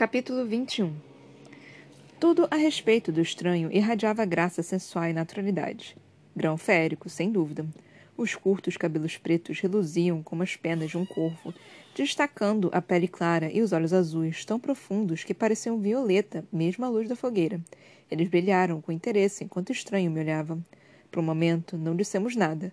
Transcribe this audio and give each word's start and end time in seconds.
Capítulo 0.00 0.46
21 0.46 0.94
Tudo 2.18 2.48
a 2.50 2.56
respeito 2.56 3.12
do 3.12 3.20
estranho 3.20 3.70
irradiava 3.70 4.24
graça 4.24 4.62
sensual 4.62 5.10
e 5.10 5.12
naturalidade. 5.12 5.94
Grão 6.34 6.56
férico, 6.56 7.10
sem 7.10 7.30
dúvida. 7.30 7.66
Os 8.16 8.34
curtos 8.34 8.78
cabelos 8.78 9.18
pretos 9.18 9.60
reluziam 9.60 10.22
como 10.22 10.42
as 10.42 10.56
penas 10.56 10.88
de 10.88 10.96
um 10.96 11.04
corvo, 11.04 11.52
destacando 11.94 12.70
a 12.72 12.80
pele 12.80 13.06
clara 13.06 13.52
e 13.52 13.60
os 13.60 13.72
olhos 13.74 13.92
azuis 13.92 14.42
tão 14.42 14.58
profundos 14.58 15.22
que 15.22 15.34
pareciam 15.34 15.78
violeta, 15.78 16.46
mesmo 16.50 16.86
à 16.86 16.88
luz 16.88 17.06
da 17.06 17.14
fogueira. 17.14 17.60
Eles 18.10 18.30
brilharam 18.30 18.80
com 18.80 18.90
interesse 18.90 19.44
enquanto 19.44 19.68
o 19.68 19.72
estranho 19.72 20.10
me 20.10 20.20
olhava. 20.20 20.58
Por 21.10 21.20
um 21.20 21.26
momento, 21.26 21.76
não 21.76 21.94
dissemos 21.94 22.34
nada. 22.34 22.72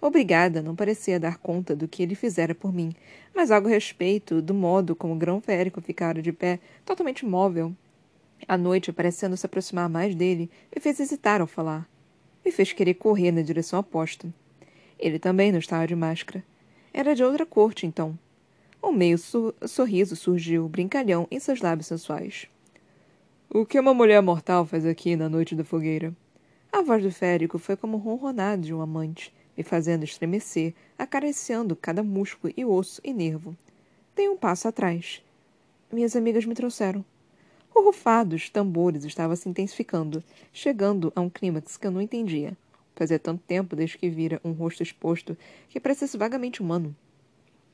Obrigada 0.00 0.62
não 0.62 0.74
parecia 0.74 1.20
dar 1.20 1.36
conta 1.36 1.76
do 1.76 1.86
que 1.86 2.02
ele 2.02 2.14
fizera 2.14 2.54
por 2.54 2.72
mim, 2.72 2.94
mas 3.34 3.50
algo 3.50 3.68
a 3.68 3.70
respeito 3.70 4.40
do 4.40 4.54
modo 4.54 4.96
como 4.96 5.12
o 5.12 5.18
grão 5.18 5.42
férico 5.42 5.80
ficara 5.80 6.22
de 6.22 6.32
pé, 6.32 6.58
totalmente 6.86 7.20
imóvel. 7.20 7.74
A 8.48 8.56
noite, 8.56 8.92
parecendo 8.92 9.36
se 9.36 9.44
aproximar 9.44 9.90
mais 9.90 10.14
dele, 10.14 10.50
me 10.74 10.80
fez 10.80 10.98
hesitar 10.98 11.42
ao 11.42 11.46
falar. 11.46 11.86
Me 12.42 12.50
fez 12.50 12.72
querer 12.72 12.94
correr 12.94 13.30
na 13.30 13.42
direção 13.42 13.78
oposta. 13.78 14.32
Ele 14.98 15.18
também 15.18 15.52
não 15.52 15.58
estava 15.58 15.86
de 15.86 15.94
máscara. 15.94 16.42
Era 16.94 17.14
de 17.14 17.22
outra 17.22 17.44
corte, 17.44 17.84
então. 17.84 18.18
Um 18.82 18.92
meio 18.92 19.18
sorriso 19.18 20.16
surgiu, 20.16 20.66
brincalhão, 20.66 21.28
em 21.30 21.38
seus 21.38 21.60
lábios 21.60 21.88
sensuais. 21.88 22.46
O 23.50 23.66
que 23.66 23.78
uma 23.78 23.92
mulher 23.92 24.22
mortal 24.22 24.64
faz 24.64 24.86
aqui 24.86 25.14
na 25.14 25.28
noite 25.28 25.54
da 25.54 25.62
fogueira? 25.62 26.16
A 26.72 26.80
voz 26.80 27.02
do 27.02 27.12
férico 27.12 27.58
foi 27.58 27.76
como 27.76 27.98
o 27.98 28.00
ronronado 28.00 28.62
de 28.62 28.72
um 28.72 28.80
amante 28.80 29.30
me 29.60 29.62
fazendo 29.62 30.04
estremecer, 30.04 30.72
acariciando 30.98 31.76
cada 31.76 32.02
músculo 32.02 32.50
e 32.56 32.64
osso 32.64 32.98
e 33.04 33.12
nervo. 33.12 33.54
Dei 34.16 34.26
um 34.26 34.36
passo 34.36 34.66
atrás. 34.66 35.22
Minhas 35.92 36.16
amigas 36.16 36.46
me 36.46 36.54
trouxeram. 36.54 37.04
O 37.74 37.82
rufado 37.82 38.30
dos 38.30 38.48
tambores 38.48 39.04
estava 39.04 39.36
se 39.36 39.50
intensificando, 39.50 40.24
chegando 40.50 41.12
a 41.14 41.20
um 41.20 41.28
clímax 41.28 41.76
que 41.76 41.86
eu 41.86 41.90
não 41.90 42.00
entendia. 42.00 42.56
Fazia 42.96 43.18
tanto 43.18 43.42
tempo 43.46 43.76
desde 43.76 43.98
que 43.98 44.08
vira 44.08 44.40
um 44.42 44.52
rosto 44.52 44.82
exposto 44.82 45.36
que 45.68 45.78
parecesse 45.78 46.16
vagamente 46.16 46.62
humano. 46.62 46.96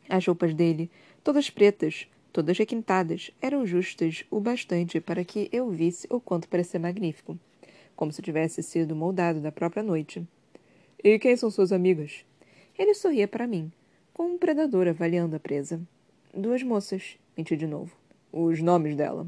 As 0.08 0.26
roupas 0.26 0.52
dele, 0.54 0.90
todas 1.22 1.50
pretas, 1.50 2.08
todas 2.32 2.58
requintadas, 2.58 3.30
eram 3.40 3.64
justas 3.64 4.24
o 4.28 4.40
bastante 4.40 5.00
para 5.00 5.24
que 5.24 5.48
eu 5.52 5.70
visse 5.70 6.08
o 6.10 6.18
quanto 6.18 6.48
parecia 6.48 6.80
magnífico, 6.80 7.38
como 7.94 8.12
se 8.12 8.22
tivesse 8.22 8.60
sido 8.60 8.96
moldado 8.96 9.40
da 9.40 9.52
própria 9.52 9.84
noite. 9.84 10.26
E 11.02 11.18
quem 11.18 11.36
são 11.36 11.50
suas 11.50 11.72
amigas? 11.72 12.24
Ele 12.78 12.94
sorria 12.94 13.28
para 13.28 13.46
mim, 13.46 13.70
como 14.12 14.34
um 14.34 14.38
predador 14.38 14.88
avaliando 14.88 15.36
a 15.36 15.40
presa. 15.40 15.80
Duas 16.34 16.62
moças, 16.62 17.18
menti 17.36 17.56
de 17.56 17.66
novo. 17.66 17.96
Os 18.32 18.60
nomes 18.60 18.96
dela. 18.96 19.26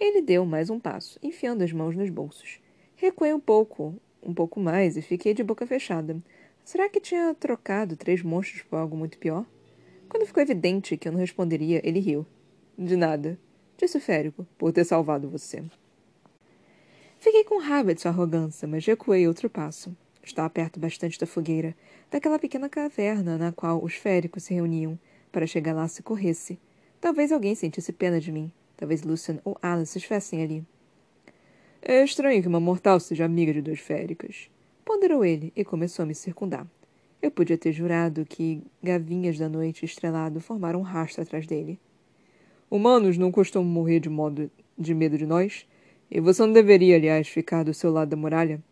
Ele 0.00 0.22
deu 0.22 0.46
mais 0.46 0.70
um 0.70 0.78
passo, 0.78 1.18
enfiando 1.22 1.62
as 1.62 1.72
mãos 1.72 1.96
nos 1.96 2.08
bolsos. 2.08 2.60
Recuei 2.96 3.34
um 3.34 3.40
pouco, 3.40 3.94
um 4.22 4.32
pouco 4.32 4.60
mais, 4.60 4.96
e 4.96 5.02
fiquei 5.02 5.34
de 5.34 5.42
boca 5.42 5.66
fechada. 5.66 6.20
Será 6.64 6.88
que 6.88 7.00
tinha 7.00 7.34
trocado 7.34 7.96
três 7.96 8.22
monstros 8.22 8.62
por 8.62 8.76
algo 8.76 8.96
muito 8.96 9.18
pior? 9.18 9.44
Quando 10.08 10.26
ficou 10.26 10.42
evidente 10.42 10.96
que 10.96 11.08
eu 11.08 11.12
não 11.12 11.18
responderia, 11.18 11.80
ele 11.82 11.98
riu. 11.98 12.26
De 12.78 12.96
nada, 12.96 13.38
disse 13.76 13.96
o 13.96 14.00
Férico, 14.00 14.46
por 14.56 14.72
ter 14.72 14.84
salvado 14.84 15.28
você. 15.28 15.64
Fiquei 17.18 17.42
com 17.42 17.60
raiva 17.60 17.92
de 17.92 18.00
sua 18.00 18.12
arrogância, 18.12 18.68
mas 18.68 18.86
recuei 18.86 19.26
outro 19.26 19.50
passo. 19.50 19.96
Estava 20.28 20.50
perto 20.50 20.78
bastante 20.78 21.18
da 21.18 21.26
fogueira, 21.26 21.74
daquela 22.10 22.38
pequena 22.38 22.68
caverna 22.68 23.38
na 23.38 23.50
qual 23.50 23.82
os 23.82 23.94
féricos 23.94 24.42
se 24.42 24.52
reuniam, 24.52 24.98
para 25.32 25.46
chegar 25.46 25.72
lá 25.72 25.88
se 25.88 26.02
corresse. 26.02 26.58
Talvez 27.00 27.32
alguém 27.32 27.54
sentisse 27.54 27.94
pena 27.94 28.20
de 28.20 28.30
mim. 28.30 28.52
Talvez 28.76 29.02
Lucian 29.02 29.38
ou 29.42 29.56
Alice 29.62 29.96
estivessem 29.96 30.42
ali. 30.42 30.62
É 31.80 32.04
estranho 32.04 32.42
que 32.42 32.48
uma 32.48 32.60
mortal 32.60 33.00
seja 33.00 33.24
amiga 33.24 33.54
de 33.54 33.62
duas 33.62 33.80
féricas. 33.80 34.50
Ponderou 34.84 35.24
ele 35.24 35.50
e 35.56 35.64
começou 35.64 36.02
a 36.02 36.06
me 36.06 36.14
circundar. 36.14 36.66
Eu 37.22 37.30
podia 37.30 37.56
ter 37.56 37.72
jurado 37.72 38.26
que 38.26 38.62
gavinhas 38.82 39.38
da 39.38 39.48
noite 39.48 39.86
estrelado 39.86 40.42
formaram 40.42 40.80
um 40.80 40.84
rastro 40.84 41.22
atrás 41.22 41.46
dele. 41.46 41.80
Humanos 42.70 43.16
não 43.16 43.32
costumam 43.32 43.66
morrer 43.66 43.98
de 43.98 44.10
modo 44.10 44.50
de 44.76 44.94
medo 44.94 45.16
de 45.16 45.24
nós, 45.24 45.66
e 46.10 46.20
você 46.20 46.42
não 46.42 46.52
deveria, 46.52 46.96
aliás, 46.96 47.28
ficar 47.28 47.64
do 47.64 47.72
seu 47.72 47.90
lado 47.90 48.10
da 48.10 48.16
muralha. 48.16 48.62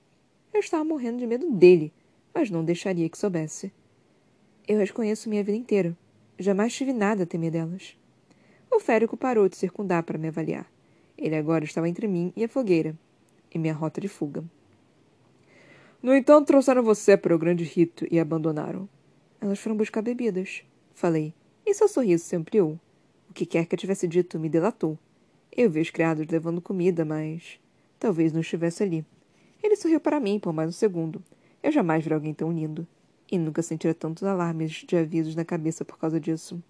Eu 0.57 0.61
estava 0.61 0.83
morrendo 0.83 1.19
de 1.19 1.27
medo 1.27 1.51
dele, 1.51 1.93
mas 2.33 2.49
não 2.49 2.65
deixaria 2.65 3.11
que 3.11 3.19
soubesse. 3.19 3.71
Eu 4.67 4.81
as 4.81 4.91
conheço 4.91 5.29
minha 5.29 5.45
vida 5.45 5.59
inteira. 5.59 5.95
Jamais 6.39 6.73
tive 6.73 6.95
nada 6.95 7.25
a 7.25 7.27
temer 7.27 7.51
delas. 7.51 7.95
O 8.73 8.81
férico 8.81 9.19
parou 9.19 9.51
de 9.51 9.57
circundar 9.59 10.03
para 10.03 10.17
me 10.17 10.29
avaliar. 10.29 10.67
Ele 11.19 11.37
agora 11.37 11.63
estava 11.63 11.91
entre 11.91 12.09
mim 12.09 12.33
e 12.35 12.43
a 12.43 12.49
fogueira, 12.49 12.99
e 13.55 13.59
minha 13.59 13.75
rota 13.75 14.01
de 14.01 14.09
fuga. 14.09 14.43
No 16.03 16.17
entanto, 16.17 16.47
trouxeram 16.47 16.83
você 16.83 17.19
para 17.19 17.37
o 17.37 17.39
grande 17.39 17.63
rito 17.63 18.07
e 18.11 18.19
abandonaram. 18.19 18.89
Elas 19.39 19.59
foram 19.59 19.77
buscar 19.77 20.01
bebidas, 20.01 20.65
falei, 20.95 21.35
e 21.67 21.75
seu 21.75 21.87
sorriso 21.87 22.25
se 22.25 22.35
ampliou. 22.35 22.81
O 23.29 23.35
que 23.35 23.45
quer 23.45 23.67
que 23.67 23.75
eu 23.75 23.79
tivesse 23.79 24.09
dito 24.09 24.41
me 24.41 24.49
delatou. 24.49 24.99
Eu 25.55 25.69
vi 25.71 25.83
os 25.83 25.91
criados 25.91 26.27
levando 26.27 26.63
comida, 26.63 27.05
mas 27.05 27.61
talvez 27.99 28.33
não 28.33 28.41
estivesse 28.41 28.83
ali. 28.83 29.05
Ele 29.67 29.75
sorriu 29.75 29.99
para 29.99 30.21
mim 30.21 30.39
por 30.39 30.53
mais 30.53 30.69
um 30.69 30.73
segundo. 30.73 31.21
Eu 31.61 31.73
jamais 31.73 32.05
vi 32.05 32.15
alguém 32.15 32.33
tão 32.33 32.53
lindo. 32.53 32.87
E 33.29 33.37
nunca 33.37 33.61
sentira 33.63 33.93
tantos 33.93 34.23
alarmes 34.23 34.71
de 34.71 34.97
avisos 34.97 35.35
na 35.35 35.45
cabeça 35.45 35.85
por 35.85 35.99
causa 35.99 36.21
disso. 36.21 36.63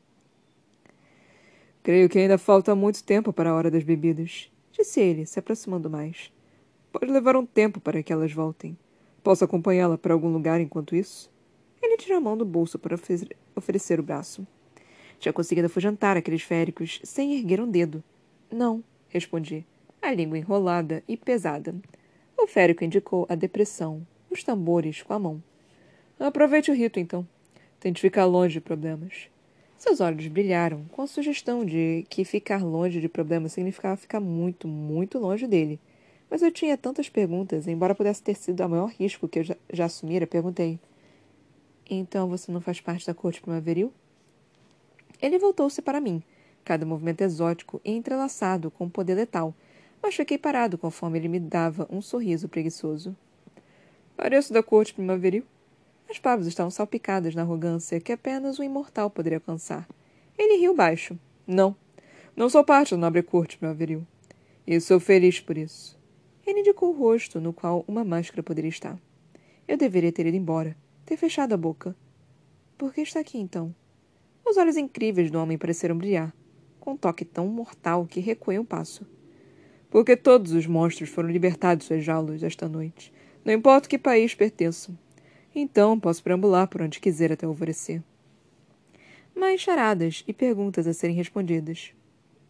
Creio 1.82 2.08
que 2.08 2.18
ainda 2.18 2.38
falta 2.38 2.74
muito 2.74 3.04
tempo 3.04 3.34
para 3.34 3.50
a 3.50 3.54
hora 3.54 3.70
das 3.70 3.84
bebidas, 3.84 4.50
disse 4.72 4.98
ele, 4.98 5.26
se 5.26 5.38
aproximando 5.38 5.90
mais. 5.90 6.32
Pode 6.90 7.12
levar 7.12 7.36
um 7.36 7.44
tempo 7.44 7.80
para 7.80 8.02
que 8.02 8.10
elas 8.10 8.32
voltem. 8.32 8.78
Posso 9.22 9.44
acompanhá-la 9.44 9.98
para 9.98 10.14
algum 10.14 10.32
lugar 10.32 10.58
enquanto 10.58 10.96
isso? 10.96 11.30
Ele 11.82 11.98
tirou 11.98 12.16
a 12.16 12.20
mão 12.20 12.34
do 12.34 12.46
bolso 12.46 12.78
para 12.78 12.98
oferecer 13.54 14.00
o 14.00 14.02
braço. 14.02 14.46
Tinha 15.18 15.34
conseguido 15.34 15.66
afugentar 15.66 16.16
aqueles 16.16 16.40
féricos 16.40 16.98
sem 17.04 17.34
erguer 17.34 17.60
um 17.60 17.70
dedo. 17.70 18.02
Não, 18.50 18.82
respondi, 19.10 19.66
a 20.00 20.14
língua 20.14 20.38
enrolada 20.38 21.04
e 21.06 21.14
pesada. 21.14 21.74
O 22.38 22.46
férico 22.46 22.84
indicou 22.84 23.26
a 23.28 23.34
depressão, 23.34 24.06
os 24.30 24.44
tambores 24.44 25.02
com 25.02 25.12
a 25.12 25.18
mão. 25.18 25.42
Aproveite 26.20 26.70
o 26.70 26.74
rito, 26.74 27.00
então. 27.00 27.26
Tente 27.80 28.00
ficar 28.00 28.24
longe 28.24 28.54
de 28.54 28.60
problemas. 28.60 29.28
Seus 29.78 30.00
olhos 30.00 30.26
brilharam 30.28 30.84
com 30.90 31.02
a 31.02 31.06
sugestão 31.06 31.64
de 31.64 32.06
que 32.08 32.24
ficar 32.24 32.64
longe 32.64 33.00
de 33.00 33.08
problemas 33.08 33.52
significava 33.52 33.96
ficar 33.96 34.20
muito, 34.20 34.66
muito 34.66 35.18
longe 35.18 35.46
dele. 35.46 35.78
Mas 36.30 36.42
eu 36.42 36.50
tinha 36.50 36.76
tantas 36.76 37.08
perguntas, 37.08 37.66
embora 37.66 37.94
pudesse 37.94 38.22
ter 38.22 38.34
sido 38.34 38.64
o 38.64 38.68
maior 38.68 38.90
risco 38.90 39.28
que 39.28 39.38
eu 39.38 39.44
já, 39.44 39.56
já 39.72 39.84
assumira, 39.84 40.26
perguntei. 40.26 40.78
Então 41.88 42.28
você 42.28 42.50
não 42.50 42.60
faz 42.60 42.80
parte 42.80 43.06
da 43.06 43.14
corte 43.14 43.40
primaveril? 43.40 43.92
Ele 45.22 45.38
voltou-se 45.38 45.80
para 45.80 46.00
mim, 46.00 46.22
cada 46.64 46.84
movimento 46.84 47.20
exótico 47.20 47.80
e 47.84 47.92
entrelaçado 47.92 48.70
com 48.70 48.84
um 48.84 48.90
poder 48.90 49.14
letal, 49.14 49.54
mas 50.02 50.14
fiquei 50.14 50.38
parado 50.38 50.78
conforme 50.78 51.18
ele 51.18 51.28
me 51.28 51.40
dava 51.40 51.86
um 51.90 52.00
sorriso 52.00 52.48
preguiçoso. 52.48 53.16
Pareço 54.16 54.52
da 54.52 54.62
corte 54.62 54.94
primaveril. 54.94 55.44
As 56.08 56.18
palavras 56.18 56.46
estavam 56.46 56.70
salpicadas 56.70 57.34
na 57.34 57.42
arrogância 57.42 58.00
que 58.00 58.12
apenas 58.12 58.58
um 58.58 58.62
imortal 58.62 59.10
poderia 59.10 59.38
alcançar. 59.38 59.88
Ele 60.38 60.58
riu 60.58 60.74
baixo. 60.74 61.18
Não, 61.46 61.74
não 62.36 62.48
sou 62.48 62.64
parte 62.64 62.92
da 62.92 62.96
nobre 62.96 63.22
corte 63.22 63.58
primaveril. 63.58 64.06
E 64.66 64.80
sou 64.80 65.00
feliz 65.00 65.40
por 65.40 65.58
isso. 65.58 65.98
Ele 66.46 66.60
indicou 66.60 66.90
o 66.90 66.96
rosto 66.96 67.40
no 67.40 67.52
qual 67.52 67.84
uma 67.88 68.04
máscara 68.04 68.42
poderia 68.42 68.68
estar. 68.68 68.98
Eu 69.66 69.76
deveria 69.76 70.12
ter 70.12 70.26
ido 70.26 70.36
embora, 70.36 70.76
ter 71.04 71.16
fechado 71.16 71.52
a 71.52 71.56
boca. 71.56 71.96
Por 72.78 72.94
que 72.94 73.00
está 73.00 73.18
aqui, 73.18 73.38
então? 73.38 73.74
Os 74.44 74.56
olhos 74.56 74.76
incríveis 74.76 75.30
do 75.30 75.40
homem 75.40 75.58
pareceram 75.58 75.98
brilhar, 75.98 76.32
com 76.78 76.92
um 76.92 76.96
toque 76.96 77.24
tão 77.24 77.48
mortal 77.48 78.06
que 78.06 78.20
recuei 78.20 78.58
um 78.60 78.64
passo 78.64 79.04
porque 79.96 80.14
todos 80.14 80.52
os 80.52 80.66
monstros 80.66 81.08
foram 81.08 81.30
libertados 81.30 81.84
de 81.84 81.86
suas 81.86 82.04
jaulas 82.04 82.42
esta 82.42 82.68
noite, 82.68 83.10
não 83.42 83.54
importa 83.54 83.88
que 83.88 83.96
país 83.96 84.34
pertençam. 84.34 84.94
Então 85.54 85.98
posso 85.98 86.22
preambular 86.22 86.68
por 86.68 86.82
onde 86.82 87.00
quiser 87.00 87.32
até 87.32 87.46
alvorecer. 87.46 88.02
Mais 89.34 89.58
charadas 89.58 90.22
e 90.28 90.34
perguntas 90.34 90.86
a 90.86 90.92
serem 90.92 91.16
respondidas. 91.16 91.94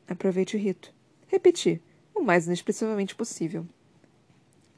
Aproveite 0.08 0.56
o 0.56 0.58
rito. 0.58 0.92
Repeti, 1.28 1.80
o 2.12 2.20
mais 2.20 2.46
inexpressivamente 2.48 3.14
possível. 3.14 3.64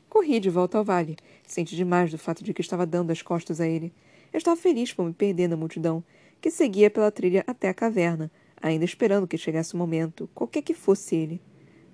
Corri 0.06 0.38
de 0.38 0.50
volta 0.50 0.76
ao 0.76 0.84
vale, 0.84 1.16
senti 1.46 1.74
demais 1.74 2.10
do 2.10 2.18
fato 2.18 2.44
de 2.44 2.52
que 2.52 2.60
estava 2.60 2.84
dando 2.84 3.10
as 3.10 3.22
costas 3.22 3.62
a 3.62 3.66
ele. 3.66 3.94
Eu 4.30 4.36
estava 4.36 4.60
feliz 4.60 4.92
por 4.92 5.06
me 5.06 5.14
perder 5.14 5.48
na 5.48 5.56
multidão, 5.56 6.04
que 6.38 6.50
seguia 6.50 6.90
pela 6.90 7.10
trilha 7.10 7.42
até 7.46 7.70
a 7.70 7.72
caverna, 7.72 8.30
ainda 8.60 8.84
esperando 8.84 9.26
que 9.26 9.38
chegasse 9.38 9.72
o 9.72 9.78
momento, 9.78 10.28
qualquer 10.34 10.60
que 10.60 10.74
fosse 10.74 11.16
ele. 11.16 11.40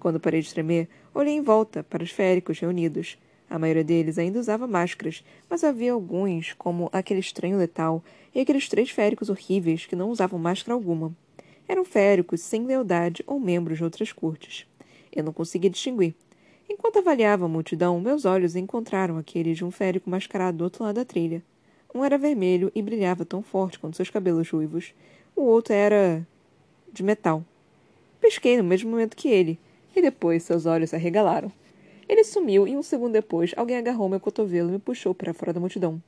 Quando 0.05 0.21
parei 0.21 0.43
de 0.43 0.53
tremer, 0.53 0.87
olhei 1.15 1.33
em 1.33 1.41
volta 1.41 1.83
para 1.83 2.05
os 2.05 2.11
féricos 2.11 2.61
reunidos. 2.61 3.17
A 3.49 3.59
maioria 3.59 3.83
deles 3.83 4.19
ainda 4.19 4.39
usava 4.39 4.67
máscaras, 4.67 5.25
mas 5.49 5.65
havia 5.65 5.95
alguns, 5.95 6.53
como 6.59 6.91
aquele 6.93 7.21
estranho 7.21 7.56
letal, 7.56 8.05
e 8.35 8.39
aqueles 8.39 8.69
três 8.69 8.91
féricos 8.91 9.31
horríveis 9.31 9.87
que 9.87 9.97
não 9.97 10.11
usavam 10.11 10.39
máscara 10.39 10.75
alguma. 10.75 11.11
Eram 11.67 11.87
féricos 11.87 12.43
sem 12.43 12.67
lealdade 12.67 13.25
ou 13.27 13.41
membros 13.41 13.79
de 13.79 13.85
outras 13.85 14.12
cortes. 14.12 14.67
Eu 15.11 15.25
não 15.25 15.33
conseguia 15.33 15.71
distinguir. 15.71 16.15
Enquanto 16.69 16.99
avaliava 16.99 17.47
a 17.47 17.49
multidão, 17.49 17.99
meus 17.99 18.27
olhos 18.27 18.56
encontraram 18.56 19.17
aquele 19.17 19.55
de 19.55 19.65
um 19.65 19.71
férico 19.71 20.11
mascarado 20.11 20.59
do 20.59 20.65
outro 20.65 20.85
lado 20.85 20.97
da 20.97 21.05
trilha. 21.06 21.43
Um 21.95 22.05
era 22.05 22.19
vermelho 22.19 22.71
e 22.75 22.83
brilhava 22.83 23.25
tão 23.25 23.43
forte 23.43 23.79
quanto 23.79 23.97
seus 23.97 24.11
cabelos 24.11 24.51
ruivos. 24.51 24.93
O 25.35 25.45
outro 25.45 25.73
era. 25.73 26.27
de 26.93 27.03
metal. 27.03 27.43
Pesquei 28.21 28.59
no 28.59 28.65
mesmo 28.65 28.91
momento 28.91 29.17
que 29.17 29.29
ele, 29.29 29.59
e 29.94 30.02
depois 30.02 30.43
seus 30.43 30.67
olhos 30.67 30.91
se 30.91 30.96
arregalaram. 30.96 31.50
Ele 32.08 32.25
sumiu 32.25 32.67
e 32.69 32.76
um 32.76 32.82
segundo 32.82 33.12
depois 33.12 33.52
alguém 33.56 33.76
agarrou 33.76 34.08
meu 34.08 34.20
cotovelo 34.20 34.69
e 34.69 34.73
me 34.73 34.79
puxou 34.79 35.14
para 35.14 35.32
fora 35.32 35.52
da 35.52 35.61
multidão. 35.61 36.02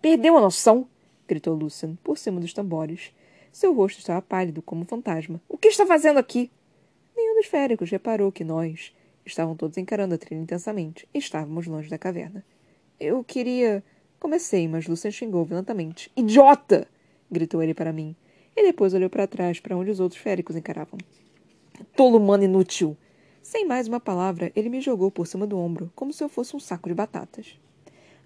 Perdeu 0.00 0.36
a 0.36 0.40
noção? 0.40 0.86
gritou 1.26 1.54
Lucian, 1.54 1.96
por 2.02 2.18
cima 2.18 2.40
dos 2.40 2.52
tambores. 2.52 3.12
Seu 3.52 3.74
rosto 3.74 3.98
estava 3.98 4.22
pálido 4.22 4.62
como 4.62 4.82
um 4.82 4.86
fantasma. 4.86 5.40
O 5.48 5.58
que 5.58 5.68
está 5.68 5.86
fazendo 5.86 6.18
aqui? 6.18 6.50
Nenhum 7.16 7.36
dos 7.36 7.46
féricos 7.46 7.90
reparou 7.90 8.30
que 8.30 8.44
nós 8.44 8.92
estavam 9.24 9.56
todos 9.56 9.76
encarando 9.76 10.14
a 10.14 10.18
trilha 10.18 10.40
intensamente 10.40 11.08
estávamos 11.12 11.66
longe 11.66 11.90
da 11.90 11.98
caverna. 11.98 12.44
Eu 12.98 13.24
queria. 13.24 13.82
Comecei, 14.18 14.68
mas 14.68 14.86
Lucian 14.86 15.10
xingou 15.10 15.44
violentamente. 15.44 16.10
Idiota! 16.14 16.86
gritou 17.30 17.62
ele 17.62 17.72
para 17.72 17.92
mim. 17.92 18.14
E 18.54 18.62
depois 18.62 18.92
olhou 18.92 19.08
para 19.08 19.26
trás, 19.26 19.60
para 19.60 19.76
onde 19.76 19.90
os 19.90 20.00
outros 20.00 20.20
féricos 20.20 20.56
encaravam. 20.56 20.98
Tolo 21.96 22.18
humano 22.18 22.44
inútil! 22.44 22.96
Sem 23.42 23.66
mais 23.66 23.88
uma 23.88 23.98
palavra, 23.98 24.52
ele 24.54 24.68
me 24.68 24.80
jogou 24.80 25.10
por 25.10 25.26
cima 25.26 25.46
do 25.46 25.58
ombro, 25.58 25.90
como 25.94 26.12
se 26.12 26.22
eu 26.22 26.28
fosse 26.28 26.54
um 26.54 26.60
saco 26.60 26.88
de 26.88 26.94
batatas. 26.94 27.58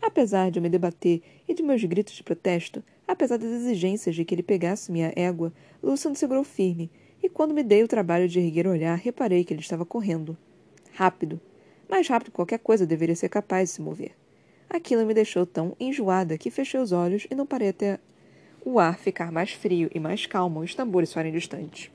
Apesar 0.02 0.50
de 0.50 0.58
eu 0.58 0.62
me 0.62 0.69
debater 0.69 1.22
e 1.49 1.55
de 1.55 1.62
meus 1.62 1.82
gritos 1.84 2.14
de 2.14 2.22
protesto, 2.22 2.82
apesar 3.06 3.38
das 3.38 3.50
exigências 3.50 4.14
de 4.14 4.25
que 4.25 4.34
ele 4.34 4.43
pegasse 4.43 4.90
minha 4.90 5.12
égua, 5.14 5.52
Lucian 5.82 6.14
segurou 6.14 6.43
firme, 6.43 6.90
e 7.22 7.28
quando 7.28 7.55
me 7.55 7.62
dei 7.62 7.82
o 7.82 7.88
trabalho 7.88 8.28
de 8.28 8.40
erguer 8.40 8.66
o 8.66 8.70
olhar, 8.70 8.96
reparei 8.96 9.44
que 9.44 9.55
ele 9.55 9.61
estava 9.61 9.87
correndo. 9.87 10.37
Rápido. 10.93 11.40
Mais 11.88 12.06
rápido 12.08 12.31
que 12.31 12.37
qualquer 12.37 12.58
coisa 12.58 12.84
deveria 12.84 13.16
ser 13.16 13.28
capaz 13.28 13.69
de 13.69 13.76
se 13.76 13.82
mover. 13.82 14.12
Aquilo 14.69 15.06
me 15.06 15.14
deixou 15.14 15.46
tão 15.46 15.76
enjoada 15.78 16.37
que 16.37 16.50
fechei 16.50 16.81
os 16.81 16.90
olhos 16.90 17.26
e 17.31 17.34
não 17.34 17.46
parei 17.46 17.69
até 17.69 18.00
o 18.64 18.78
ar 18.81 18.99
ficar 18.99 19.31
mais 19.31 19.52
frio 19.52 19.88
e 19.94 20.00
mais 20.00 20.26
calmo 20.26 20.61
os 20.61 20.75
tambores 20.75 21.11
soarem 21.11 21.32
distantes. 21.32 21.90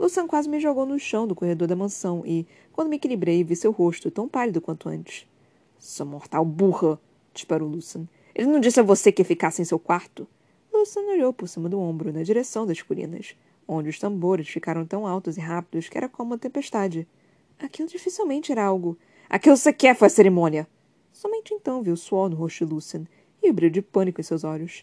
Lucian 0.00 0.26
quase 0.26 0.48
me 0.48 0.58
jogou 0.58 0.86
no 0.86 0.98
chão 0.98 1.26
do 1.26 1.34
corredor 1.34 1.68
da 1.68 1.76
mansão 1.76 2.22
e, 2.24 2.46
quando 2.72 2.88
me 2.88 2.96
equilibrei, 2.96 3.44
vi 3.44 3.54
seu 3.54 3.70
rosto 3.70 4.10
tão 4.10 4.26
pálido 4.26 4.58
quanto 4.58 4.88
antes. 4.88 5.26
Sua 5.78 6.06
mortal 6.06 6.42
burra! 6.42 6.98
disparou 7.34 7.68
Lucian. 7.68 8.08
Ele 8.34 8.48
não 8.48 8.60
disse 8.60 8.80
a 8.80 8.82
você 8.82 9.12
que 9.12 9.22
ficasse 9.22 9.60
em 9.60 9.64
seu 9.66 9.78
quarto? 9.78 10.26
Lucian 10.72 11.02
olhou 11.02 11.34
por 11.34 11.46
cima 11.46 11.68
do 11.68 11.78
ombro, 11.78 12.14
na 12.14 12.22
direção 12.22 12.64
das 12.64 12.80
colinas, 12.80 13.36
onde 13.68 13.90
os 13.90 13.98
tambores 13.98 14.48
ficaram 14.48 14.86
tão 14.86 15.06
altos 15.06 15.36
e 15.36 15.40
rápidos 15.40 15.90
que 15.90 15.98
era 15.98 16.08
como 16.08 16.30
uma 16.30 16.38
tempestade. 16.38 17.06
Aquilo 17.58 17.86
dificilmente 17.86 18.50
era 18.50 18.64
algo. 18.64 18.96
Aquilo 19.28 19.56
sequer 19.58 19.94
foi 19.94 20.06
a 20.06 20.10
cerimônia! 20.10 20.66
Somente 21.12 21.52
então 21.52 21.82
viu 21.82 21.92
o 21.92 21.98
suor 21.98 22.30
no 22.30 22.36
rosto 22.36 22.64
de 22.64 22.72
Lucian 22.72 23.04
e 23.42 23.50
o 23.50 23.52
brilho 23.52 23.70
de 23.70 23.82
pânico 23.82 24.18
em 24.18 24.24
seus 24.24 24.44
olhos. 24.44 24.82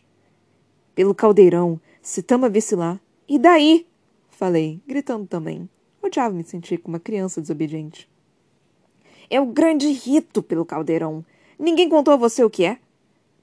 Pelo 0.93 1.15
caldeirão, 1.15 1.81
se 2.03 2.21
Tama 2.21 2.47
visse 2.47 2.75
lá. 2.75 2.99
E 3.27 3.39
daí? 3.39 3.87
Falei, 4.37 4.79
gritando 4.85 5.25
também. 5.25 5.67
Odiava 5.99 6.31
me 6.31 6.43
sentir 6.43 6.77
como 6.77 6.93
uma 6.93 6.99
criança 6.99 7.41
desobediente. 7.41 8.07
É 9.31 9.41
o 9.41 9.47
grande 9.47 9.87
rito 9.87 10.43
pelo 10.43 10.63
caldeirão. 10.63 11.25
Ninguém 11.57 11.89
contou 11.89 12.13
a 12.13 12.17
você 12.17 12.43
o 12.43 12.49
que 12.51 12.63
é? 12.63 12.77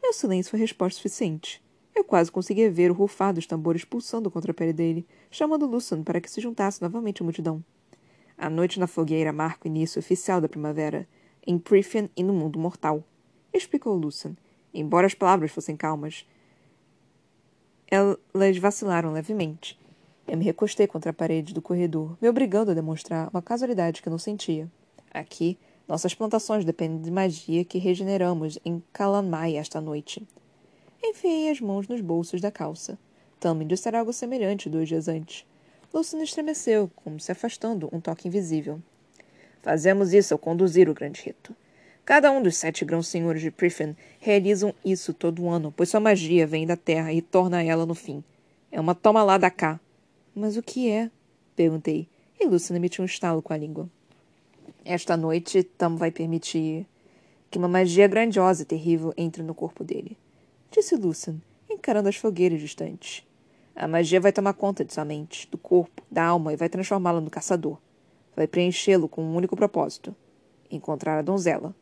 Meu 0.01 0.13
silêncio 0.13 0.53
foi 0.53 0.61
resposta 0.61 0.97
suficiente. 0.97 1.61
Eu 1.97 2.05
quase 2.05 2.31
conseguia 2.31 2.71
ver 2.71 2.93
o 2.93 2.95
rufar 2.95 3.35
dos 3.35 3.45
tambores 3.45 3.85
pulsando 3.85 4.31
contra 4.31 4.53
a 4.53 4.55
pele 4.55 4.73
dele, 4.73 5.05
chamando 5.33 5.67
Lucian 5.67 6.05
para 6.05 6.21
que 6.21 6.31
se 6.31 6.41
juntasse 6.41 6.81
novamente 6.81 7.23
à 7.23 7.25
multidão. 7.25 7.61
A 8.39 8.49
noite 8.49 8.79
na 8.79 8.87
fogueira 8.87 9.33
marca 9.33 9.67
o 9.67 9.69
início 9.69 9.99
oficial 9.99 10.41
da 10.41 10.49
primavera, 10.49 11.09
em 11.45 11.59
Prithian 11.59 12.09
e 12.17 12.23
no 12.23 12.33
mundo 12.33 12.57
mortal, 12.57 13.03
explicou 13.53 13.97
Lucian. 13.97 14.37
Embora 14.73 15.09
as 15.09 15.15
palavras 15.15 15.51
fossem 15.51 15.77
calmas, 15.77 16.25
elas 17.91 18.59
vacilaram 18.59 19.13
levemente. 19.13 19.77
Eu 20.27 20.39
me 20.39 20.45
recostei 20.45 20.87
contra 20.87 21.11
a 21.11 21.15
parede 21.15 21.53
do 21.53 21.61
corredor, 21.61 22.17
me 22.21 22.29
obrigando 22.29 22.71
a 22.71 22.75
demonstrar 22.75 23.29
uma 23.33 23.43
casualidade 23.43 24.03
que 24.03 24.09
não 24.09 24.19
sentia. 24.19 24.71
Aqui, 25.13 25.59
nossas 25.87 26.15
plantações 26.15 26.65
dependem 26.65 27.01
de 27.01 27.11
magia 27.11 27.65
que 27.65 27.79
regeneramos 27.79 28.59
em 28.65 28.83
Kalanmai 28.93 29.57
esta 29.57 29.81
noite. 29.81 30.27
Enfiei 31.03 31.51
as 31.51 31.61
mãos 31.61 31.87
nos 31.87 32.01
bolsos 32.01 32.41
da 32.41 32.51
calça. 32.51 32.99
Também 33.39 33.69
disse 33.69 33.95
algo 33.95 34.13
semelhante 34.13 34.71
dois 34.71 34.89
dias 34.89 35.09
antes. 35.09 35.45
Luciano 35.93 36.25
estremeceu, 36.25 36.91
como 36.97 37.21
se 37.21 37.31
afastando 37.31 37.91
um 37.93 38.01
toque 38.01 38.27
invisível. 38.27 38.81
Fazemos 39.63 40.15
isso 40.15 40.33
ao 40.33 40.39
conduzir 40.39 40.89
o 40.89 40.95
grande 40.95 41.21
rito. 41.23 41.55
Cada 42.05 42.31
um 42.31 42.43
dos 42.43 42.57
sete 42.57 42.85
grãos 42.85 43.07
senhores 43.09 43.43
de 43.43 43.51
Prifen 43.51 43.95
realizam 44.19 44.75
isso 44.85 45.13
todo 45.13 45.49
ano, 45.49 45.73
pois 45.77 45.91
sua 45.91 46.01
magia 46.01 46.47
vem 46.47 46.67
da 46.67 46.77
terra 46.77 47.13
e 47.13 47.21
torna 47.21 47.63
ela 47.63 47.85
no 47.85 47.95
fim. 47.95 48.25
É 48.73 48.81
uma 48.81 48.95
toma 48.95 49.23
lá 49.23 49.39
da 49.39 49.51
cá, 49.51 49.79
mas 50.35 50.57
o 50.57 50.63
que 50.63 50.91
é? 50.91 51.11
Perguntei, 51.55 52.09
e 52.39 52.47
Luciana 52.47 52.79
emitiu 52.79 53.03
um 53.03 53.07
estalo 53.07 53.41
com 53.41 53.53
a 53.53 53.57
língua. 53.57 53.89
Esta 54.85 55.17
noite, 55.17 55.63
Tam 55.63 55.97
vai 55.97 56.11
permitir 56.11 56.87
que 57.51 57.59
uma 57.59 57.69
magia 57.69 58.09
grandiosa 58.09 58.63
e 58.63 58.67
terrível 58.67 59.15
entre 59.17 59.43
no 59.43 59.55
corpo 59.55 59.85
dele. 59.85 60.19
Disse 60.71 60.97
Lucian, 60.97 61.41
encarando 61.71 62.09
as 62.09 62.17
fogueiras 62.17 62.61
distantes. 62.61 63.25
A 63.77 63.87
magia 63.87 64.21
vai 64.21 64.33
tomar 64.33 64.55
conta 64.55 64.85
de 64.85 64.93
sua 64.93 65.05
mente, 65.05 65.49
do 65.51 65.57
corpo, 65.57 66.03
da 66.11 66.25
alma 66.25 66.53
e 66.53 66.57
vai 66.57 66.69
transformá-lo 66.69 67.21
no 67.21 67.31
caçador. 67.31 67.79
Vai 68.35 68.47
preenchê-lo 68.47 69.09
com 69.09 69.23
um 69.23 69.37
único 69.37 69.57
propósito: 69.57 70.15
encontrar 70.71 71.19
a 71.19 71.23
donzela. 71.23 71.75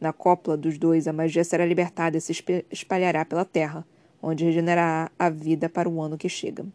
Na 0.00 0.12
cópula 0.12 0.56
dos 0.56 0.76
dois, 0.76 1.06
a 1.06 1.12
magia 1.12 1.44
será 1.44 1.64
libertada 1.64 2.16
e 2.16 2.20
se 2.20 2.32
espalhará 2.70 3.24
pela 3.24 3.44
terra, 3.44 3.86
onde 4.20 4.44
regenerará 4.44 5.10
a 5.16 5.30
vida 5.30 5.68
para 5.68 5.88
o 5.88 6.00
ano 6.00 6.18
que 6.18 6.28
chega. 6.28 6.66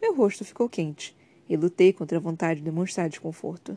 Meu 0.00 0.14
rosto 0.14 0.44
ficou 0.44 0.68
quente 0.68 1.16
e 1.48 1.56
lutei 1.56 1.92
contra 1.92 2.18
a 2.18 2.20
vontade 2.20 2.60
de 2.60 2.64
demonstrar 2.64 3.08
desconforto. 3.08 3.76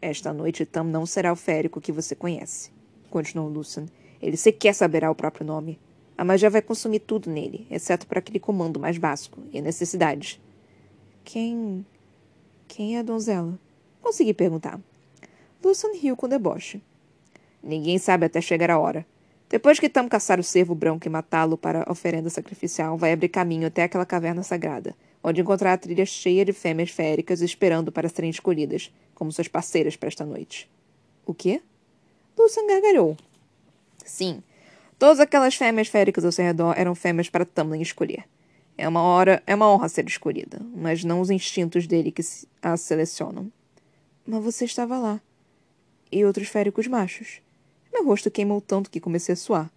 Esta 0.00 0.32
noite 0.32 0.66
Tam 0.66 0.84
não 0.84 1.06
será 1.06 1.32
o 1.32 1.36
férico 1.36 1.80
que 1.80 1.92
você 1.92 2.14
conhece, 2.14 2.70
continuou 3.10 3.48
Lucian. 3.48 3.86
Ele 4.20 4.36
sequer 4.36 4.74
saberá 4.74 5.10
o 5.10 5.14
próprio 5.14 5.46
nome. 5.46 5.78
A 6.16 6.24
magia 6.24 6.50
vai 6.50 6.62
consumir 6.62 7.00
tudo 7.00 7.30
nele, 7.30 7.66
exceto 7.70 8.06
para 8.06 8.18
aquele 8.18 8.38
comando 8.38 8.78
mais 8.78 8.98
básico 8.98 9.40
e 9.52 9.60
necessidades. 9.60 10.40
Quem. 11.24 11.86
Quem 12.68 12.96
é 12.96 13.00
a 13.00 13.02
donzela? 13.02 13.58
Consegui 14.00 14.34
perguntar. 14.34 14.80
Lucian 15.62 15.92
riu 15.94 16.16
com 16.16 16.28
deboche. 16.28 16.82
Ninguém 17.62 17.98
sabe 17.98 18.26
até 18.26 18.40
chegar 18.40 18.70
a 18.70 18.78
hora. 18.78 19.06
Depois 19.52 19.78
que 19.78 19.90
Tam 19.90 20.08
caçar 20.08 20.40
o 20.40 20.42
cervo 20.42 20.74
branco 20.74 21.06
e 21.06 21.10
matá-lo 21.10 21.58
para 21.58 21.84
a 21.86 21.92
oferenda 21.92 22.30
sacrificial, 22.30 22.96
vai 22.96 23.12
abrir 23.12 23.28
caminho 23.28 23.66
até 23.66 23.82
aquela 23.82 24.06
caverna 24.06 24.42
sagrada, 24.42 24.96
onde 25.22 25.42
encontrará 25.42 25.74
a 25.74 25.78
trilha 25.78 26.06
cheia 26.06 26.42
de 26.42 26.54
fêmeas 26.54 26.88
féricas 26.88 27.42
esperando 27.42 27.92
para 27.92 28.08
serem 28.08 28.30
escolhidas, 28.30 28.90
como 29.14 29.30
suas 29.30 29.48
parceiras 29.48 29.94
para 29.94 30.08
esta 30.08 30.24
noite. 30.24 30.70
O 31.26 31.34
quê? 31.34 31.60
Lucian 32.38 32.66
gargalhou. 32.66 33.14
Sim, 34.02 34.42
todas 34.98 35.20
aquelas 35.20 35.54
fêmeas 35.54 35.88
féricas 35.88 36.24
ao 36.24 36.32
seu 36.32 36.46
redor 36.46 36.72
eram 36.74 36.94
fêmeas 36.94 37.28
para 37.28 37.44
Tamlin 37.44 37.82
escolher. 37.82 38.24
É 38.78 38.88
uma 38.88 39.02
hora, 39.02 39.42
é 39.46 39.54
uma 39.54 39.70
honra 39.70 39.90
ser 39.90 40.06
escolhida, 40.06 40.62
mas 40.74 41.04
não 41.04 41.20
os 41.20 41.28
instintos 41.28 41.86
dele 41.86 42.10
que 42.10 42.22
a 42.62 42.74
selecionam. 42.78 43.52
Mas 44.26 44.42
você 44.42 44.64
estava 44.64 44.98
lá. 44.98 45.20
E 46.10 46.24
outros 46.24 46.48
féricos 46.48 46.86
machos. 46.86 47.42
Meu 47.92 48.04
rosto 48.06 48.30
queimou 48.30 48.60
tanto 48.60 48.90
que 48.90 49.00
comecei 49.00 49.34
a 49.34 49.36
suar. 49.36 49.70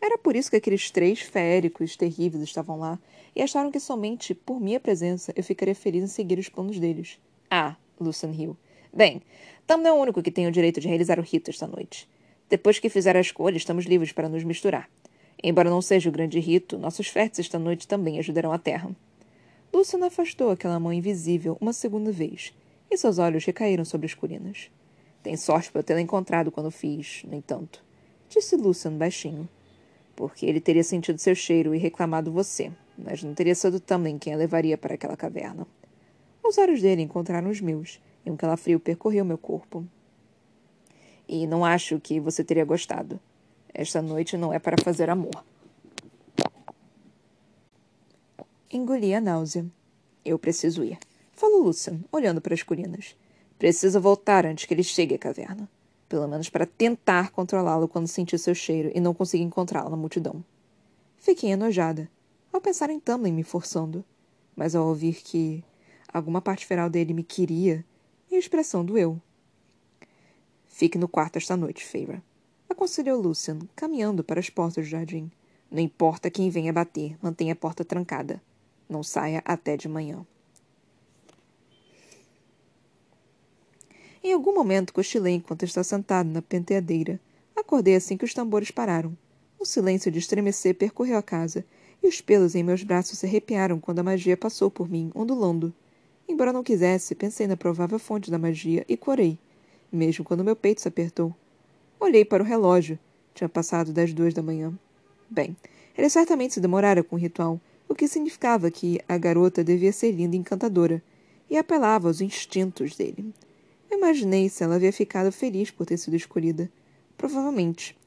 Era 0.00 0.18
por 0.18 0.34
isso 0.34 0.50
que 0.50 0.56
aqueles 0.56 0.90
três 0.90 1.20
féricos 1.20 1.96
terríveis 1.96 2.42
estavam 2.42 2.78
lá 2.78 2.98
e 3.36 3.42
acharam 3.42 3.70
que 3.70 3.78
somente 3.78 4.34
por 4.34 4.60
minha 4.60 4.80
presença 4.80 5.32
eu 5.36 5.44
ficaria 5.44 5.74
feliz 5.74 6.02
em 6.02 6.08
seguir 6.08 6.38
os 6.38 6.48
planos 6.48 6.78
deles. 6.78 7.18
Ah, 7.50 7.76
Lucian 8.00 8.30
riu. 8.30 8.56
Bem, 8.92 9.22
Tam 9.70 9.78
não 9.78 9.86
é 9.90 9.92
o 9.92 10.02
único 10.02 10.20
que 10.20 10.32
tem 10.32 10.48
o 10.48 10.50
direito 10.50 10.80
de 10.80 10.88
realizar 10.88 11.20
o 11.20 11.22
rito 11.22 11.48
esta 11.48 11.64
noite. 11.64 12.08
Depois 12.48 12.80
que 12.80 12.88
fizer 12.88 13.16
a 13.16 13.20
escolha, 13.20 13.56
estamos 13.56 13.84
livres 13.84 14.10
para 14.10 14.28
nos 14.28 14.42
misturar. 14.42 14.90
Embora 15.40 15.70
não 15.70 15.80
seja 15.80 16.08
o 16.08 16.12
grande 16.12 16.40
rito, 16.40 16.76
nossos 16.76 17.06
férteis 17.06 17.46
esta 17.46 17.56
noite 17.56 17.86
também 17.86 18.18
ajudarão 18.18 18.52
a 18.52 18.58
terra. 18.58 18.90
Lucian 19.72 20.04
afastou 20.04 20.50
aquela 20.50 20.80
mão 20.80 20.92
invisível 20.92 21.56
uma 21.60 21.72
segunda 21.72 22.10
vez, 22.10 22.52
e 22.90 22.96
seus 22.96 23.18
olhos 23.18 23.44
recaíram 23.44 23.84
sobre 23.84 24.06
as 24.06 24.14
colinas. 24.14 24.68
Tem 25.22 25.36
sorte 25.36 25.70
por 25.70 25.82
tê-la 25.82 26.00
encontrado 26.00 26.50
quando 26.50 26.70
fiz, 26.70 27.22
no 27.24 27.34
entanto. 27.34 27.84
Disse 28.28 28.56
Lucian 28.56 28.92
baixinho. 28.92 29.48
Porque 30.16 30.46
ele 30.46 30.60
teria 30.60 30.84
sentido 30.84 31.18
seu 31.18 31.34
cheiro 31.34 31.74
e 31.74 31.78
reclamado 31.78 32.32
você, 32.32 32.72
mas 32.96 33.22
não 33.22 33.34
teria 33.34 33.54
sido 33.54 33.80
também 33.80 34.18
quem 34.18 34.34
a 34.34 34.36
levaria 34.36 34.76
para 34.76 34.94
aquela 34.94 35.16
caverna. 35.16 35.66
Os 36.42 36.58
olhos 36.58 36.82
dele 36.82 37.02
encontraram 37.02 37.50
os 37.50 37.60
meus, 37.60 38.00
e 38.24 38.30
um 38.30 38.36
calafrio 38.36 38.80
percorreu 38.80 39.24
meu 39.24 39.38
corpo. 39.38 39.84
E 41.28 41.46
não 41.46 41.64
acho 41.64 42.00
que 42.00 42.18
você 42.18 42.42
teria 42.42 42.64
gostado. 42.64 43.20
Esta 43.72 44.02
noite 44.02 44.36
não 44.36 44.52
é 44.52 44.58
para 44.58 44.82
fazer 44.82 45.08
amor. 45.08 45.44
Engoli 48.70 49.14
a 49.14 49.20
náusea. 49.20 49.66
Eu 50.24 50.38
preciso 50.38 50.84
ir. 50.84 50.98
Falou 51.32 51.62
Lucian, 51.62 52.00
olhando 52.12 52.40
para 52.40 52.54
as 52.54 52.62
colinas. 52.62 53.16
Preciso 53.60 54.00
voltar 54.00 54.46
antes 54.46 54.64
que 54.64 54.72
ele 54.72 54.82
chegue 54.82 55.16
à 55.16 55.18
caverna. 55.18 55.68
Pelo 56.08 56.26
menos 56.26 56.48
para 56.48 56.64
tentar 56.64 57.30
controlá-lo 57.30 57.86
quando 57.86 58.08
sentir 58.08 58.38
seu 58.38 58.54
cheiro 58.54 58.90
e 58.94 59.00
não 59.00 59.12
conseguir 59.12 59.44
encontrá-lo 59.44 59.90
na 59.90 59.98
multidão. 59.98 60.42
Fiquei 61.18 61.50
enojada, 61.50 62.10
ao 62.50 62.58
pensar 62.58 62.88
em 62.88 62.98
Tamlin 62.98 63.32
me 63.32 63.42
forçando, 63.42 64.02
mas 64.56 64.74
ao 64.74 64.88
ouvir 64.88 65.16
que 65.16 65.62
alguma 66.10 66.40
parte 66.40 66.64
feral 66.64 66.88
dele 66.88 67.12
me 67.12 67.22
queria, 67.22 67.84
e 68.30 68.36
a 68.36 68.38
expressão 68.38 68.82
doeu. 68.82 69.20
Fique 70.66 70.96
no 70.96 71.06
quarto 71.06 71.36
esta 71.36 71.54
noite, 71.54 71.84
Feira. 71.84 72.22
Aconselhou 72.66 73.20
Lucian, 73.20 73.58
caminhando 73.76 74.24
para 74.24 74.40
as 74.40 74.48
portas 74.48 74.86
do 74.86 74.90
jardim. 74.90 75.30
Não 75.70 75.80
importa 75.80 76.30
quem 76.30 76.48
venha 76.48 76.72
bater, 76.72 77.14
mantenha 77.20 77.52
a 77.52 77.56
porta 77.56 77.84
trancada. 77.84 78.40
Não 78.88 79.02
saia 79.02 79.42
até 79.44 79.76
de 79.76 79.86
manhã. 79.86 80.24
Em 84.22 84.34
algum 84.34 84.52
momento 84.52 84.92
cochilei 84.92 85.34
enquanto 85.34 85.64
estava 85.64 85.82
sentado 85.82 86.28
na 86.28 86.42
penteadeira. 86.42 87.18
Acordei 87.56 87.94
assim 87.94 88.18
que 88.18 88.24
os 88.24 88.34
tambores 88.34 88.70
pararam. 88.70 89.16
Um 89.58 89.64
silêncio 89.64 90.10
de 90.10 90.18
estremecer 90.18 90.74
percorreu 90.74 91.16
a 91.16 91.22
casa, 91.22 91.64
e 92.02 92.06
os 92.06 92.20
pelos 92.20 92.54
em 92.54 92.62
meus 92.62 92.82
braços 92.82 93.18
se 93.18 93.26
arrepiaram 93.26 93.80
quando 93.80 94.00
a 94.00 94.02
magia 94.02 94.36
passou 94.36 94.70
por 94.70 94.90
mim, 94.90 95.10
ondulando. 95.14 95.72
Embora 96.28 96.52
não 96.52 96.62
quisesse, 96.62 97.14
pensei 97.14 97.46
na 97.46 97.56
provável 97.56 97.98
fonte 97.98 98.30
da 98.30 98.38
magia 98.38 98.84
e 98.86 98.96
corei, 98.96 99.38
mesmo 99.90 100.24
quando 100.24 100.44
meu 100.44 100.54
peito 100.54 100.82
se 100.82 100.88
apertou. 100.88 101.34
Olhei 101.98 102.24
para 102.24 102.42
o 102.42 102.46
relógio. 102.46 102.98
Tinha 103.34 103.48
passado 103.48 103.92
das 103.92 104.12
duas 104.12 104.34
da 104.34 104.42
manhã. 104.42 104.72
Bem, 105.28 105.56
ele 105.96 106.10
certamente 106.10 106.54
se 106.54 106.60
demorara 106.60 107.02
com 107.02 107.16
o 107.16 107.18
ritual, 107.18 107.60
o 107.88 107.94
que 107.94 108.06
significava 108.06 108.70
que 108.70 109.00
a 109.08 109.16
garota 109.16 109.64
devia 109.64 109.92
ser 109.92 110.12
linda 110.12 110.36
e 110.36 110.38
encantadora, 110.38 111.02
e 111.48 111.56
apelava 111.56 112.08
aos 112.08 112.20
instintos 112.20 112.96
dele. 112.96 113.32
Imaginei 113.90 114.48
se 114.48 114.62
ela 114.62 114.76
havia 114.76 114.92
ficado 114.92 115.32
feliz 115.32 115.70
por 115.70 115.84
ter 115.84 115.98
sido 115.98 116.14
escolhida. 116.14 116.70
Provavelmente. 117.16 117.98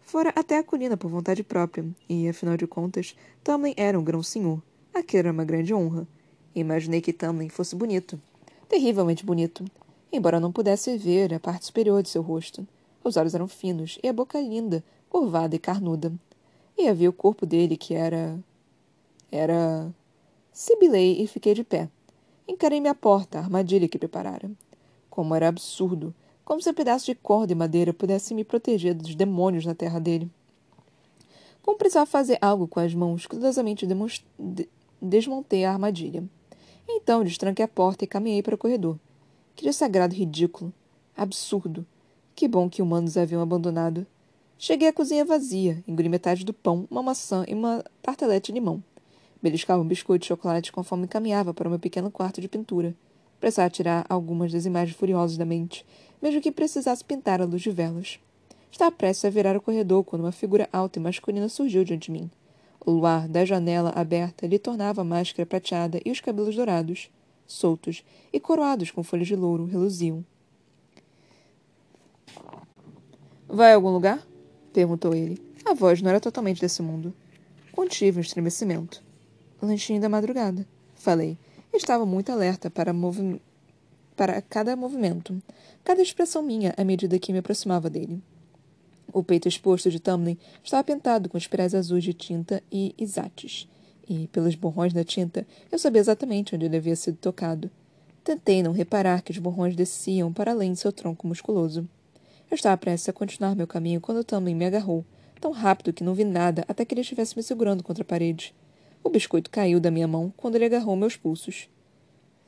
Fora 0.00 0.32
até 0.36 0.58
a 0.58 0.64
colina 0.64 0.96
por 0.96 1.10
vontade 1.10 1.42
própria, 1.42 1.84
e, 2.08 2.28
afinal 2.28 2.56
de 2.56 2.66
contas, 2.66 3.16
Tamlin 3.42 3.74
era 3.76 3.98
um 3.98 4.04
grão-senhor. 4.04 4.62
Aquilo 4.94 5.20
era 5.20 5.32
uma 5.32 5.44
grande 5.44 5.72
honra. 5.74 6.06
Imaginei 6.54 7.00
que 7.00 7.12
Tamlin 7.12 7.48
fosse 7.48 7.74
bonito. 7.74 8.20
Terrivelmente 8.68 9.24
bonito. 9.24 9.64
Embora 10.12 10.38
não 10.38 10.52
pudesse 10.52 10.96
ver 10.98 11.32
a 11.34 11.40
parte 11.40 11.66
superior 11.66 12.02
de 12.02 12.10
seu 12.10 12.22
rosto. 12.22 12.66
Os 13.02 13.16
olhos 13.16 13.34
eram 13.34 13.48
finos 13.48 13.98
e 14.02 14.08
a 14.08 14.12
boca 14.12 14.38
linda, 14.40 14.84
curvada 15.08 15.56
e 15.56 15.58
carnuda. 15.58 16.12
E 16.76 16.88
havia 16.88 17.10
o 17.10 17.12
corpo 17.12 17.44
dele 17.46 17.76
que 17.76 17.94
era. 17.94 18.38
Era. 19.30 19.90
Sibilei 20.52 21.22
e 21.22 21.26
fiquei 21.26 21.54
de 21.54 21.64
pé. 21.64 21.88
Encarei 22.46 22.80
minha 22.80 22.94
porta, 22.94 23.38
a 23.38 23.42
armadilha 23.42 23.88
que 23.88 23.98
preparara. 23.98 24.50
Como 25.12 25.34
era 25.34 25.46
absurdo! 25.46 26.14
Como 26.42 26.62
se 26.62 26.70
um 26.70 26.72
pedaço 26.72 27.04
de 27.04 27.14
corda 27.14 27.52
e 27.52 27.54
madeira 27.54 27.92
pudesse 27.92 28.32
me 28.32 28.44
proteger 28.44 28.94
dos 28.94 29.14
demônios 29.14 29.66
na 29.66 29.74
terra 29.74 30.00
dele. 30.00 30.30
Como 31.60 31.76
precisava 31.76 32.06
fazer 32.06 32.38
algo 32.40 32.66
com 32.66 32.80
as 32.80 32.94
mãos, 32.94 33.26
cuidadosamente 33.26 33.86
de 33.86 34.68
desmontei 35.02 35.66
a 35.66 35.70
armadilha. 35.70 36.24
Então 36.88 37.22
destranquei 37.22 37.62
a 37.62 37.68
porta 37.68 38.04
e 38.04 38.08
caminhei 38.08 38.42
para 38.42 38.54
o 38.54 38.58
corredor. 38.58 38.98
Que 39.54 39.70
sagrado 39.70 40.14
ridículo. 40.14 40.72
Absurdo. 41.14 41.84
Que 42.34 42.48
bom 42.48 42.70
que 42.70 42.80
humanos 42.80 43.18
haviam 43.18 43.42
abandonado. 43.42 44.06
Cheguei 44.56 44.88
à 44.88 44.94
cozinha 44.94 45.26
vazia, 45.26 45.84
engoli 45.86 46.08
metade 46.08 46.42
do 46.42 46.54
pão, 46.54 46.88
uma 46.90 47.02
maçã 47.02 47.44
e 47.46 47.52
uma 47.52 47.84
tartelete 48.00 48.50
de 48.50 48.58
limão. 48.58 48.82
Beliscava 49.42 49.82
um 49.82 49.86
biscoito 49.86 50.22
de 50.22 50.28
chocolate 50.28 50.72
conforme 50.72 51.06
caminhava 51.06 51.52
para 51.52 51.68
o 51.68 51.70
meu 51.70 51.78
pequeno 51.78 52.10
quarto 52.10 52.40
de 52.40 52.48
pintura. 52.48 52.96
Precisava 53.42 53.68
tirar 53.68 54.06
algumas 54.08 54.52
das 54.52 54.66
imagens 54.66 54.96
furiosas 54.96 55.36
da 55.36 55.44
mente, 55.44 55.84
mesmo 56.22 56.40
que 56.40 56.52
precisasse 56.52 57.04
pintar 57.04 57.42
a 57.42 57.44
luz 57.44 57.60
de 57.60 57.72
velas. 57.72 58.20
Estava 58.70 58.92
prestes 58.92 59.24
a 59.24 59.30
virar 59.30 59.56
o 59.56 59.60
corredor 59.60 60.04
quando 60.04 60.22
uma 60.22 60.30
figura 60.30 60.68
alta 60.72 61.00
e 61.00 61.02
masculina 61.02 61.48
surgiu 61.48 61.82
diante 61.82 62.06
de 62.06 62.12
mim. 62.12 62.30
O 62.86 62.92
luar 62.92 63.26
da 63.26 63.44
janela 63.44 63.90
aberta 63.96 64.46
lhe 64.46 64.60
tornava 64.60 65.00
a 65.00 65.04
máscara 65.04 65.44
prateada 65.44 66.00
e 66.04 66.12
os 66.12 66.20
cabelos 66.20 66.54
dourados, 66.54 67.10
soltos 67.44 68.04
e 68.32 68.38
coroados 68.38 68.92
com 68.92 69.02
folhas 69.02 69.26
de 69.26 69.34
louro, 69.34 69.64
reluziam. 69.64 70.24
Vai 73.48 73.72
a 73.72 73.74
algum 73.74 73.90
lugar? 73.90 74.24
perguntou 74.72 75.16
ele. 75.16 75.42
A 75.64 75.74
voz 75.74 76.00
não 76.00 76.10
era 76.10 76.20
totalmente 76.20 76.60
desse 76.60 76.80
mundo. 76.80 77.12
Contive 77.72 78.18
um 78.18 78.20
estremecimento. 78.20 79.02
Lanchinho 79.60 80.00
da 80.00 80.08
madrugada, 80.08 80.64
falei, 80.94 81.36
Estava 81.72 82.04
muito 82.04 82.30
alerta 82.30 82.70
para, 82.70 82.92
movi 82.92 83.40
para 84.14 84.42
cada 84.42 84.76
movimento, 84.76 85.42
cada 85.82 86.02
expressão 86.02 86.42
minha 86.42 86.74
à 86.76 86.84
medida 86.84 87.18
que 87.18 87.32
me 87.32 87.38
aproximava 87.38 87.88
dele. 87.88 88.22
O 89.10 89.24
peito 89.24 89.48
exposto 89.48 89.90
de 89.90 89.98
Tamlin 89.98 90.36
estava 90.62 90.84
pintado 90.84 91.30
com 91.30 91.38
espirais 91.38 91.74
azuis 91.74 92.04
de 92.04 92.12
tinta 92.12 92.62
e 92.70 92.94
isates, 92.98 93.68
e, 94.08 94.28
pelos 94.28 94.54
borrões 94.54 94.92
da 94.92 95.02
tinta, 95.02 95.46
eu 95.70 95.78
sabia 95.78 96.00
exatamente 96.00 96.54
onde 96.54 96.66
ele 96.66 96.76
havia 96.76 96.94
sido 96.94 97.16
tocado. 97.16 97.70
Tentei 98.22 98.62
não 98.62 98.72
reparar 98.72 99.22
que 99.22 99.32
os 99.32 99.38
borrões 99.38 99.74
desciam 99.74 100.30
para 100.30 100.52
além 100.52 100.74
de 100.74 100.78
seu 100.78 100.92
tronco 100.92 101.26
musculoso. 101.26 101.88
Eu 102.50 102.54
estava 102.54 102.76
prestes 102.76 103.08
a 103.08 103.12
continuar 103.14 103.56
meu 103.56 103.66
caminho 103.66 104.00
quando 104.00 104.22
Tamlin 104.22 104.54
me 104.54 104.66
agarrou, 104.66 105.04
tão 105.40 105.50
rápido 105.50 105.92
que 105.92 106.04
não 106.04 106.14
vi 106.14 106.24
nada 106.24 106.64
até 106.68 106.84
que 106.84 106.92
ele 106.92 107.00
estivesse 107.00 107.34
me 107.34 107.42
segurando 107.42 107.82
contra 107.82 108.02
a 108.02 108.06
parede. 108.06 108.54
O 109.04 109.10
biscoito 109.10 109.50
caiu 109.50 109.80
da 109.80 109.90
minha 109.90 110.06
mão 110.06 110.32
quando 110.36 110.54
ele 110.54 110.64
agarrou 110.64 110.94
meus 110.94 111.16
pulsos. 111.16 111.68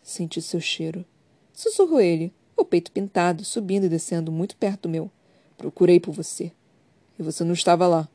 Senti 0.02 0.40
seu 0.40 0.61
cheiro. 0.61 1.04
Sussurrou 1.52 2.00
ele, 2.00 2.32
o 2.56 2.64
peito 2.64 2.92
pintado, 2.92 3.44
subindo 3.44 3.87
e 3.87 3.88
descendo 3.88 4.30
muito 4.30 4.56
perto 4.56 4.82
do 4.82 4.88
meu. 4.88 5.11
Procurei 5.56 5.99
por 5.99 6.12
você. 6.12 6.52
E 7.18 7.23
você 7.23 7.42
não 7.42 7.54
estava 7.54 7.87
lá. 7.87 8.08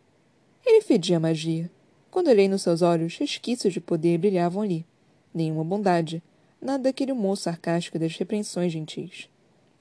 Ele 0.65 0.81
fedia 0.81 1.19
magia. 1.19 1.69
Quando 2.11 2.27
olhei 2.27 2.47
nos 2.47 2.61
seus 2.61 2.81
olhos, 2.81 3.17
resquícios 3.17 3.73
de 3.73 3.81
poder 3.81 4.17
brilhavam 4.17 4.61
ali. 4.61 4.85
Nenhuma 5.33 5.63
bondade. 5.63 6.23
Nada 6.61 6.83
daquele 6.83 7.11
humor 7.11 7.37
sarcástico 7.37 7.99
das 7.99 8.15
repreensões 8.15 8.71
gentis. 8.71 9.29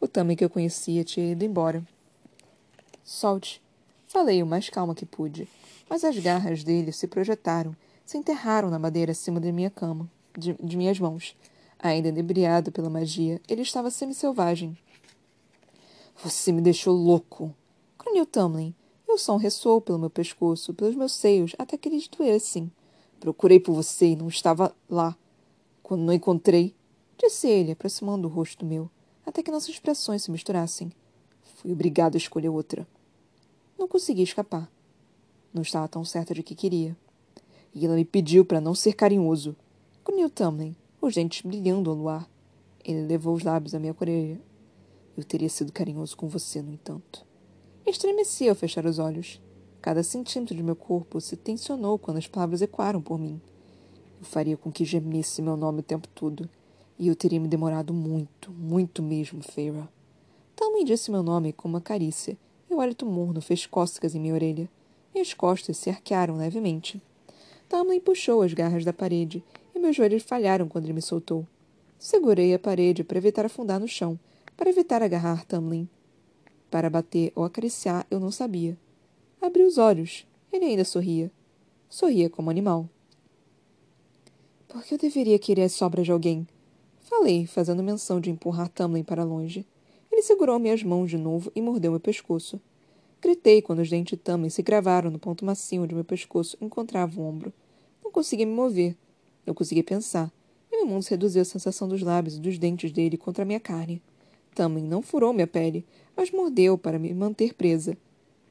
O 0.00 0.07
Tami 0.07 0.37
que 0.37 0.45
eu 0.45 0.50
conhecia 0.50 1.05
tinha 1.05 1.33
ido 1.33 1.45
embora. 1.45 1.83
Solte. 3.03 3.62
Falei 4.07 4.43
o 4.43 4.47
mais 4.47 4.71
calma 4.71 4.95
que 4.95 5.05
pude, 5.05 5.49
mas 5.88 6.05
as 6.05 6.17
garras 6.19 6.65
dele 6.65 6.93
se 6.93 7.07
projetaram 7.07 7.77
se 8.09 8.17
enterraram 8.17 8.71
na 8.71 8.79
madeira 8.79 9.12
acima 9.12 9.38
de 9.38 9.53
minha 9.53 9.69
cama, 9.69 10.11
de, 10.33 10.55
de 10.55 10.79
minhas 10.79 10.99
mãos. 10.99 11.37
Ainda 11.79 12.09
inebriado 12.09 12.73
pela 12.73 12.88
magia, 12.88 13.38
ele 13.47 13.61
estava 13.61 13.91
semi-selvagem. 13.91 14.79
Você 16.25 16.50
me 16.50 16.62
deixou 16.62 16.95
louco! 16.95 17.55
Grunhiu 17.99 18.25
Tamlin, 18.25 18.75
e 19.07 19.12
o 19.12 19.19
som 19.19 19.37
ressoou 19.37 19.79
pelo 19.79 19.99
meu 19.99 20.09
pescoço, 20.09 20.73
pelos 20.73 20.97
meus 20.97 21.12
seios, 21.12 21.55
até 21.59 21.77
que 21.77 21.87
eles 21.87 22.09
doessem. 22.09 22.73
Procurei 23.21 23.61
por 23.61 23.75
você 23.75 24.07
e 24.07 24.17
não 24.17 24.29
estava 24.29 24.75
lá. 24.88 25.15
Quando 25.83 26.00
não 26.00 26.15
encontrei, 26.15 26.75
disse 27.19 27.47
ele, 27.47 27.73
aproximando 27.73 28.27
o 28.27 28.31
rosto 28.31 28.65
meu, 28.65 28.91
até 29.27 29.43
que 29.43 29.50
nossas 29.50 29.69
expressões 29.69 30.23
se 30.23 30.31
misturassem. 30.31 30.91
Fui 31.57 31.71
obrigado 31.73 32.15
a 32.15 32.19
escolher 32.19 32.49
outra. 32.49 32.88
Não 33.79 33.87
consegui 33.87 34.23
escapar. 34.23 34.67
Não 35.53 35.61
estava 35.61 35.87
tão 35.88 36.07
certa 36.07 36.33
de 36.33 36.43
que 36.43 36.55
queria 36.55 36.97
e 37.75 37.85
ela 37.85 37.95
me 37.95 38.05
pediu 38.05 38.45
para 38.45 38.61
não 38.61 38.75
ser 38.75 38.95
carinhoso. 38.95 39.55
Grunhiu 40.05 40.31
Tamlin, 40.31 40.75
os 41.01 41.15
dentes 41.15 41.43
brilhando 41.43 41.91
ao 41.91 41.97
luar. 41.97 42.29
Ele 42.85 43.03
levou 43.03 43.35
os 43.35 43.43
lábios 43.43 43.75
à 43.75 43.79
minha 43.79 43.95
orelha. 43.99 44.41
Eu 45.17 45.25
teria 45.25 45.49
sido 45.49 45.73
carinhoso 45.73 46.17
com 46.17 46.29
você, 46.29 46.63
no 46.63 46.73
entanto. 46.73 47.27
Estremeci 47.87 48.49
ao 48.49 48.55
fechar 48.55 48.87
os 48.87 48.99
olhos. 48.99 49.41
Cada 49.81 50.03
centímetro 50.03 50.55
de 50.55 50.63
meu 50.63 50.77
corpo 50.77 51.21
se 51.21 51.37
tensionou 51.37 51.99
quando 51.99 52.19
as 52.19 52.27
palavras 52.27 52.63
ecoaram 52.63 53.01
por 53.01 53.19
mim. 53.19 53.41
Eu 54.19 54.25
faria 54.25 54.57
com 54.57 54.73
que 54.73 54.85
gemesse 54.85 55.41
meu 55.41 55.57
nome 55.57 55.81
o 55.81 55.83
tempo 55.83 56.09
todo. 56.09 56.49
E 56.99 57.07
eu 57.09 57.15
teria 57.15 57.39
me 57.39 57.47
demorado 57.47 57.95
muito, 57.95 58.51
muito 58.51 59.03
mesmo, 59.03 59.43
Feira. 59.43 59.89
Talman 60.57 60.85
disse 60.85 61.11
meu 61.11 61.23
nome 61.23 61.53
com 61.53 61.69
uma 61.69 61.81
carícia, 61.81 62.37
e 62.69 62.75
o 62.75 62.81
hálito 62.81 63.07
morno 63.07 63.41
fez 63.41 63.65
cócegas 63.67 64.15
em 64.15 64.21
minha 64.21 64.35
orelha. 64.35 64.69
Minhas 65.15 65.33
costas 65.33 65.77
se 65.77 65.89
arquearam 65.89 66.37
levemente. 66.37 67.01
Tamlin 67.69 68.01
puxou 68.01 68.43
as 68.43 68.55
garras 68.55 68.85
da 68.85 68.93
parede 68.93 69.45
e 69.75 69.79
meus 69.79 69.95
joelhos 69.95 70.23
falharam 70.23 70.67
quando 70.67 70.85
ele 70.85 70.95
me 70.95 71.03
soltou. 71.03 71.47
Segurei 71.99 72.55
a 72.55 72.59
parede 72.59 73.05
para 73.05 73.19
evitar 73.19 73.45
afundar 73.45 73.79
no 73.79 73.87
chão, 73.87 74.19
para 74.57 74.71
evitar 74.71 75.03
agarrar 75.03 75.45
Tamlin. 75.45 75.89
Para 76.71 76.89
bater 76.89 77.33
ou 77.35 77.45
acariciar, 77.45 78.07
eu 78.11 78.19
não 78.19 78.31
sabia. 78.31 78.77
Abri 79.41 79.63
os 79.63 79.79
olhos. 79.79 80.27
Ele 80.53 80.65
ainda 80.65 80.85
sorria. 80.85 81.31
Sorria 81.89 82.31
como 82.31 82.51
animal. 82.51 82.89
Por 84.67 84.83
que 84.83 84.95
eu 84.95 84.99
deveria 84.99 85.39
querer 85.39 85.63
as 85.63 85.73
sobras 85.73 86.07
de 86.07 86.13
alguém? 86.13 86.47
Falei, 87.01 87.47
fazendo 87.47 87.83
menção 87.83 88.21
de 88.21 88.31
empurrar 88.31 88.69
Tamlin 88.69 89.03
para 89.03 89.25
longe. 89.25 89.67
Ele 90.11 90.23
segurou 90.23 90.59
minhas 90.59 90.83
mãos 90.83 91.09
de 91.11 91.17
novo 91.17 91.51
e 91.55 91.63
mordeu 91.63 91.91
meu 91.91 92.01
pescoço. 92.01 92.61
Gritei 93.21 93.61
quando 93.61 93.81
os 93.81 93.91
dentes 93.91 94.17
de 94.17 94.23
Tamlin 94.23 94.49
se 94.49 94.63
cravaram 94.63 95.11
no 95.11 95.19
ponto 95.19 95.45
macio 95.45 95.83
onde 95.83 95.95
meu 95.95 96.05
pescoço 96.05 96.57
encontrava 96.61 97.21
o 97.21 97.25
ombro. 97.25 97.53
Não 98.03 98.13
conseguia 98.13 98.47
me 98.47 98.53
mover. 98.53 98.97
Não 99.45 99.53
conseguia 99.53 99.83
pensar. 99.83 100.33
Meu 100.71 100.87
mundo 100.87 101.03
se 101.03 101.11
reduziu 101.11 101.43
à 101.43 101.45
sensação 101.45 101.89
dos 101.89 102.01
lábios 102.01 102.37
e 102.37 102.41
dos 102.41 102.59
dentes 102.59 102.93
dele 102.93 103.17
contra 103.17 103.43
a 103.43 103.47
minha 103.47 103.59
carne. 103.59 104.01
Também 104.55 104.85
não 104.85 105.03
furou 105.03 105.33
minha 105.33 105.47
pele, 105.47 105.85
mas 106.17 106.31
mordeu 106.31 106.79
para 106.79 106.99
me 106.99 107.13
manter 107.13 107.55
presa. 107.55 107.97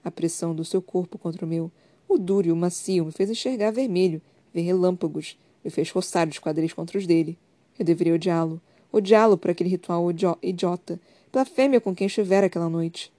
A 0.03 0.11
pressão 0.11 0.53
do 0.53 0.65
seu 0.65 0.81
corpo 0.81 1.17
contra 1.17 1.45
o 1.45 1.47
meu, 1.47 1.71
o 2.07 2.17
duro 2.17 2.47
e 2.47 2.51
o 2.51 2.55
macio, 2.55 3.05
me 3.05 3.11
fez 3.11 3.29
enxergar 3.29 3.71
vermelho, 3.71 4.21
ver 4.53 4.61
relâmpagos, 4.61 5.37
me 5.63 5.69
fez 5.69 5.91
roçar 5.91 6.27
os 6.27 6.39
quadris 6.39 6.73
contra 6.73 6.97
os 6.97 7.07
dele. 7.07 7.37
Eu 7.79 7.85
deveria 7.85 8.15
odiá-lo, 8.15 8.61
odiá-lo 8.91 9.37
por 9.37 9.51
aquele 9.51 9.69
ritual 9.69 10.09
idiota, 10.41 10.99
pela 11.31 11.45
fêmea 11.45 11.79
com 11.79 11.95
quem 11.95 12.07
estivera 12.07 12.47
aquela 12.47 12.69
noite. 12.69 13.11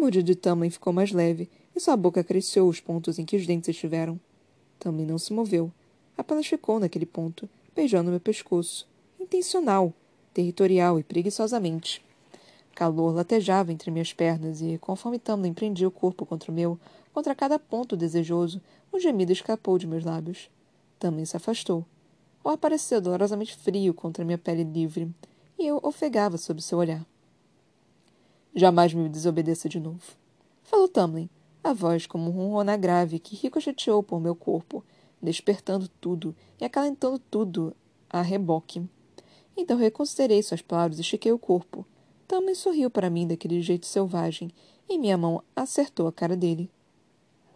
A 0.00 0.02
mordida 0.02 0.24
de 0.24 0.34
Tamlin 0.34 0.70
ficou 0.70 0.94
mais 0.94 1.12
leve, 1.12 1.50
e 1.76 1.78
sua 1.78 1.94
boca 1.94 2.22
acariciou 2.22 2.66
os 2.70 2.80
pontos 2.80 3.18
em 3.18 3.24
que 3.26 3.36
os 3.36 3.46
dentes 3.46 3.68
estiveram. 3.68 4.18
Tamlin 4.78 5.04
não 5.04 5.18
se 5.18 5.30
moveu. 5.30 5.70
Apenas 6.16 6.46
ficou 6.46 6.80
naquele 6.80 7.04
ponto, 7.04 7.46
beijando 7.76 8.10
meu 8.10 8.18
pescoço. 8.18 8.88
Intencional, 9.20 9.92
territorial 10.32 10.98
e 10.98 11.02
preguiçosamente. 11.02 12.02
Calor 12.74 13.14
latejava 13.14 13.72
entre 13.72 13.90
minhas 13.90 14.10
pernas 14.10 14.62
e, 14.62 14.78
conforme 14.78 15.18
Tamlin 15.18 15.52
prendia 15.52 15.86
o 15.86 15.90
corpo 15.90 16.24
contra 16.24 16.50
o 16.50 16.54
meu, 16.54 16.80
contra 17.12 17.34
cada 17.34 17.58
ponto 17.58 17.94
desejoso, 17.94 18.58
um 18.90 18.98
gemido 18.98 19.32
escapou 19.32 19.76
de 19.76 19.86
meus 19.86 20.02
lábios. 20.02 20.48
Tamlin 20.98 21.26
se 21.26 21.36
afastou. 21.36 21.84
Ou 22.42 22.52
apareceu 22.52 23.02
dolorosamente 23.02 23.54
frio 23.54 23.92
contra 23.92 24.24
minha 24.24 24.38
pele 24.38 24.64
livre, 24.64 25.10
e 25.58 25.66
eu 25.66 25.78
ofegava 25.82 26.38
sob 26.38 26.62
seu 26.62 26.78
olhar. 26.78 27.04
Jamais 28.54 28.92
me 28.92 29.08
desobedeça 29.08 29.68
de 29.68 29.78
novo. 29.78 30.16
Falou 30.64 30.88
Tamlin, 30.88 31.28
a 31.62 31.72
voz 31.72 32.06
como 32.06 32.30
um 32.30 32.34
ronronar 32.34 32.78
grave 32.78 33.18
que 33.18 33.36
ricocheteou 33.36 34.02
por 34.02 34.20
meu 34.20 34.34
corpo, 34.34 34.84
despertando 35.22 35.88
tudo 36.00 36.34
e 36.60 36.64
acalentando 36.64 37.18
tudo 37.18 37.74
a 38.08 38.22
reboque. 38.22 38.82
Então 39.56 39.76
reconsiderei 39.76 40.42
suas 40.42 40.62
palavras 40.62 40.98
e 40.98 41.02
estiquei 41.02 41.30
o 41.30 41.38
corpo. 41.38 41.86
Tamlin 42.26 42.54
sorriu 42.54 42.90
para 42.90 43.10
mim 43.10 43.26
daquele 43.26 43.60
jeito 43.60 43.86
selvagem 43.86 44.50
e 44.88 44.98
minha 44.98 45.16
mão 45.16 45.42
acertou 45.54 46.08
a 46.08 46.12
cara 46.12 46.36
dele. 46.36 46.70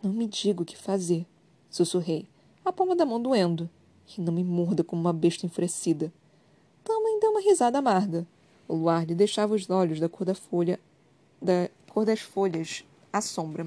Não 0.03 0.13
me 0.13 0.27
diga 0.27 0.63
o 0.63 0.67
que 0.67 0.77
fazer, 0.77 1.27
sussurrei, 1.71 2.29
a 2.65 2.73
palma 2.73 2.95
da 2.95 3.07
mão 3.07 3.21
doendo. 3.21 3.69
E 4.17 4.21
não 4.21 4.33
me 4.33 4.45
morda 4.45 4.85
como 4.85 5.01
uma 5.01 5.13
besta 5.13 5.47
enfurecida. 5.47 6.13
Tamlin 6.85 7.19
deu 7.21 7.31
uma 7.31 7.41
risada 7.41 7.79
amarga. 7.79 8.27
O 8.67 8.75
luar 8.75 9.07
lhe 9.07 9.15
deixava 9.15 9.55
os 9.55 9.69
olhos 9.69 10.01
da 10.01 10.09
cor 10.09 10.25
da 10.25 10.35
folha, 10.35 10.81
da 11.41 11.69
cor 11.91 12.05
das 12.05 12.21
folhas, 12.21 12.85
à 13.13 13.21
sombra. 13.21 13.67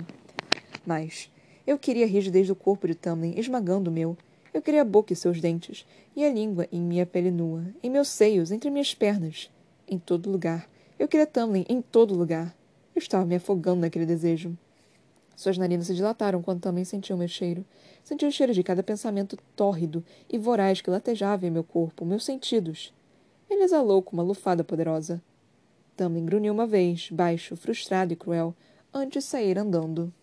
Mas 0.85 1.31
eu 1.65 1.77
queria 1.77 2.05
a 2.05 2.07
rigidez 2.07 2.47
do 2.47 2.55
corpo 2.55 2.87
de 2.87 2.95
Tamlin 2.95 3.33
esmagando 3.37 3.89
o 3.89 3.93
meu. 3.93 4.17
Eu 4.53 4.61
queria 4.61 4.81
a 4.81 4.85
boca 4.85 5.13
e 5.13 5.15
seus 5.15 5.39
dentes, 5.39 5.85
e 6.15 6.25
a 6.25 6.31
língua 6.31 6.67
em 6.71 6.81
minha 6.81 7.05
pele 7.05 7.29
nua, 7.29 7.63
em 7.83 7.89
meus 7.89 8.07
seios, 8.07 8.51
entre 8.51 8.69
minhas 8.69 8.95
pernas. 8.95 9.51
Em 9.87 9.99
todo 9.99 10.31
lugar. 10.31 10.67
Eu 10.97 11.07
queria 11.07 11.27
Tamlin 11.27 11.65
em 11.69 11.81
todo 11.81 12.15
lugar. 12.15 12.55
Eu 12.95 12.99
estava 12.99 13.25
me 13.25 13.35
afogando 13.35 13.81
naquele 13.81 14.05
desejo. 14.05 14.57
Suas 15.35 15.57
narinas 15.57 15.85
se 15.85 15.93
dilataram 15.93 16.41
quando 16.41 16.61
também 16.61 16.83
sentiu 16.83 17.15
o 17.15 17.19
meu 17.19 17.27
cheiro. 17.27 17.63
Senti 18.03 18.25
o 18.25 18.31
cheiro 18.31 18.53
de 18.53 18.63
cada 18.63 18.81
pensamento 18.81 19.37
tórrido 19.55 20.03
e 20.27 20.37
voraz 20.39 20.81
que 20.81 20.89
latejava 20.89 21.45
em 21.45 21.51
meu 21.51 21.63
corpo, 21.63 22.03
meus 22.03 22.25
sentidos. 22.25 22.91
Ele 23.49 23.63
exalou 23.63 24.01
com 24.01 24.15
uma 24.15 24.23
lufada 24.23 24.63
poderosa. 24.63 25.21
Tamlin 25.95 26.25
grunhiu 26.25 26.53
uma 26.53 26.67
vez, 26.67 27.09
baixo, 27.09 27.55
frustrado 27.55 28.13
e 28.13 28.15
cruel, 28.15 28.55
antes 28.93 29.23
de 29.23 29.29
sair 29.29 29.57
andando. 29.57 30.13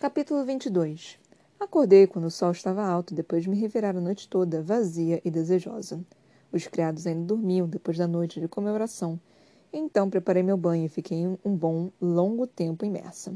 Capítulo 0.00 0.44
22 0.44 1.18
Acordei 1.58 2.06
quando 2.06 2.26
o 2.26 2.30
sol 2.30 2.50
estava 2.50 2.84
alto 2.84 3.14
depois 3.14 3.42
de 3.42 3.48
me 3.48 3.56
revirar 3.56 3.96
a 3.96 4.00
noite 4.00 4.28
toda, 4.28 4.62
vazia 4.62 5.20
e 5.24 5.30
desejosa. 5.30 6.04
Os 6.52 6.66
criados 6.66 7.06
ainda 7.06 7.24
dormiam 7.24 7.66
depois 7.66 7.96
da 7.96 8.06
noite 8.06 8.38
de 8.38 8.46
comemoração. 8.46 9.18
Então 9.72 10.10
preparei 10.10 10.42
meu 10.42 10.56
banho 10.56 10.84
e 10.84 10.88
fiquei 10.88 11.26
um 11.26 11.56
bom, 11.56 11.90
longo 12.00 12.46
tempo 12.46 12.84
imersa. 12.84 13.34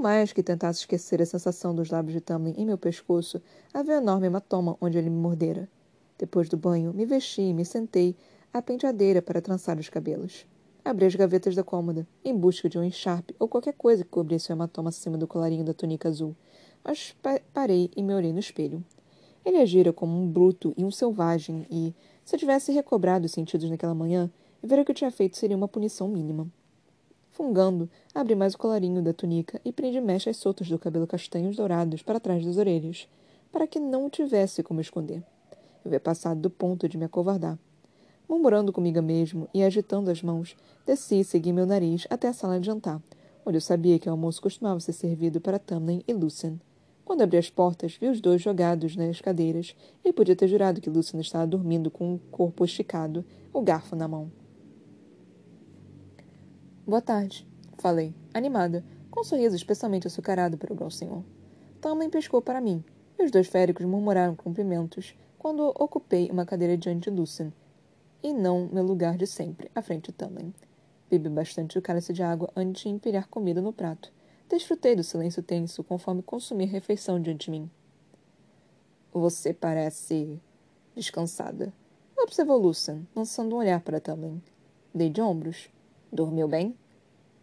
Mais 0.00 0.32
que 0.32 0.42
tentasse 0.42 0.78
esquecer 0.80 1.20
a 1.20 1.26
sensação 1.26 1.74
dos 1.74 1.90
lábios 1.90 2.14
de 2.14 2.22
Tamlin 2.22 2.54
em 2.56 2.64
meu 2.64 2.78
pescoço, 2.78 3.38
havia 3.70 3.96
um 3.96 3.98
enorme 3.98 4.28
hematoma 4.28 4.74
onde 4.80 4.96
ele 4.96 5.10
me 5.10 5.20
mordera. 5.20 5.68
Depois 6.16 6.48
do 6.48 6.56
banho, 6.56 6.94
me 6.94 7.04
vesti 7.04 7.42
e 7.42 7.52
me 7.52 7.66
sentei 7.66 8.16
à 8.50 8.62
penteadeira 8.62 9.20
para 9.20 9.42
trançar 9.42 9.78
os 9.78 9.90
cabelos. 9.90 10.46
Abri 10.82 11.04
as 11.04 11.14
gavetas 11.14 11.54
da 11.54 11.62
cômoda, 11.62 12.08
em 12.24 12.34
busca 12.34 12.66
de 12.66 12.78
um 12.78 12.82
encharpe 12.82 13.36
ou 13.38 13.46
qualquer 13.46 13.74
coisa 13.74 14.02
que 14.02 14.08
cobrisse 14.08 14.50
o 14.50 14.54
hematoma 14.54 14.88
acima 14.88 15.18
do 15.18 15.26
colarinho 15.26 15.64
da 15.64 15.74
túnica 15.74 16.08
azul, 16.08 16.34
mas 16.82 17.14
pa 17.22 17.38
parei 17.52 17.90
e 17.94 18.02
me 18.02 18.14
olhei 18.14 18.32
no 18.32 18.40
espelho. 18.40 18.82
Ele 19.44 19.58
agira 19.58 19.92
como 19.92 20.18
um 20.18 20.26
bruto 20.26 20.72
e 20.78 20.84
um 20.84 20.90
selvagem 20.90 21.66
e, 21.70 21.94
se 22.24 22.34
eu 22.34 22.38
tivesse 22.38 22.72
recobrado 22.72 23.26
os 23.26 23.32
sentidos 23.32 23.68
naquela 23.68 23.94
manhã, 23.94 24.30
ver 24.62 24.78
o 24.78 24.84
que 24.86 24.92
eu 24.92 24.96
tinha 24.96 25.10
feito 25.10 25.36
seria 25.36 25.58
uma 25.58 25.68
punição 25.68 26.08
mínima. 26.08 26.50
Fungando, 27.40 27.88
abri 28.14 28.34
mais 28.34 28.52
o 28.52 28.58
colarinho 28.58 29.00
da 29.00 29.14
túnica 29.14 29.58
e 29.64 29.72
prendi 29.72 29.98
mechas 29.98 30.36
soltas 30.36 30.68
do 30.68 30.78
cabelo 30.78 31.06
castanhos 31.06 31.56
dourados 31.56 32.02
para 32.02 32.20
trás 32.20 32.44
das 32.44 32.58
orelhas, 32.58 33.08
para 33.50 33.66
que 33.66 33.80
não 33.80 34.10
tivesse 34.10 34.62
como 34.62 34.78
esconder. 34.82 35.22
Eu 35.82 35.86
havia 35.86 35.98
passado 35.98 36.38
do 36.38 36.50
ponto 36.50 36.86
de 36.86 36.98
me 36.98 37.06
acovardar. 37.06 37.58
Murmurando 38.28 38.74
comigo 38.74 39.00
mesmo 39.00 39.48
e 39.54 39.62
agitando 39.62 40.10
as 40.10 40.22
mãos, 40.22 40.54
desci 40.84 41.20
e 41.20 41.24
segui 41.24 41.50
meu 41.50 41.64
nariz 41.64 42.06
até 42.10 42.28
a 42.28 42.34
sala 42.34 42.60
de 42.60 42.66
jantar, 42.66 43.00
onde 43.46 43.56
eu 43.56 43.62
sabia 43.62 43.98
que 43.98 44.06
o 44.06 44.12
almoço 44.12 44.42
costumava 44.42 44.78
ser 44.78 44.92
servido 44.92 45.40
para 45.40 45.58
Tamlin 45.58 46.04
e 46.06 46.12
Lucien. 46.12 46.60
Quando 47.06 47.22
abri 47.22 47.38
as 47.38 47.48
portas, 47.48 47.96
vi 47.98 48.08
os 48.08 48.20
dois 48.20 48.42
jogados 48.42 48.96
nas 48.96 49.18
cadeiras 49.18 49.74
e 50.04 50.12
podia 50.12 50.36
ter 50.36 50.46
jurado 50.46 50.78
que 50.78 50.90
Luciana 50.90 51.22
estava 51.22 51.46
dormindo 51.46 51.90
com 51.90 52.16
o 52.16 52.18
corpo 52.30 52.66
esticado, 52.66 53.24
o 53.50 53.62
garfo 53.62 53.96
na 53.96 54.06
mão. 54.06 54.30
Boa 56.90 57.00
tarde, 57.00 57.46
falei, 57.78 58.12
animada, 58.34 58.84
com 59.12 59.20
um 59.20 59.24
sorriso 59.24 59.54
especialmente 59.54 60.08
açucarado 60.08 60.58
para 60.58 60.72
o 60.72 60.74
grão 60.74 60.90
senhor. 60.90 61.22
Também 61.80 62.10
pescou 62.10 62.42
para 62.42 62.60
mim, 62.60 62.82
e 63.16 63.22
os 63.22 63.30
dois 63.30 63.46
féricos 63.46 63.86
murmuraram 63.86 64.34
cumprimentos 64.34 65.14
quando 65.38 65.68
ocupei 65.78 66.28
uma 66.32 66.44
cadeira 66.44 66.76
diante 66.76 67.08
de 67.08 67.16
Lucien, 67.16 67.52
e 68.24 68.32
não 68.32 68.68
meu 68.72 68.82
lugar 68.82 69.16
de 69.16 69.24
sempre, 69.24 69.70
à 69.72 69.80
frente 69.80 70.06
de 70.06 70.14
Tamlin. 70.14 70.52
Bebi 71.08 71.28
bastante 71.28 71.78
o 71.78 71.80
cálice 71.80 72.12
de 72.12 72.24
água 72.24 72.50
antes 72.56 72.82
de 72.82 72.88
empilhar 72.88 73.28
comida 73.28 73.62
no 73.62 73.72
prato 73.72 74.12
Desfrutei 74.48 74.96
do 74.96 75.04
silêncio 75.04 75.44
tenso 75.44 75.84
conforme 75.84 76.24
consumi 76.24 76.64
a 76.64 76.66
refeição 76.66 77.22
diante 77.22 77.44
de 77.44 77.52
mim. 77.52 77.70
Você 79.12 79.54
parece 79.54 80.40
descansada. 80.96 81.72
Observou 82.18 82.58
Lucian, 82.58 83.06
lançando 83.14 83.54
um 83.54 83.60
olhar 83.60 83.80
para 83.80 84.00
Tamlin. 84.00 84.42
Dei 84.92 85.08
de 85.08 85.22
ombros. 85.22 85.70
Dormiu 86.12 86.48
bem? 86.48 86.74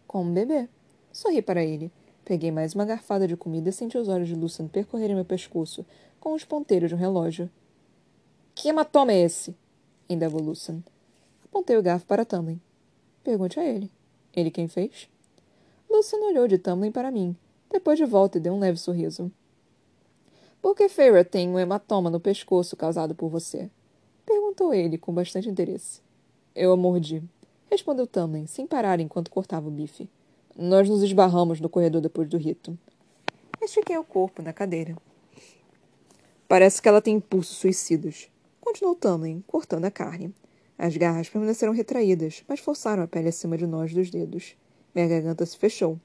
Como 0.06 0.30
um 0.30 0.34
bebê. 0.34 0.68
Sorri 1.12 1.42
para 1.42 1.64
ele. 1.64 1.90
Peguei 2.24 2.50
mais 2.50 2.74
uma 2.74 2.84
garfada 2.84 3.26
de 3.26 3.36
comida 3.36 3.70
e 3.70 3.72
senti 3.72 3.96
os 3.96 4.08
olhos 4.08 4.28
de 4.28 4.34
Lucian 4.34 4.68
percorrerem 4.68 5.16
meu 5.16 5.24
pescoço, 5.24 5.84
com 6.20 6.34
os 6.34 6.44
ponteiros 6.44 6.90
de 6.90 6.94
um 6.94 6.98
relógio. 6.98 7.50
Que 8.54 8.68
hematoma 8.68 9.12
é 9.12 9.22
esse? 9.22 9.56
indagou 10.08 10.40
Lucian. 10.40 10.82
Apontei 11.44 11.76
o 11.76 11.82
garfo 11.82 12.06
para 12.06 12.24
Tamlin. 12.24 12.60
Pergunte 13.24 13.58
a 13.58 13.64
ele. 13.64 13.90
Ele 14.34 14.50
quem 14.50 14.68
fez? 14.68 15.08
Lucian 15.88 16.18
olhou 16.18 16.46
de 16.46 16.58
Tamlin 16.58 16.92
para 16.92 17.10
mim, 17.10 17.34
depois 17.70 17.98
de 17.98 18.04
volta 18.04 18.36
e 18.36 18.40
deu 18.40 18.52
um 18.52 18.58
leve 18.58 18.78
sorriso. 18.78 19.32
Por 20.60 20.74
que 20.74 20.88
Feyre 20.88 21.24
tem 21.24 21.48
um 21.48 21.58
hematoma 21.58 22.10
no 22.10 22.20
pescoço 22.20 22.76
causado 22.76 23.14
por 23.14 23.28
você? 23.28 23.70
Perguntou 24.26 24.74
ele, 24.74 24.98
com 24.98 25.14
bastante 25.14 25.48
interesse. 25.48 26.02
Eu 26.54 26.72
a 26.72 26.76
mordi. 26.76 27.22
Respondeu 27.70 28.06
Tamlin, 28.06 28.46
sem 28.46 28.66
parar 28.66 28.98
enquanto 28.98 29.30
cortava 29.30 29.68
o 29.68 29.70
bife. 29.70 30.08
Nós 30.56 30.88
nos 30.88 31.02
esbarramos 31.02 31.60
no 31.60 31.68
corredor 31.68 32.00
depois 32.00 32.28
do 32.28 32.38
rito. 32.38 32.76
Estiquei 33.60 33.98
o 33.98 34.04
corpo 34.04 34.40
na 34.40 34.52
cadeira. 34.52 34.96
Parece 36.48 36.80
que 36.80 36.88
ela 36.88 37.02
tem 37.02 37.16
impulsos 37.16 37.58
suicidas. 37.58 38.30
Continuou 38.58 38.96
Tamlin, 38.96 39.44
cortando 39.46 39.84
a 39.84 39.90
carne. 39.90 40.34
As 40.78 40.96
garras 40.96 41.28
permaneceram 41.28 41.74
retraídas, 41.74 42.42
mas 42.48 42.60
forçaram 42.60 43.02
a 43.02 43.06
pele 43.06 43.28
acima 43.28 43.58
de 43.58 43.66
nós 43.66 43.92
dos 43.92 44.10
dedos. 44.10 44.56
Minha 44.94 45.08
garganta 45.08 45.44
se 45.44 45.56
fechou. 45.56 46.00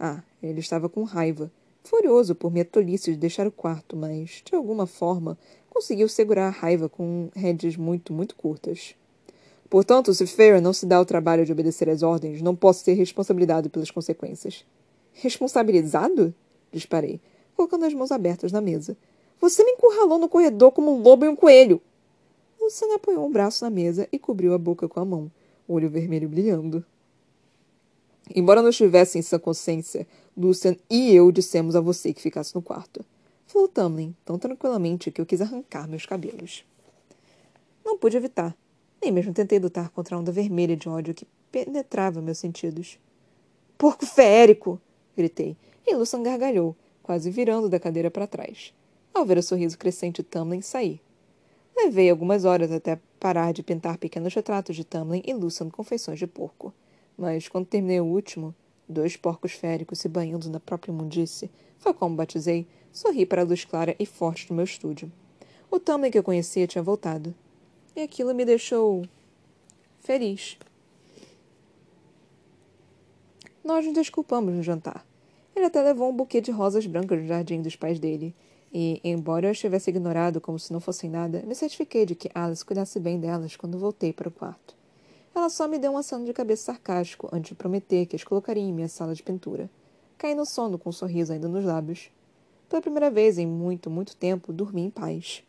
Ah, 0.00 0.22
ele 0.42 0.58
estava 0.58 0.88
com 0.88 1.04
raiva, 1.04 1.52
furioso 1.84 2.34
por 2.34 2.50
minha 2.50 2.64
tolice 2.64 3.12
de 3.12 3.16
deixar 3.16 3.46
o 3.46 3.52
quarto, 3.52 3.96
mas, 3.96 4.42
de 4.44 4.54
alguma 4.54 4.86
forma, 4.86 5.38
conseguiu 5.70 6.08
segurar 6.08 6.48
a 6.48 6.50
raiva 6.50 6.88
com 6.88 7.30
rédeas 7.34 7.76
muito, 7.76 8.12
muito 8.12 8.34
curtas. 8.34 8.96
Portanto, 9.68 10.14
se 10.14 10.26
Farah 10.26 10.60
não 10.60 10.72
se 10.72 10.86
dá 10.86 11.00
o 11.00 11.04
trabalho 11.04 11.44
de 11.44 11.52
obedecer 11.52 11.88
às 11.88 12.02
ordens, 12.02 12.40
não 12.40 12.54
posso 12.54 12.84
ser 12.84 12.94
responsabilizado 12.94 13.68
pelas 13.68 13.90
consequências. 13.90 14.64
Responsabilizado? 15.12 16.34
Disparei, 16.70 17.20
colocando 17.56 17.84
as 17.84 17.94
mãos 17.94 18.12
abertas 18.12 18.52
na 18.52 18.60
mesa. 18.60 18.96
Você 19.40 19.64
me 19.64 19.72
encurralou 19.72 20.18
no 20.18 20.28
corredor 20.28 20.72
como 20.72 20.94
um 20.94 21.02
lobo 21.02 21.24
e 21.24 21.28
um 21.28 21.36
coelho. 21.36 21.80
Luciana 22.60 22.96
apoiou 22.96 23.26
um 23.26 23.32
braço 23.32 23.64
na 23.64 23.70
mesa 23.70 24.08
e 24.10 24.18
cobriu 24.18 24.54
a 24.54 24.58
boca 24.58 24.88
com 24.88 25.00
a 25.00 25.04
mão, 25.04 25.30
o 25.66 25.74
olho 25.74 25.90
vermelho 25.90 26.28
brilhando. 26.28 26.84
Embora 28.34 28.62
não 28.62 28.70
estivesse 28.70 29.18
em 29.18 29.22
sã 29.22 29.38
consciência, 29.38 30.06
Lucian 30.36 30.76
e 30.90 31.14
eu 31.14 31.30
dissemos 31.30 31.76
a 31.76 31.80
você 31.80 32.12
que 32.12 32.20
ficasse 32.20 32.54
no 32.54 32.62
quarto. 32.62 33.04
Falou 33.46 33.68
Tamlin, 33.68 34.14
tão 34.24 34.38
tranquilamente 34.38 35.10
que 35.10 35.20
eu 35.20 35.26
quis 35.26 35.40
arrancar 35.40 35.88
meus 35.88 36.04
cabelos. 36.04 36.64
Não 37.84 37.96
pude 37.96 38.16
evitar. 38.16 38.56
Nem 39.02 39.12
mesmo 39.12 39.32
tentei 39.32 39.58
lutar 39.58 39.90
contra 39.90 40.16
a 40.16 40.18
onda 40.18 40.32
vermelha 40.32 40.76
de 40.76 40.88
ódio 40.88 41.14
que 41.14 41.26
penetrava 41.52 42.20
meus 42.20 42.38
sentidos. 42.38 42.98
Porco 43.78 44.06
férico! 44.06 44.80
gritei, 45.16 45.56
e 45.86 45.94
Lucian 45.94 46.22
gargalhou, 46.22 46.76
quase 47.02 47.30
virando 47.30 47.68
da 47.68 47.80
cadeira 47.80 48.10
para 48.10 48.26
trás. 48.26 48.74
Ao 49.14 49.24
ver 49.24 49.38
o 49.38 49.42
sorriso 49.42 49.78
crescente 49.78 50.22
de 50.22 50.28
Tamlin, 50.28 50.60
saí. 50.60 51.00
Levei 51.76 52.10
algumas 52.10 52.44
horas 52.44 52.72
até 52.72 52.98
parar 53.20 53.52
de 53.52 53.62
pintar 53.62 53.96
pequenos 53.96 54.34
retratos 54.34 54.76
de 54.76 54.84
Tamlin 54.84 55.22
e 55.24 55.32
Lucian 55.32 55.70
com 55.70 55.82
feições 55.82 56.18
de 56.18 56.26
porco. 56.26 56.72
Mas 57.16 57.48
quando 57.48 57.66
terminei 57.66 58.00
o 58.00 58.04
último, 58.04 58.54
dois 58.88 59.16
porcos 59.16 59.52
féricos 59.52 59.98
se 59.98 60.08
banhando 60.08 60.50
na 60.50 60.60
própria 60.60 60.92
imundice, 60.92 61.50
foi 61.78 61.94
como 61.94 62.16
batizei, 62.16 62.66
sorri 62.92 63.24
para 63.24 63.42
a 63.42 63.44
luz 63.44 63.64
clara 63.64 63.94
e 63.98 64.04
forte 64.04 64.48
do 64.48 64.54
meu 64.54 64.64
estúdio. 64.64 65.10
O 65.70 65.78
Tamlin 65.78 66.10
que 66.10 66.18
eu 66.18 66.22
conhecia 66.22 66.66
tinha 66.66 66.82
voltado. 66.82 67.34
E 67.96 68.02
aquilo 68.02 68.34
me 68.34 68.44
deixou. 68.44 69.06
feliz. 70.00 70.58
Nós 73.64 73.86
nos 73.86 73.94
desculpamos 73.94 74.54
no 74.54 74.62
jantar. 74.62 75.04
Ele 75.56 75.64
até 75.64 75.80
levou 75.80 76.10
um 76.10 76.14
buquê 76.14 76.42
de 76.42 76.50
rosas 76.50 76.86
brancas 76.86 77.18
do 77.22 77.26
jardim 77.26 77.62
dos 77.62 77.74
pais 77.74 77.98
dele. 77.98 78.34
E, 78.70 79.00
embora 79.02 79.46
eu 79.46 79.52
estivesse 79.52 79.88
ignorado 79.88 80.42
como 80.42 80.58
se 80.58 80.74
não 80.74 80.78
fossem 80.78 81.08
nada, 81.08 81.42
me 81.46 81.54
certifiquei 81.54 82.04
de 82.04 82.14
que 82.14 82.30
Alice 82.34 82.62
cuidasse 82.62 83.00
bem 83.00 83.18
delas 83.18 83.56
quando 83.56 83.78
voltei 83.78 84.12
para 84.12 84.28
o 84.28 84.30
quarto. 84.30 84.76
Ela 85.34 85.48
só 85.48 85.66
me 85.66 85.78
deu 85.78 85.92
um 85.92 85.96
aceno 85.96 86.26
de 86.26 86.34
cabeça 86.34 86.64
sarcástico 86.64 87.30
antes 87.32 87.48
de 87.48 87.54
prometer 87.54 88.04
que 88.04 88.14
as 88.14 88.22
colocaria 88.22 88.62
em 88.62 88.74
minha 88.74 88.88
sala 88.88 89.14
de 89.14 89.22
pintura. 89.22 89.70
Caí 90.18 90.34
no 90.34 90.44
sono 90.44 90.78
com 90.78 90.90
um 90.90 90.92
sorriso 90.92 91.32
ainda 91.32 91.48
nos 91.48 91.64
lábios. 91.64 92.10
Pela 92.68 92.82
primeira 92.82 93.10
vez 93.10 93.38
em 93.38 93.46
muito, 93.46 93.88
muito 93.88 94.14
tempo, 94.14 94.52
dormi 94.52 94.82
em 94.82 94.90
paz. 94.90 95.42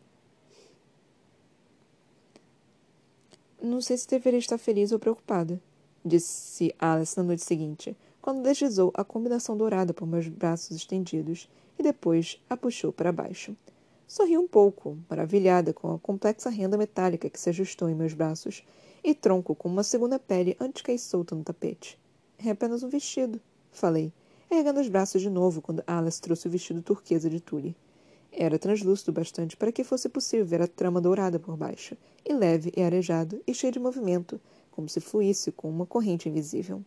Não 3.60 3.80
sei 3.80 3.96
se 3.96 4.06
deveria 4.06 4.38
estar 4.38 4.56
feliz 4.56 4.92
ou 4.92 5.00
preocupada, 5.00 5.60
disse 6.04 6.72
Alice 6.78 7.16
na 7.16 7.24
noite 7.24 7.42
seguinte, 7.42 7.96
quando 8.22 8.42
deslizou 8.42 8.92
a 8.94 9.02
combinação 9.02 9.56
dourada 9.56 9.92
por 9.92 10.06
meus 10.06 10.28
braços 10.28 10.76
estendidos 10.76 11.48
e 11.76 11.82
depois 11.82 12.40
a 12.48 12.56
puxou 12.56 12.92
para 12.92 13.10
baixo. 13.10 13.56
Sorri 14.06 14.38
um 14.38 14.46
pouco, 14.46 14.96
maravilhada 15.10 15.72
com 15.74 15.92
a 15.92 15.98
complexa 15.98 16.48
renda 16.48 16.78
metálica 16.78 17.28
que 17.28 17.38
se 17.38 17.50
ajustou 17.50 17.90
em 17.90 17.96
meus 17.96 18.14
braços 18.14 18.62
e 19.02 19.12
tronco 19.12 19.56
com 19.56 19.68
uma 19.68 19.82
segunda 19.82 20.20
pele 20.20 20.56
antes 20.60 20.82
que 20.82 20.96
solta 20.96 21.34
no 21.34 21.42
tapete. 21.42 21.98
É 22.38 22.50
apenas 22.50 22.84
um 22.84 22.88
vestido, 22.88 23.40
falei, 23.72 24.12
erguendo 24.48 24.78
os 24.78 24.88
braços 24.88 25.20
de 25.20 25.28
novo 25.28 25.60
quando 25.60 25.82
Alice 25.84 26.20
trouxe 26.20 26.46
o 26.46 26.50
vestido 26.50 26.80
turquesa 26.80 27.28
de 27.28 27.40
Tully. 27.40 27.76
Era 28.32 28.58
translúcido 28.58 29.12
bastante 29.12 29.56
para 29.56 29.72
que 29.72 29.82
fosse 29.82 30.08
possível 30.08 30.46
ver 30.46 30.62
a 30.62 30.66
trama 30.66 31.00
dourada 31.00 31.38
por 31.38 31.56
baixo, 31.56 31.96
e 32.24 32.32
leve 32.32 32.72
e 32.76 32.82
arejado, 32.82 33.40
e 33.46 33.54
cheio 33.54 33.72
de 33.72 33.78
movimento, 33.78 34.40
como 34.70 34.88
se 34.88 35.00
fluísse 35.00 35.50
com 35.50 35.68
uma 35.68 35.86
corrente 35.86 36.28
invisível. 36.28 36.82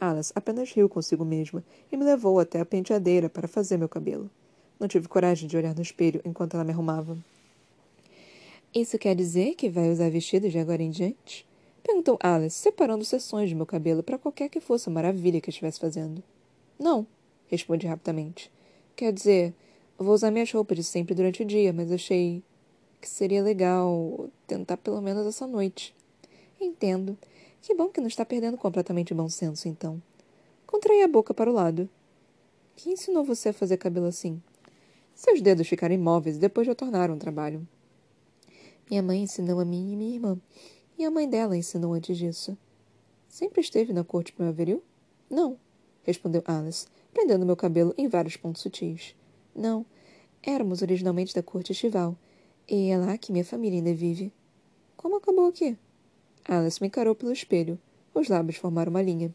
Alice 0.00 0.32
apenas 0.34 0.70
riu 0.72 0.88
consigo 0.88 1.24
mesma 1.24 1.62
e 1.90 1.96
me 1.96 2.04
levou 2.04 2.38
até 2.38 2.60
a 2.60 2.64
penteadeira 2.64 3.28
para 3.28 3.48
fazer 3.48 3.76
meu 3.76 3.88
cabelo. 3.88 4.30
Não 4.78 4.86
tive 4.86 5.08
coragem 5.08 5.48
de 5.48 5.56
olhar 5.56 5.74
no 5.74 5.82
espelho 5.82 6.22
enquanto 6.24 6.54
ela 6.54 6.64
me 6.64 6.72
arrumava. 6.72 7.18
Isso 8.72 8.98
quer 8.98 9.16
dizer 9.16 9.56
que 9.56 9.68
vai 9.68 9.90
usar 9.90 10.10
vestido 10.10 10.48
de 10.48 10.58
agora 10.58 10.82
em 10.82 10.90
diante? 10.90 11.46
Perguntou 11.82 12.18
Alice, 12.22 12.56
separando 12.56 13.04
seções 13.04 13.48
de 13.48 13.54
meu 13.54 13.66
cabelo 13.66 14.02
para 14.02 14.18
qualquer 14.18 14.48
que 14.48 14.60
fosse 14.60 14.88
a 14.88 14.92
maravilha 14.92 15.40
que 15.40 15.50
estivesse 15.50 15.80
fazendo. 15.80 16.22
Não, 16.78 17.06
respondi 17.48 17.86
rapidamente. 17.86 18.52
Quer 18.94 19.12
dizer, 19.12 19.54
vou 20.04 20.14
usar 20.14 20.30
minhas 20.30 20.50
roupas 20.52 20.76
de 20.76 20.84
sempre 20.84 21.14
durante 21.14 21.42
o 21.42 21.46
dia, 21.46 21.72
mas 21.72 21.90
achei 21.90 22.42
que 23.00 23.08
seria 23.08 23.42
legal 23.42 24.28
tentar 24.46 24.76
pelo 24.76 25.00
menos 25.00 25.26
essa 25.26 25.46
noite. 25.46 25.94
Entendo. 26.60 27.16
Que 27.60 27.74
bom 27.74 27.88
que 27.88 28.00
não 28.00 28.08
está 28.08 28.24
perdendo 28.24 28.56
completamente 28.56 29.12
o 29.12 29.16
bom 29.16 29.28
senso, 29.28 29.68
então. 29.68 30.00
Contraí 30.66 31.02
a 31.02 31.08
boca 31.08 31.34
para 31.34 31.50
o 31.50 31.52
lado. 31.52 31.88
Quem 32.76 32.92
ensinou 32.92 33.24
você 33.24 33.48
a 33.48 33.52
fazer 33.52 33.76
cabelo 33.76 34.06
assim? 34.06 34.40
Seus 35.14 35.40
dedos 35.40 35.66
ficaram 35.66 35.94
imóveis 35.94 36.36
e 36.36 36.40
depois 36.40 36.66
retornaram 36.66 37.14
ao 37.14 37.20
trabalho. 37.20 37.66
Minha 38.88 39.02
mãe 39.02 39.22
ensinou 39.22 39.60
a 39.60 39.64
mim 39.64 39.92
e 39.92 39.96
minha 39.96 40.14
irmã. 40.14 40.38
E 40.96 41.04
a 41.04 41.10
mãe 41.10 41.28
dela 41.28 41.56
ensinou 41.56 41.92
antes 41.92 42.16
disso. 42.16 42.56
Sempre 43.28 43.60
esteve 43.60 43.92
na 43.92 44.04
corte 44.04 44.32
primaveril? 44.32 44.82
Não, 45.28 45.58
respondeu 46.02 46.42
Alice, 46.46 46.86
prendendo 47.12 47.44
meu 47.44 47.56
cabelo 47.56 47.92
em 47.98 48.08
vários 48.08 48.36
pontos 48.36 48.62
sutis. 48.62 49.14
Não, 49.58 49.84
éramos 50.40 50.82
originalmente 50.82 51.34
da 51.34 51.42
corte 51.42 51.72
estival. 51.72 52.16
E 52.68 52.90
é 52.90 52.96
lá 52.96 53.18
que 53.18 53.32
minha 53.32 53.44
família 53.44 53.80
ainda 53.80 53.92
vive. 53.92 54.32
Como 54.96 55.16
acabou 55.16 55.48
aqui? 55.48 55.76
Alice 56.44 56.80
me 56.80 56.86
encarou 56.86 57.12
pelo 57.16 57.32
espelho. 57.32 57.76
Os 58.14 58.28
lábios 58.28 58.56
formaram 58.56 58.90
uma 58.90 59.02
linha. 59.02 59.34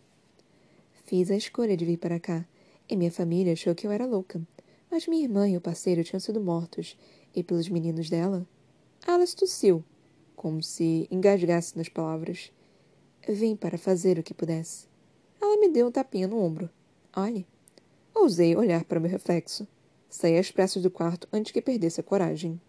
Fiz 1.03 1.29
a 1.29 1.35
escolha 1.35 1.75
de 1.75 1.83
vir 1.83 1.97
para 1.97 2.21
cá, 2.21 2.45
e 2.89 2.95
minha 2.95 3.11
família 3.11 3.51
achou 3.51 3.75
que 3.75 3.85
eu 3.85 3.91
era 3.91 4.05
louca. 4.05 4.41
Mas 4.89 5.07
minha 5.07 5.23
irmã 5.23 5.49
e 5.49 5.57
o 5.57 5.61
parceiro 5.61 6.05
tinham 6.05 6.21
sido 6.21 6.39
mortos, 6.39 6.97
e 7.35 7.43
pelos 7.43 7.67
meninos 7.67 8.09
dela, 8.09 8.47
Alice 9.05 9.35
tossiu, 9.35 9.83
como 10.37 10.63
se 10.63 11.05
engasgasse 11.11 11.77
nas 11.77 11.89
palavras. 11.89 12.49
Vim 13.27 13.57
para 13.57 13.77
fazer 13.77 14.17
o 14.17 14.23
que 14.23 14.33
pudesse. 14.33 14.87
Ela 15.41 15.59
me 15.59 15.67
deu 15.67 15.87
um 15.87 15.91
tapinha 15.91 16.27
no 16.29 16.39
ombro. 16.39 16.69
Olhe. 17.13 17.45
Ousei 18.15 18.55
olhar 18.55 18.85
para 18.85 18.99
meu 18.99 19.11
reflexo. 19.11 19.67
Saí 20.13 20.37
às 20.37 20.51
pressas 20.51 20.83
do 20.83 20.91
quarto 20.91 21.27
antes 21.33 21.51
que 21.51 21.61
perdesse 21.61 21.99
a 21.99 22.03
coragem. 22.03 22.61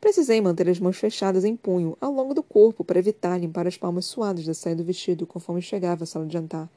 Precisei 0.00 0.40
manter 0.40 0.68
as 0.68 0.78
mãos 0.78 0.98
fechadas 0.98 1.44
em 1.44 1.56
punho 1.56 1.96
ao 2.00 2.12
longo 2.12 2.34
do 2.34 2.42
corpo 2.42 2.84
para 2.84 2.98
evitar 2.98 3.38
limpar 3.38 3.66
as 3.66 3.78
palmas 3.78 4.04
suadas 4.04 4.44
da 4.44 4.52
saia 4.52 4.76
do 4.76 4.84
vestido 4.84 5.26
conforme 5.26 5.62
chegava 5.62 6.04
à 6.04 6.06
sala 6.06 6.26
de 6.26 6.32
jantar. 6.32 6.68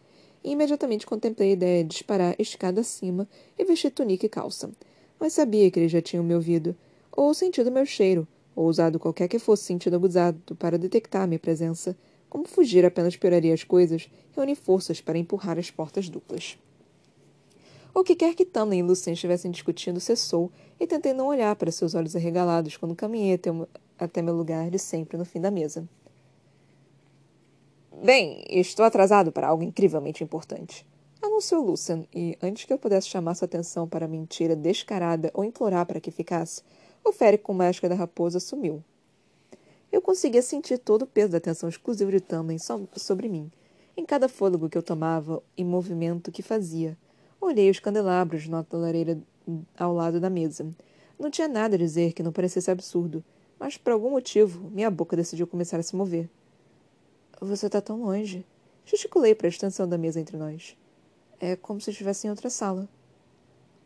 E 0.43 0.51
imediatamente 0.51 1.05
contemplei 1.05 1.49
a 1.49 1.53
ideia 1.53 1.83
de 1.83 1.89
disparar 1.89 2.35
escada 2.39 2.81
acima 2.81 3.27
e 3.59 3.65
vestir 3.65 3.91
túnica 3.91 4.25
e 4.25 4.29
calça 4.29 4.71
mas 5.19 5.33
sabia 5.33 5.69
que 5.71 5.79
eles 5.79 5.91
já 5.91 6.01
tinham 6.01 6.23
me 6.23 6.35
ouvido, 6.35 6.75
ou 7.11 7.33
sentido 7.33 7.71
meu 7.71 7.85
cheiro, 7.85 8.27
ou 8.55 8.67
usado 8.67 8.99
qualquer 8.99 9.27
que 9.27 9.39
fosse 9.39 9.63
sentido 9.63 9.95
abusado 9.95 10.55
para 10.55 10.77
detectar 10.77 11.27
minha 11.27 11.39
presença. 11.39 11.97
Como 12.29 12.47
fugir 12.47 12.85
apenas 12.85 13.15
pioraria 13.15 13.53
as 13.53 13.63
coisas, 13.63 14.09
reuni 14.35 14.55
forças 14.55 14.99
para 15.01 15.17
empurrar 15.17 15.57
as 15.57 15.71
portas 15.71 16.09
duplas. 16.09 16.57
O 17.95 18.03
que 18.03 18.15
quer 18.15 18.35
que 18.35 18.45
Tamlin 18.45 18.79
e 18.79 18.83
Lucien 18.83 19.13
estivessem 19.13 19.49
discutindo 19.49 19.99
cessou, 19.99 20.51
e 20.79 20.85
tentei 20.85 21.13
não 21.13 21.27
olhar 21.27 21.55
para 21.55 21.71
seus 21.71 21.95
olhos 21.95 22.15
arregalados 22.15 22.77
quando 22.77 22.95
caminhei 22.95 23.33
até, 23.35 23.49
até 23.97 24.21
meu 24.21 24.35
lugar 24.35 24.69
de 24.69 24.77
sempre 24.77 25.17
no 25.17 25.25
fim 25.25 25.41
da 25.41 25.49
mesa. 25.49 25.87
Bem, 28.03 28.43
estou 28.49 28.85
atrasado 28.85 29.31
para 29.31 29.47
algo 29.47 29.63
incrivelmente 29.63 30.23
importante 30.23 30.85
anunciou 31.35 31.63
Lucian, 31.63 32.05
e 32.13 32.37
antes 32.41 32.65
que 32.65 32.71
eu 32.71 32.77
pudesse 32.77 33.09
chamar 33.09 33.35
sua 33.35 33.45
atenção 33.45 33.87
para 33.87 34.05
a 34.05 34.07
mentira 34.07 34.55
descarada 34.55 35.29
ou 35.33 35.43
implorar 35.43 35.85
para 35.85 35.99
que 35.99 36.11
ficasse, 36.11 36.61
o 37.03 37.11
férico 37.11 37.45
com 37.45 37.53
máscara 37.53 37.93
da 37.93 37.99
raposa 37.99 38.39
sumiu. 38.39 38.83
Eu 39.91 40.01
conseguia 40.01 40.41
sentir 40.41 40.77
todo 40.77 41.03
o 41.03 41.07
peso 41.07 41.31
da 41.31 41.37
atenção 41.37 41.69
exclusiva 41.69 42.11
de 42.11 42.21
Tamlin 42.21 42.57
sobre 42.95 43.27
mim, 43.27 43.51
em 43.97 44.05
cada 44.05 44.27
fôlego 44.27 44.69
que 44.69 44.77
eu 44.77 44.83
tomava 44.83 45.41
e 45.57 45.63
movimento 45.63 46.31
que 46.31 46.41
fazia. 46.41 46.97
Olhei 47.39 47.69
os 47.69 47.79
candelabros 47.79 48.47
na 48.47 48.65
lareira 48.71 49.19
ao 49.77 49.93
lado 49.93 50.19
da 50.19 50.29
mesa. 50.29 50.67
Não 51.19 51.29
tinha 51.29 51.47
nada 51.47 51.75
a 51.75 51.79
dizer 51.79 52.13
que 52.13 52.23
não 52.23 52.31
parecesse 52.31 52.71
absurdo, 52.71 53.23
mas 53.59 53.77
por 53.77 53.93
algum 53.93 54.09
motivo 54.09 54.69
minha 54.69 54.89
boca 54.89 55.15
decidiu 55.15 55.47
começar 55.47 55.79
a 55.79 55.83
se 55.83 55.95
mover. 55.95 56.29
Você 57.39 57.67
está 57.67 57.81
tão 57.81 58.01
longe. 58.03 58.45
Gesticulei 58.85 59.35
para 59.35 59.47
a 59.47 59.49
extensão 59.49 59.87
da 59.87 59.97
mesa 59.97 60.19
entre 60.19 60.37
nós. 60.37 60.77
É 61.39 61.55
como 61.55 61.81
se 61.81 61.91
estivesse 61.91 62.27
em 62.27 62.29
outra 62.29 62.49
sala. 62.49 62.87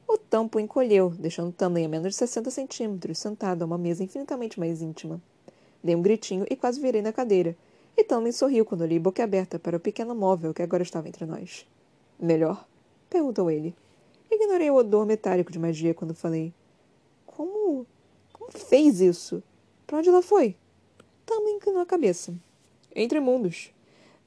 O 0.07 0.17
tampo 0.17 0.59
encolheu, 0.59 1.11
deixando 1.11 1.51
Tamlin 1.51 1.85
a 1.85 1.89
menos 1.89 2.09
de 2.09 2.15
60 2.15 2.49
centímetros, 2.51 3.17
sentado 3.17 3.61
a 3.61 3.65
uma 3.65 3.77
mesa 3.77 4.03
infinitamente 4.03 4.59
mais 4.59 4.81
íntima. 4.81 5.21
Dei 5.83 5.95
um 5.95 6.01
gritinho 6.01 6.45
e 6.49 6.55
quase 6.55 6.79
virei 6.79 7.01
na 7.01 7.13
cadeira, 7.13 7.55
e 7.95 8.03
Tamlin 8.03 8.31
sorriu 8.31 8.65
quando 8.65 8.81
olhei 8.81 8.99
boquiaberta 8.99 9.57
para 9.59 9.77
o 9.77 9.79
pequeno 9.79 10.15
móvel 10.15 10.53
que 10.53 10.61
agora 10.61 10.83
estava 10.83 11.07
entre 11.07 11.25
nós. 11.25 11.65
Melhor? 12.19 12.65
Perguntou 13.09 13.49
ele. 13.49 13.75
Ignorei 14.31 14.69
o 14.69 14.75
odor 14.75 15.05
metálico 15.05 15.51
de 15.51 15.59
magia 15.59 15.93
quando 15.93 16.13
falei. 16.13 16.53
Como. 17.25 17.85
Como 18.31 18.51
fez 18.51 19.01
isso? 19.01 19.41
Para 19.87 19.97
onde 19.97 20.09
ela 20.09 20.21
foi? 20.21 20.55
Tamlin 21.25 21.55
inclinou 21.55 21.81
a 21.81 21.85
cabeça. 21.85 22.33
Entre 22.95 23.19
mundos. 23.19 23.71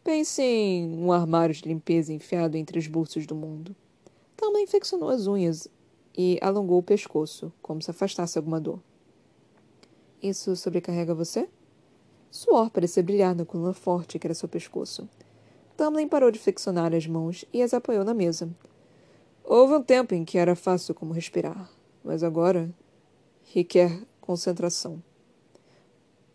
Pense 0.05 0.43
em 0.43 0.99
um 0.99 1.13
armário 1.13 1.55
de 1.55 1.63
limpeza 1.69 2.13
enfiado 2.13 2.57
entre 2.57 2.79
os 2.79 2.87
bolsos 2.89 3.27
do 3.27 3.35
mundo. 3.35 3.75
Tama 4.37 4.61
infeccionou 4.61 5.09
as 5.09 5.29
unhas 5.29 5.69
e 6.17 6.39
alongou 6.43 6.79
o 6.79 6.83
pescoço, 6.83 7.53
como 7.63 7.81
se 7.81 7.91
afastasse 7.91 8.37
alguma 8.37 8.61
dor. 8.61 8.81
Isso 10.21 10.57
sobrecarrega 10.57 11.15
você? 11.15 11.49
Suor 12.31 12.71
parecia 12.71 13.03
brilhar 13.03 13.35
na 13.35 13.45
coluna 13.45 13.73
forte 13.73 14.19
que 14.19 14.27
era 14.27 14.35
seu 14.35 14.49
pescoço. 14.49 15.09
Tamlin 15.77 16.09
parou 16.09 16.31
de 16.31 16.39
flexionar 16.39 16.95
as 16.95 17.07
mãos 17.07 17.45
e 17.53 17.63
as 17.63 17.73
apoiou 17.73 18.05
na 18.05 18.15
mesa. 18.15 18.49
Houve 19.45 19.75
um 19.75 19.83
tempo 19.83 20.15
em 20.15 20.25
que 20.25 20.39
era 20.39 20.55
fácil 20.55 20.95
como 20.95 21.13
respirar, 21.13 21.69
mas 22.03 22.23
agora 22.23 22.73
requer 23.53 24.03
concentração. 24.21 25.03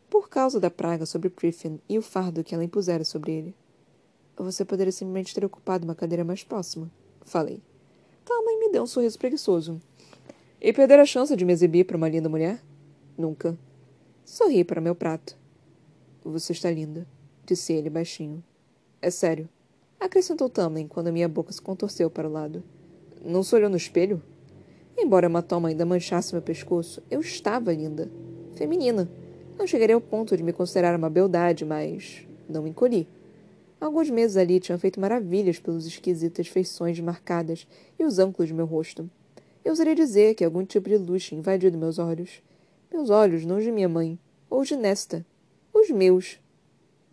Por 0.09 0.29
causa 0.29 0.59
da 0.59 0.69
praga 0.69 1.05
sobre 1.05 1.29
Griffin 1.29 1.79
e 1.87 1.97
o 1.97 2.01
fardo 2.01 2.43
que 2.43 2.53
ela 2.53 2.63
impusera 2.63 3.03
sobre 3.03 3.31
ele. 3.31 3.55
Você 4.37 4.63
poderia 4.63 4.91
simplesmente 4.91 5.33
ter 5.33 5.43
ocupado 5.43 5.85
uma 5.85 5.95
cadeira 5.95 6.23
mais 6.23 6.43
próxima, 6.43 6.91
falei. 7.23 7.61
Tamlin 8.23 8.59
me 8.59 8.71
deu 8.71 8.83
um 8.83 8.87
sorriso 8.87 9.17
preguiçoso. 9.17 9.81
E 10.59 10.73
perder 10.73 10.99
a 10.99 11.05
chance 11.05 11.35
de 11.35 11.45
me 11.45 11.53
exibir 11.53 11.85
para 11.85 11.97
uma 11.97 12.09
linda 12.09 12.27
mulher? 12.27 12.61
Nunca. 13.17 13.57
Sorri 14.25 14.63
para 14.63 14.81
meu 14.81 14.93
prato. 14.93 15.37
Você 16.23 16.51
está 16.51 16.69
linda, 16.69 17.07
disse 17.45 17.73
ele 17.73 17.89
baixinho. 17.89 18.43
É 19.01 19.09
sério. 19.09 19.47
Acrescentou 19.99 20.49
Tamlin 20.49 20.87
quando 20.87 21.11
minha 21.11 21.29
boca 21.29 21.51
se 21.51 21.61
contorceu 21.61 22.09
para 22.09 22.27
o 22.27 22.31
lado. 22.31 22.63
Não 23.27 23.43
se 23.43 23.53
olhou 23.53 23.69
no 23.69 23.75
espelho? 23.75 24.23
Embora 24.97 25.27
a 25.27 25.29
hematoma 25.29 25.67
ainda 25.67 25.85
manchasse 25.85 26.33
meu 26.33 26.41
pescoço, 26.41 27.03
eu 27.11 27.19
estava 27.19 27.73
linda. 27.73 28.09
Feminina. 28.55 29.09
Não 29.59 29.67
chegaria 29.67 29.95
ao 29.95 29.99
ponto 29.99 30.37
de 30.37 30.41
me 30.41 30.53
considerar 30.53 30.97
uma 30.97 31.09
beldade, 31.09 31.65
mas 31.65 32.25
não 32.47 32.63
me 32.63 32.69
encolhi. 32.69 33.05
Alguns 33.81 34.09
meses 34.09 34.37
ali 34.37 34.61
tinham 34.61 34.79
feito 34.79 34.97
maravilhas 34.97 35.59
pelas 35.59 35.85
esquisitas 35.85 36.47
feições 36.47 36.97
marcadas 37.01 37.67
e 37.99 38.05
os 38.05 38.17
ângulos 38.17 38.47
de 38.47 38.53
meu 38.53 38.65
rosto. 38.65 39.09
Eu 39.63 39.73
usaria 39.73 39.93
dizer 39.93 40.33
que 40.33 40.45
algum 40.45 40.63
tipo 40.63 40.87
de 40.87 40.95
luz 40.95 41.25
tinha 41.25 41.37
invadido 41.37 41.77
meus 41.77 41.99
olhos. 41.99 42.41
Meus 42.89 43.09
olhos, 43.09 43.43
não 43.43 43.59
de 43.59 43.73
minha 43.73 43.89
mãe, 43.89 44.17
ou 44.49 44.63
de 44.63 44.77
Nesta. 44.77 45.25
Os 45.73 45.89
meus. 45.89 46.39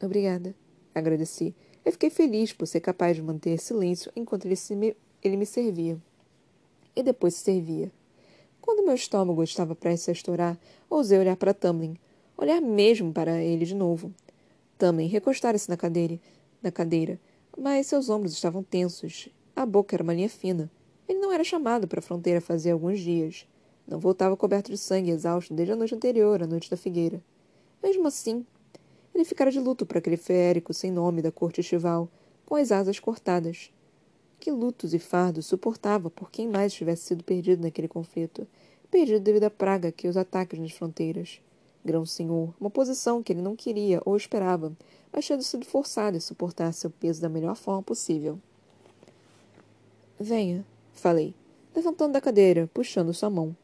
Obrigada. 0.01 0.55
Agradeci. 0.95 1.57
Eu 1.85 1.91
fiquei 1.91 2.09
feliz 2.09 2.53
por 2.53 2.67
ser 2.67 2.79
capaz 2.79 3.17
de 3.17 3.23
manter 3.23 3.59
silêncio 3.59 4.13
enquanto 4.15 4.47
ele, 4.47 4.55
me, 4.77 4.97
ele 5.25 5.39
me 5.39 5.47
servia. 5.47 5.99
E 6.95 7.03
depois 7.03 7.35
se 7.35 7.41
servia. 7.41 7.91
Quando 8.61 8.85
meu 8.85 8.95
estômago 8.95 9.43
estava 9.43 9.75
prestes 9.75 10.11
a 10.11 10.13
estourar, 10.13 10.59
ousei 10.89 11.19
olhar 11.19 11.37
para 11.37 11.55
Tamlin. 11.55 11.97
Olhar 12.37 12.61
mesmo 12.61 13.13
para 13.13 13.43
ele 13.43 13.65
de 13.65 13.75
novo. 13.75 14.13
Tamlin 14.77 15.07
recostara-se 15.07 15.69
na 15.71 15.77
cadeira, 15.77 16.21
na 16.63 16.71
cadeira, 16.71 17.19
mas 17.57 17.87
seus 17.87 18.11
ombros 18.11 18.33
estavam 18.33 18.63
tensos. 18.63 19.29
A 19.57 19.65
boca 19.65 19.97
era 19.97 20.03
uma 20.03 20.13
linha 20.13 20.29
fina. 20.29 20.71
Ele 21.09 21.19
não 21.19 21.33
era 21.33 21.45
chamado 21.45 21.89
para 21.89 22.01
a 22.01 22.03
fronteira 22.03 22.41
fazia 22.41 22.73
alguns 22.73 23.01
dias. 23.01 23.47
Não 23.87 23.99
voltava 23.99 24.37
coberto 24.37 24.71
de 24.71 24.79
sangue 24.79 25.11
exausto 25.11 25.55
desde 25.55 25.73
a 25.73 25.77
noite 25.77 25.95
anterior, 25.95 26.43
a 26.43 26.47
noite 26.47 26.71
da 26.71 26.77
figueira. 26.77 27.23
Mesmo 27.83 28.07
assim, 28.07 28.45
ele 29.15 29.25
ficara 29.25 29.51
de 29.51 29.61
luto 29.61 29.87
para 29.87 29.99
aquele 29.99 30.17
férico 30.17 30.75
sem 30.75 30.91
nome 30.91 31.23
da 31.23 31.31
corte 31.31 31.61
estival, 31.61 32.09
com 32.45 32.57
as 32.57 32.73
asas 32.73 32.99
cortadas. 32.99 33.71
Que 34.45 34.53
lutos 34.53 34.93
e 34.93 34.99
fardos 34.99 35.47
suportava 35.47 36.11
por 36.11 36.31
quem 36.31 36.47
mais 36.47 36.75
tivesse 36.75 37.05
sido 37.05 37.25
perdido 37.25 37.63
naquele 37.63 37.89
conflito, 37.89 38.47
perdido 38.91 39.21
devido 39.21 39.45
à 39.45 39.51
praga 39.51 39.91
que 39.91 40.07
os 40.07 40.19
ataques 40.19 40.61
nas 40.61 40.71
fronteiras. 40.71 41.41
Grão-senhor, 41.83 42.53
uma 42.61 42.69
posição 42.69 43.23
que 43.23 43.33
ele 43.33 43.41
não 43.41 43.57
queria 43.57 44.03
ou 44.05 44.15
esperava, 44.15 44.71
mas 45.11 45.25
tinha 45.25 45.41
sido 45.41 45.65
forçado 45.65 46.19
a 46.19 46.21
suportar 46.21 46.75
seu 46.75 46.91
peso 46.91 47.23
da 47.23 47.29
melhor 47.31 47.57
forma 47.57 47.83
possível. 47.83 48.39
Venha, 50.21 50.63
falei, 50.93 51.35
levantando 51.75 52.13
da 52.13 52.21
cadeira, 52.21 52.69
puxando 52.75 53.15
sua 53.15 53.31
mão. 53.31 53.57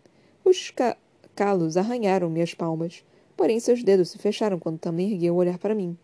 Os 0.43 0.71
ca 0.71 0.97
calos 1.35 1.77
arranharam 1.77 2.31
minhas 2.31 2.55
palmas, 2.55 3.05
porém 3.37 3.61
seus 3.61 3.85
dedos 3.85 4.09
se 4.09 4.16
fecharam 4.16 4.59
quando 4.59 4.79
também 4.79 5.12
ergueu 5.12 5.35
o 5.35 5.37
olhar 5.37 5.59
para 5.59 5.75
mim. 5.75 5.95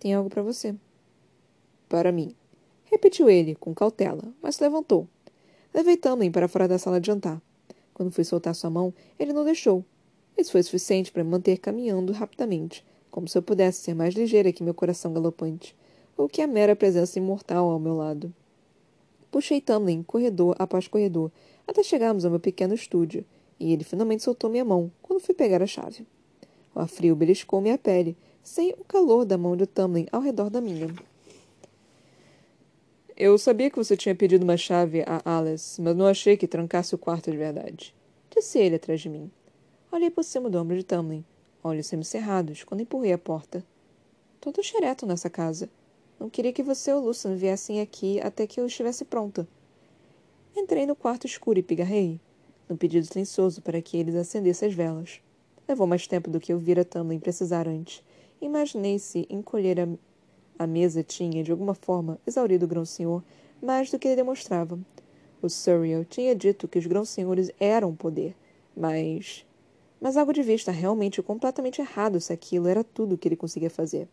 Tem 0.00 0.12
algo 0.14 0.28
para 0.28 0.42
você. 0.42 0.74
Para 1.88 2.10
mim. 2.10 2.34
Repetiu 2.94 3.28
ele, 3.28 3.56
com 3.56 3.74
cautela, 3.74 4.22
mas 4.40 4.54
se 4.54 4.62
levantou. 4.62 5.08
Levei 5.74 5.96
Tamlin 5.96 6.30
para 6.30 6.46
fora 6.46 6.68
da 6.68 6.78
sala 6.78 7.00
de 7.00 7.08
jantar. 7.08 7.42
Quando 7.92 8.12
fui 8.12 8.22
soltar 8.22 8.54
sua 8.54 8.70
mão, 8.70 8.94
ele 9.18 9.32
não 9.32 9.44
deixou. 9.44 9.84
Isso 10.38 10.52
foi 10.52 10.62
suficiente 10.62 11.10
para 11.10 11.24
me 11.24 11.30
manter 11.30 11.58
caminhando 11.58 12.12
rapidamente, 12.12 12.84
como 13.10 13.26
se 13.26 13.36
eu 13.36 13.42
pudesse 13.42 13.80
ser 13.80 13.94
mais 13.94 14.14
ligeira 14.14 14.52
que 14.52 14.62
meu 14.62 14.72
coração 14.72 15.12
galopante, 15.12 15.74
ou 16.16 16.28
que 16.28 16.40
a 16.40 16.46
mera 16.46 16.76
presença 16.76 17.18
imortal 17.18 17.68
ao 17.68 17.80
meu 17.80 17.96
lado. 17.96 18.32
Puxei 19.28 19.60
Tamlin 19.60 20.04
corredor 20.04 20.54
após 20.56 20.86
corredor, 20.86 21.32
até 21.66 21.82
chegarmos 21.82 22.24
ao 22.24 22.30
meu 22.30 22.38
pequeno 22.38 22.74
estúdio, 22.74 23.24
e 23.58 23.72
ele 23.72 23.82
finalmente 23.82 24.22
soltou 24.22 24.48
minha 24.48 24.64
mão 24.64 24.88
quando 25.02 25.18
fui 25.18 25.34
pegar 25.34 25.60
a 25.60 25.66
chave. 25.66 26.06
O 26.72 26.78
ar 26.78 26.86
frio 26.86 27.16
beliscou 27.16 27.60
minha 27.60 27.76
pele, 27.76 28.16
sem 28.40 28.70
o 28.78 28.84
calor 28.84 29.24
da 29.24 29.36
mão 29.36 29.56
de 29.56 29.66
Tamlin 29.66 30.06
ao 30.12 30.20
redor 30.20 30.48
da 30.48 30.60
minha. 30.60 30.94
Eu 33.16 33.38
sabia 33.38 33.70
que 33.70 33.76
você 33.76 33.96
tinha 33.96 34.12
pedido 34.12 34.42
uma 34.42 34.56
chave 34.56 35.04
a 35.06 35.22
Alice, 35.24 35.80
mas 35.80 35.94
não 35.94 36.04
achei 36.04 36.36
que 36.36 36.48
trancasse 36.48 36.96
o 36.96 36.98
quarto 36.98 37.30
de 37.30 37.36
verdade. 37.36 37.94
Disse 38.28 38.58
ele 38.58 38.74
atrás 38.74 39.00
de 39.00 39.08
mim. 39.08 39.30
Olhei 39.92 40.10
por 40.10 40.24
cima 40.24 40.50
do 40.50 40.58
ombro 40.58 40.76
de 40.76 40.82
Tamlin, 40.82 41.24
olhos 41.62 41.86
semicerrados, 41.86 42.64
quando 42.64 42.80
empurrei 42.80 43.12
a 43.12 43.18
porta. 43.18 43.64
Todo 44.40 44.64
xereto 44.64 45.06
nessa 45.06 45.30
casa. 45.30 45.70
Não 46.18 46.28
queria 46.28 46.52
que 46.52 46.60
você 46.60 46.92
ou 46.92 47.04
Lucian 47.04 47.36
viessem 47.36 47.80
aqui 47.80 48.20
até 48.20 48.48
que 48.48 48.58
eu 48.58 48.66
estivesse 48.66 49.04
pronta. 49.04 49.46
Entrei 50.56 50.84
no 50.84 50.96
quarto 50.96 51.24
escuro 51.24 51.60
e 51.60 51.62
pigarrei, 51.62 52.20
no 52.68 52.76
pedido 52.76 53.06
silencioso 53.06 53.62
para 53.62 53.80
que 53.80 53.96
eles 53.96 54.16
acendessem 54.16 54.68
as 54.68 54.74
velas. 54.74 55.20
Levou 55.68 55.86
mais 55.86 56.08
tempo 56.08 56.28
do 56.28 56.40
que 56.40 56.52
eu 56.52 56.58
vira 56.58 56.84
Tamlin 56.84 57.20
precisar 57.20 57.68
antes. 57.68 58.02
Imaginei 58.42 58.98
se 58.98 59.24
encolher 59.30 59.78
a, 59.78 59.88
a 60.58 60.66
mesa 60.66 61.02
tinha, 61.02 61.42
de 61.42 61.50
alguma 61.50 61.74
forma, 61.74 62.18
exaurido 62.26 62.64
o 62.64 62.68
grão-senhor 62.68 63.22
mais 63.62 63.90
do 63.90 63.98
que 63.98 64.08
ele 64.08 64.16
demonstrava. 64.16 64.78
O 65.40 65.48
Surreal 65.48 66.04
tinha 66.04 66.34
dito 66.34 66.68
que 66.68 66.78
os 66.78 66.86
grão-senhores 66.86 67.50
eram 67.58 67.94
poder, 67.94 68.34
mas... 68.76 69.44
Mas 70.00 70.16
algo 70.16 70.32
de 70.32 70.42
vista 70.42 70.70
realmente 70.70 71.22
completamente 71.22 71.80
errado 71.80 72.20
se 72.20 72.32
aquilo 72.32 72.68
era 72.68 72.84
tudo 72.84 73.14
o 73.14 73.18
que 73.18 73.28
ele 73.28 73.36
conseguia 73.36 73.70
fazer. 73.70 74.08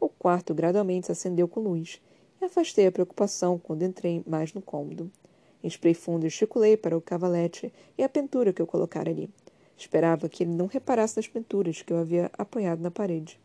O 0.00 0.08
quarto 0.08 0.54
gradualmente 0.54 1.06
se 1.06 1.12
acendeu 1.12 1.46
com 1.46 1.60
luz, 1.60 2.00
e 2.40 2.44
afastei 2.44 2.86
a 2.86 2.92
preocupação 2.92 3.58
quando 3.58 3.82
entrei 3.82 4.22
mais 4.26 4.52
no 4.54 4.62
cômodo. 4.62 5.10
Inspirei 5.62 5.94
fundo 5.94 6.24
e 6.24 6.28
esticulei 6.28 6.76
para 6.76 6.96
o 6.96 7.00
cavalete 7.00 7.72
e 7.96 8.02
a 8.02 8.08
pintura 8.08 8.52
que 8.52 8.62
eu 8.62 8.66
colocara 8.66 9.10
ali. 9.10 9.28
Esperava 9.76 10.28
que 10.28 10.44
ele 10.44 10.54
não 10.54 10.66
reparasse 10.66 11.16
nas 11.16 11.26
pinturas 11.26 11.82
que 11.82 11.92
eu 11.92 11.98
havia 11.98 12.30
apoiado 12.36 12.80
na 12.80 12.90
parede. 12.90 13.40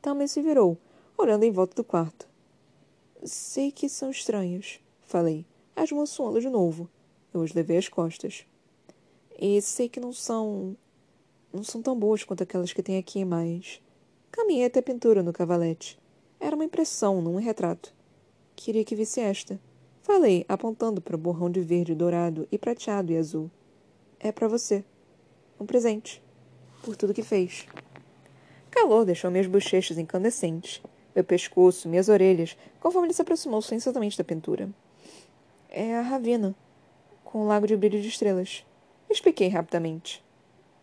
Também 0.00 0.26
se 0.26 0.42
virou, 0.42 0.76
olhando 1.22 1.44
em 1.44 1.50
volta 1.50 1.74
do 1.74 1.84
quarto. 1.84 2.28
Sei 3.24 3.70
que 3.70 3.88
são 3.88 4.10
estranhos, 4.10 4.80
falei, 5.02 5.46
as 5.74 5.90
mãos 5.92 6.10
suando 6.10 6.40
de 6.40 6.48
novo. 6.48 6.88
Eu 7.32 7.40
os 7.40 7.54
levei 7.54 7.78
às 7.78 7.88
costas. 7.88 8.44
E 9.38 9.60
sei 9.62 9.88
que 9.88 10.00
não 10.00 10.12
são. 10.12 10.76
não 11.52 11.62
são 11.62 11.80
tão 11.80 11.98
boas 11.98 12.24
quanto 12.24 12.42
aquelas 12.42 12.72
que 12.72 12.82
tem 12.82 12.98
aqui, 12.98 13.24
mas. 13.24 13.80
Caminhei 14.30 14.66
até 14.66 14.80
a 14.80 14.82
pintura 14.82 15.22
no 15.22 15.32
cavalete. 15.32 15.98
Era 16.38 16.56
uma 16.56 16.64
impressão, 16.64 17.22
não 17.22 17.34
um 17.34 17.38
retrato. 17.38 17.94
Queria 18.56 18.84
que 18.84 18.96
visse 18.96 19.20
esta. 19.20 19.60
Falei, 20.02 20.44
apontando 20.48 21.00
para 21.00 21.14
o 21.14 21.18
borrão 21.18 21.48
de 21.48 21.60
verde, 21.60 21.94
dourado 21.94 22.46
e 22.50 22.58
prateado 22.58 23.12
e 23.12 23.16
azul. 23.16 23.50
É 24.18 24.32
para 24.32 24.48
você. 24.48 24.84
Um 25.58 25.64
presente. 25.64 26.22
Por 26.82 26.96
tudo 26.96 27.14
que 27.14 27.22
fez. 27.22 27.66
Calor 28.70 29.04
deixou 29.04 29.30
minhas 29.30 29.46
bochechas 29.46 29.98
incandescentes, 29.98 30.82
meu 31.14 31.24
pescoço, 31.24 31.88
minhas 31.88 32.08
orelhas, 32.08 32.56
conforme 32.80 33.08
ele 33.08 33.14
se 33.14 33.22
aproximou 33.22 33.60
silenciosamente 33.60 34.18
da 34.18 34.24
pintura. 34.24 34.68
É 35.68 35.96
a 35.96 36.02
Ravina, 36.02 36.54
com 37.24 37.42
um 37.42 37.46
lago 37.46 37.66
de 37.66 37.76
brilho 37.76 38.00
de 38.00 38.08
estrelas. 38.08 38.64
Expliquei 39.10 39.48
rapidamente. 39.48 40.24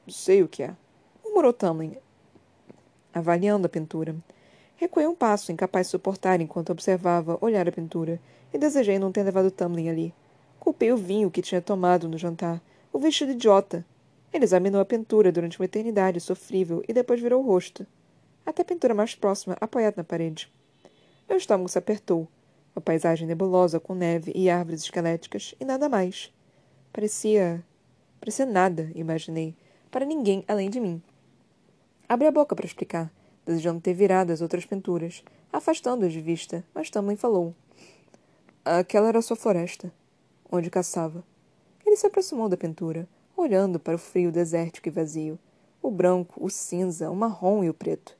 Sei 0.07 0.41
o 0.41 0.47
que 0.47 0.63
é. 0.63 0.75
Murmurou 1.23 1.53
Tamlin, 1.53 1.95
avaliando 3.13 3.67
a 3.67 3.69
pintura. 3.69 4.15
Recuei 4.75 5.05
um 5.05 5.15
passo, 5.15 5.51
incapaz 5.51 5.87
de 5.87 5.91
suportar 5.91 6.41
enquanto 6.41 6.71
observava 6.71 7.37
olhar 7.41 7.67
a 7.67 7.71
pintura, 7.71 8.19
e 8.53 8.57
desejei 8.57 8.97
não 8.97 9.11
ter 9.11 9.23
levado 9.23 9.51
Tamlin 9.51 9.89
ali. 9.89 10.13
Culpei 10.59 10.91
o 10.91 10.97
vinho 10.97 11.29
que 11.29 11.41
tinha 11.41 11.61
tomado 11.61 12.07
no 12.07 12.17
jantar, 12.17 12.61
o 12.91 12.99
vestido 12.99 13.31
idiota. 13.31 13.85
Ele 14.33 14.43
examinou 14.43 14.81
a 14.81 14.85
pintura 14.85 15.31
durante 15.31 15.59
uma 15.59 15.65
eternidade 15.65 16.19
sofrível 16.19 16.83
e 16.87 16.93
depois 16.93 17.19
virou 17.19 17.43
o 17.43 17.45
rosto. 17.45 17.85
Até 18.49 18.63
a 18.63 18.65
pintura 18.65 18.95
mais 18.95 19.13
próxima, 19.13 19.55
apoiada 19.62 19.97
na 19.97 20.03
parede. 20.03 20.51
Meu 21.27 21.38
estômago 21.38 21.69
se 21.69 21.77
apertou. 21.77 22.27
Uma 22.75 22.81
paisagem 22.81 23.27
nebulosa 23.27 23.79
com 23.79 23.93
neve 23.93 24.31
e 24.33 24.49
árvores 24.49 24.81
esqueléticas 24.81 25.53
e 25.59 25.63
nada 25.63 25.88
mais. 25.88 26.33
Parecia. 26.91 27.63
parecia 28.19 28.47
nada, 28.47 28.91
imaginei, 28.95 29.55
para 29.91 30.03
ninguém 30.03 30.43
além 30.47 30.67
de 30.67 30.79
mim. 30.79 30.99
Abri 32.07 32.25
a 32.25 32.31
boca 32.31 32.55
para 32.55 32.65
explicar, 32.65 33.13
desejando 33.45 33.81
ter 33.81 33.93
virado 33.93 34.33
as 34.33 34.41
outras 34.41 34.65
pinturas, 34.65 35.23
afastando-as 35.53 36.12
de 36.12 36.19
vista, 36.19 36.65
mas 36.73 36.89
Tamlin 36.89 37.17
falou. 37.17 37.53
Aquela 38.65 39.09
era 39.09 39.21
sua 39.21 39.35
floresta, 39.35 39.93
onde 40.51 40.71
caçava. 40.71 41.23
Ele 41.85 41.95
se 41.95 42.07
aproximou 42.07 42.49
da 42.49 42.57
pintura, 42.57 43.07
olhando 43.38 43.79
para 43.79 43.93
o 43.93 43.99
frio 43.99 44.31
desértico 44.31 44.88
e 44.88 44.91
vazio. 44.91 45.38
O 45.83 45.91
branco, 45.91 46.43
o 46.43 46.49
cinza, 46.49 47.12
o 47.12 47.15
marrom 47.15 47.63
e 47.63 47.69
o 47.69 47.75
preto. 47.75 48.17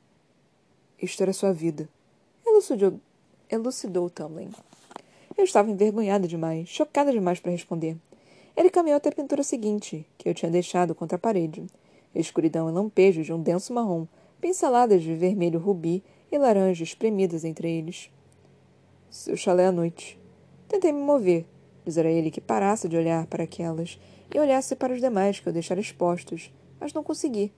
Isto 1.02 1.24
era 1.24 1.32
sua 1.32 1.54
vida. 1.54 1.88
Elucidou, 2.46 3.00
elucidou 3.50 4.10
Tamlin. 4.10 4.52
Eu 5.38 5.46
estava 5.46 5.72
envergonhada 5.72 6.28
demais, 6.28 6.68
chocada 6.68 7.12
demais 7.12 7.40
para 7.40 7.52
responder. 7.52 7.96
Ele 8.56 8.70
caminhou 8.70 8.98
até 8.98 9.08
a 9.08 9.14
pintura 9.14 9.42
seguinte, 9.42 10.06
que 10.18 10.28
eu 10.28 10.34
tinha 10.34 10.52
deixado 10.52 10.94
contra 10.94 11.16
a 11.16 11.20
parede. 11.20 11.66
Escuridão 12.14 12.70
e 12.70 12.74
lampejos 12.74 13.26
de 13.26 13.32
um 13.32 13.42
denso 13.42 13.72
marrom, 13.72 14.06
pinceladas 14.42 15.02
de 15.02 15.16
vermelho 15.16 15.58
rubi 15.58 16.04
e 16.30 16.38
laranja 16.38 16.84
espremidas 16.84 17.46
entre 17.46 17.72
eles. 17.72 18.12
Seu 19.10 19.38
chalé 19.38 19.68
à 19.68 19.72
noite. 19.72 20.20
Tentei 20.68 20.92
me 20.92 21.02
mover, 21.02 21.46
dizer 21.86 22.06
a 22.06 22.12
ele 22.12 22.30
que 22.30 22.42
parasse 22.42 22.90
de 22.90 22.98
olhar 22.98 23.26
para 23.28 23.46
aquelas 23.46 23.98
e 24.34 24.38
olhasse 24.38 24.76
para 24.76 24.94
os 24.94 25.00
demais 25.00 25.40
que 25.40 25.48
eu 25.48 25.54
deixara 25.54 25.80
expostos, 25.80 26.54
mas 26.78 26.92
não 26.92 27.04
consegui. 27.04 27.54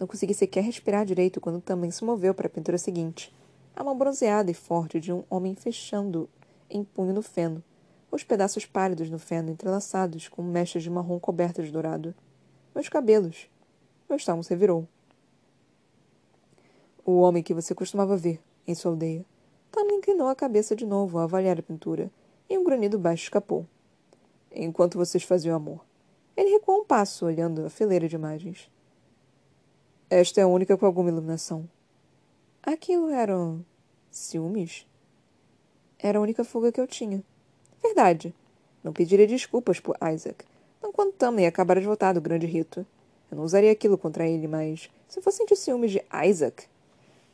Não 0.00 0.06
consegui 0.06 0.32
sequer 0.32 0.64
respirar 0.64 1.04
direito 1.04 1.42
quando 1.42 1.60
também 1.60 1.90
se 1.90 2.02
moveu 2.02 2.32
para 2.32 2.46
a 2.46 2.50
pintura 2.50 2.78
seguinte. 2.78 3.30
A 3.76 3.84
mão 3.84 3.94
bronzeada 3.94 4.50
e 4.50 4.54
forte 4.54 4.98
de 4.98 5.12
um 5.12 5.22
homem 5.28 5.54
fechando 5.54 6.26
em 6.70 6.82
punho 6.82 7.12
no 7.12 7.20
feno, 7.20 7.62
os 8.10 8.24
pedaços 8.24 8.64
pálidos 8.64 9.10
no 9.10 9.18
feno 9.18 9.50
entrelaçados 9.50 10.26
com 10.26 10.42
mechas 10.42 10.82
de 10.82 10.88
marrom 10.88 11.20
cobertas 11.20 11.66
de 11.66 11.72
dourado. 11.72 12.14
Meus 12.74 12.88
cabelos. 12.88 13.46
Meu 14.08 14.16
estômago 14.16 14.42
se 14.42 14.50
revirou. 14.50 14.88
O 17.04 17.20
homem 17.20 17.42
que 17.42 17.52
você 17.52 17.74
costumava 17.74 18.16
ver 18.16 18.40
em 18.66 18.74
sua 18.74 18.92
aldeia. 18.92 19.24
Tamlin 19.70 19.96
inclinou 19.96 20.28
a 20.28 20.34
cabeça 20.34 20.74
de 20.74 20.86
novo 20.86 21.18
a 21.18 21.24
avaliar 21.24 21.58
a 21.58 21.62
pintura, 21.62 22.10
e 22.48 22.56
um 22.56 22.64
grunhido 22.64 22.98
baixo 22.98 23.24
escapou. 23.24 23.66
Enquanto 24.50 24.96
vocês 24.96 25.22
faziam 25.22 25.54
amor. 25.54 25.84
Ele 26.34 26.50
recuou 26.50 26.80
um 26.80 26.84
passo, 26.84 27.26
olhando 27.26 27.66
a 27.66 27.70
fileira 27.70 28.08
de 28.08 28.16
imagens. 28.16 28.70
Esta 30.12 30.40
é 30.40 30.42
a 30.42 30.48
única 30.48 30.76
com 30.76 30.84
alguma 30.84 31.08
iluminação. 31.08 31.68
Aquilo 32.60 33.10
eram. 33.10 33.64
ciúmes? 34.10 34.84
Era 36.00 36.18
a 36.18 36.20
única 36.20 36.42
fuga 36.42 36.72
que 36.72 36.80
eu 36.80 36.86
tinha. 36.88 37.22
Verdade. 37.80 38.34
Não 38.82 38.92
pediria 38.92 39.24
desculpas 39.24 39.78
por 39.78 39.96
Isaac. 40.12 40.44
Não 40.82 40.92
quando 40.92 41.12
Tamlin 41.12 41.46
acabara 41.46 41.80
de 41.80 41.86
voltar 41.86 42.12
do 42.12 42.20
grande 42.20 42.44
rito. 42.44 42.84
Eu 43.30 43.36
não 43.36 43.44
usaria 43.44 43.70
aquilo 43.70 43.96
contra 43.96 44.26
ele, 44.26 44.48
mas 44.48 44.90
se 45.06 45.22
fosse 45.22 45.36
sentir 45.36 45.54
ciúmes 45.54 45.92
de 45.92 46.02
Isaac. 46.26 46.64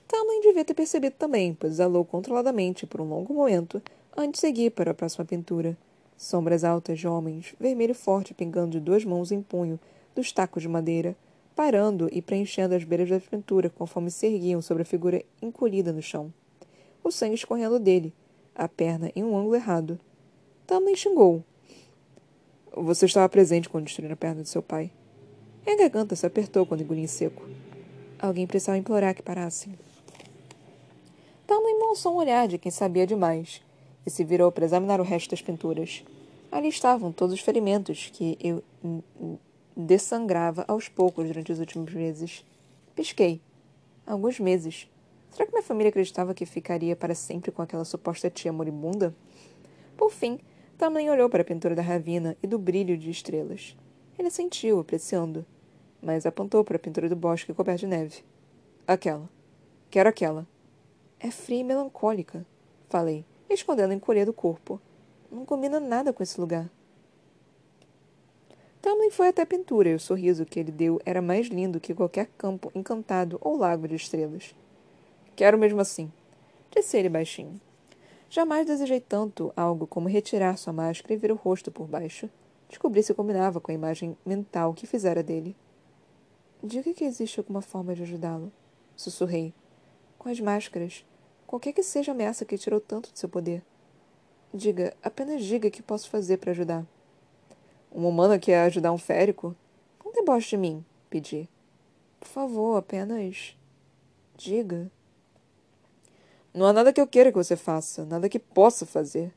Tamlin 0.06 0.42
devia 0.42 0.62
ter 0.62 0.74
percebido 0.74 1.16
também, 1.16 1.54
pois 1.54 1.72
exalou 1.72 2.04
controladamente 2.04 2.86
por 2.86 3.00
um 3.00 3.08
longo 3.08 3.32
momento 3.32 3.80
antes 4.14 4.42
de 4.42 4.46
seguir 4.48 4.72
para 4.72 4.90
a 4.90 4.94
próxima 4.94 5.24
pintura. 5.24 5.78
Sombras 6.14 6.62
altas 6.62 6.98
de 6.98 7.08
homens, 7.08 7.54
vermelho 7.58 7.94
forte 7.94 8.34
pingando 8.34 8.72
de 8.72 8.80
duas 8.80 9.02
mãos 9.02 9.32
em 9.32 9.40
punho 9.40 9.80
dos 10.14 10.30
tacos 10.30 10.62
de 10.62 10.68
madeira, 10.68 11.16
parando 11.56 12.06
e 12.12 12.20
preenchendo 12.20 12.74
as 12.74 12.84
beiras 12.84 13.08
da 13.08 13.18
pintura 13.18 13.70
conforme 13.70 14.10
se 14.10 14.26
erguiam 14.26 14.60
sobre 14.60 14.82
a 14.82 14.86
figura 14.86 15.24
encolhida 15.40 15.90
no 15.90 16.02
chão. 16.02 16.30
O 17.02 17.10
sangue 17.10 17.34
escorrendo 17.34 17.78
dele, 17.80 18.12
a 18.54 18.68
perna 18.68 19.10
em 19.16 19.24
um 19.24 19.36
ângulo 19.36 19.54
errado. 19.54 19.98
Tamlin 20.66 20.94
xingou. 20.94 21.42
Você 22.76 23.06
estava 23.06 23.26
presente 23.26 23.70
quando 23.70 23.84
destruíram 23.84 24.12
a 24.12 24.16
perna 24.16 24.42
de 24.42 24.50
seu 24.50 24.62
pai. 24.62 24.92
E 25.66 25.70
a 25.70 25.76
garganta 25.76 26.14
se 26.14 26.26
apertou 26.26 26.66
quando 26.66 26.82
engoliu 26.82 27.02
em 27.02 27.06
seco. 27.06 27.48
Alguém 28.18 28.46
precisava 28.46 28.76
implorar 28.76 29.14
que 29.14 29.22
parassem. 29.22 29.74
Tamlin 31.46 31.78
lançou 31.88 32.12
um 32.12 32.16
olhar 32.16 32.46
de 32.46 32.58
quem 32.58 32.70
sabia 32.70 33.06
demais 33.06 33.62
e 34.04 34.10
se 34.10 34.22
virou 34.24 34.52
para 34.52 34.66
examinar 34.66 35.00
o 35.00 35.04
resto 35.04 35.30
das 35.30 35.40
pinturas. 35.40 36.04
Ali 36.52 36.68
estavam 36.68 37.10
todos 37.10 37.34
os 37.34 37.40
ferimentos 37.40 38.10
que 38.12 38.36
eu 38.40 38.62
dessangrava 39.76 40.64
aos 40.66 40.88
poucos 40.88 41.26
durante 41.26 41.52
os 41.52 41.60
últimos 41.60 41.92
meses. 41.92 42.44
Pisquei. 42.94 43.42
Alguns 44.06 44.40
meses. 44.40 44.88
Será 45.30 45.44
que 45.44 45.52
minha 45.52 45.62
família 45.62 45.90
acreditava 45.90 46.32
que 46.32 46.46
ficaria 46.46 46.96
para 46.96 47.14
sempre 47.14 47.52
com 47.52 47.60
aquela 47.60 47.84
suposta 47.84 48.30
tia 48.30 48.52
moribunda? 48.52 49.14
Por 49.96 50.10
fim, 50.10 50.38
Tamlin 50.78 51.10
olhou 51.10 51.28
para 51.28 51.42
a 51.42 51.44
pintura 51.44 51.74
da 51.74 51.82
ravina 51.82 52.36
e 52.42 52.46
do 52.46 52.58
brilho 52.58 52.96
de 52.96 53.10
estrelas. 53.10 53.76
Ele 54.18 54.30
sentiu, 54.30 54.80
apreciando, 54.80 55.44
mas 56.00 56.24
apontou 56.24 56.64
para 56.64 56.76
a 56.76 56.80
pintura 56.80 57.08
do 57.08 57.16
bosque 57.16 57.52
coberto 57.52 57.80
de 57.80 57.86
neve. 57.86 58.24
Aquela. 58.86 59.28
Quero 59.90 60.08
aquela. 60.08 60.46
É 61.20 61.30
fria 61.30 61.60
e 61.60 61.64
melancólica, 61.64 62.46
falei, 62.88 63.24
escondendo 63.48 63.90
a 63.90 63.94
encolher 63.94 64.24
do 64.24 64.32
corpo. 64.32 64.80
Não 65.30 65.44
combina 65.44 65.80
nada 65.80 66.12
com 66.12 66.22
esse 66.22 66.40
lugar. 66.40 66.70
Tamlin 68.86 69.10
foi 69.10 69.26
até 69.26 69.42
a 69.42 69.46
pintura 69.46 69.88
e 69.88 69.94
o 69.96 69.98
sorriso 69.98 70.46
que 70.46 70.60
ele 70.60 70.70
deu 70.70 71.00
era 71.04 71.20
mais 71.20 71.48
lindo 71.48 71.80
que 71.80 71.92
qualquer 71.92 72.28
campo 72.38 72.70
encantado 72.72 73.36
ou 73.40 73.56
lago 73.56 73.88
de 73.88 73.96
estrelas. 73.96 74.54
Quero 75.34 75.58
mesmo 75.58 75.80
assim, 75.80 76.08
disse 76.70 76.96
ele 76.96 77.08
baixinho. 77.08 77.60
Jamais 78.30 78.64
desejei 78.64 79.00
tanto 79.00 79.52
algo 79.56 79.88
como 79.88 80.08
retirar 80.08 80.56
sua 80.56 80.72
máscara 80.72 81.14
e 81.14 81.16
ver 81.16 81.32
o 81.32 81.34
rosto 81.34 81.68
por 81.72 81.88
baixo. 81.88 82.30
Descobri 82.68 83.02
se 83.02 83.12
combinava 83.12 83.60
com 83.60 83.72
a 83.72 83.74
imagem 83.74 84.16
mental 84.24 84.72
que 84.72 84.86
fizera 84.86 85.20
dele. 85.20 85.56
Diga 86.62 86.94
que 86.94 87.02
existe 87.02 87.40
alguma 87.40 87.62
forma 87.62 87.92
de 87.92 88.04
ajudá-lo. 88.04 88.52
Sussurrei. 88.96 89.52
Com 90.16 90.28
as 90.28 90.38
máscaras. 90.38 91.04
Qualquer 91.44 91.72
que 91.72 91.82
seja 91.82 92.12
a 92.12 92.14
ameaça 92.14 92.44
que 92.44 92.56
tirou 92.56 92.80
tanto 92.80 93.12
de 93.12 93.18
seu 93.18 93.28
poder. 93.28 93.64
Diga, 94.54 94.96
apenas 95.02 95.42
diga 95.42 95.72
que 95.72 95.82
posso 95.82 96.08
fazer 96.08 96.36
para 96.36 96.52
ajudar. 96.52 96.86
Uma 97.90 98.08
humana 98.08 98.38
quer 98.38 98.62
ajudar 98.62 98.92
um 98.92 98.98
férico? 98.98 99.54
Não 100.04 100.12
deboche 100.12 100.50
de 100.50 100.56
mim, 100.56 100.84
pedi. 101.08 101.48
Por 102.20 102.28
favor, 102.28 102.76
apenas. 102.76 103.56
Diga. 104.36 104.90
Não 106.52 106.66
há 106.66 106.72
nada 106.72 106.92
que 106.92 107.00
eu 107.00 107.06
queira 107.06 107.30
que 107.30 107.38
você 107.38 107.56
faça, 107.56 108.04
nada 108.04 108.28
que 108.28 108.38
possa 108.38 108.86
fazer. 108.86 109.32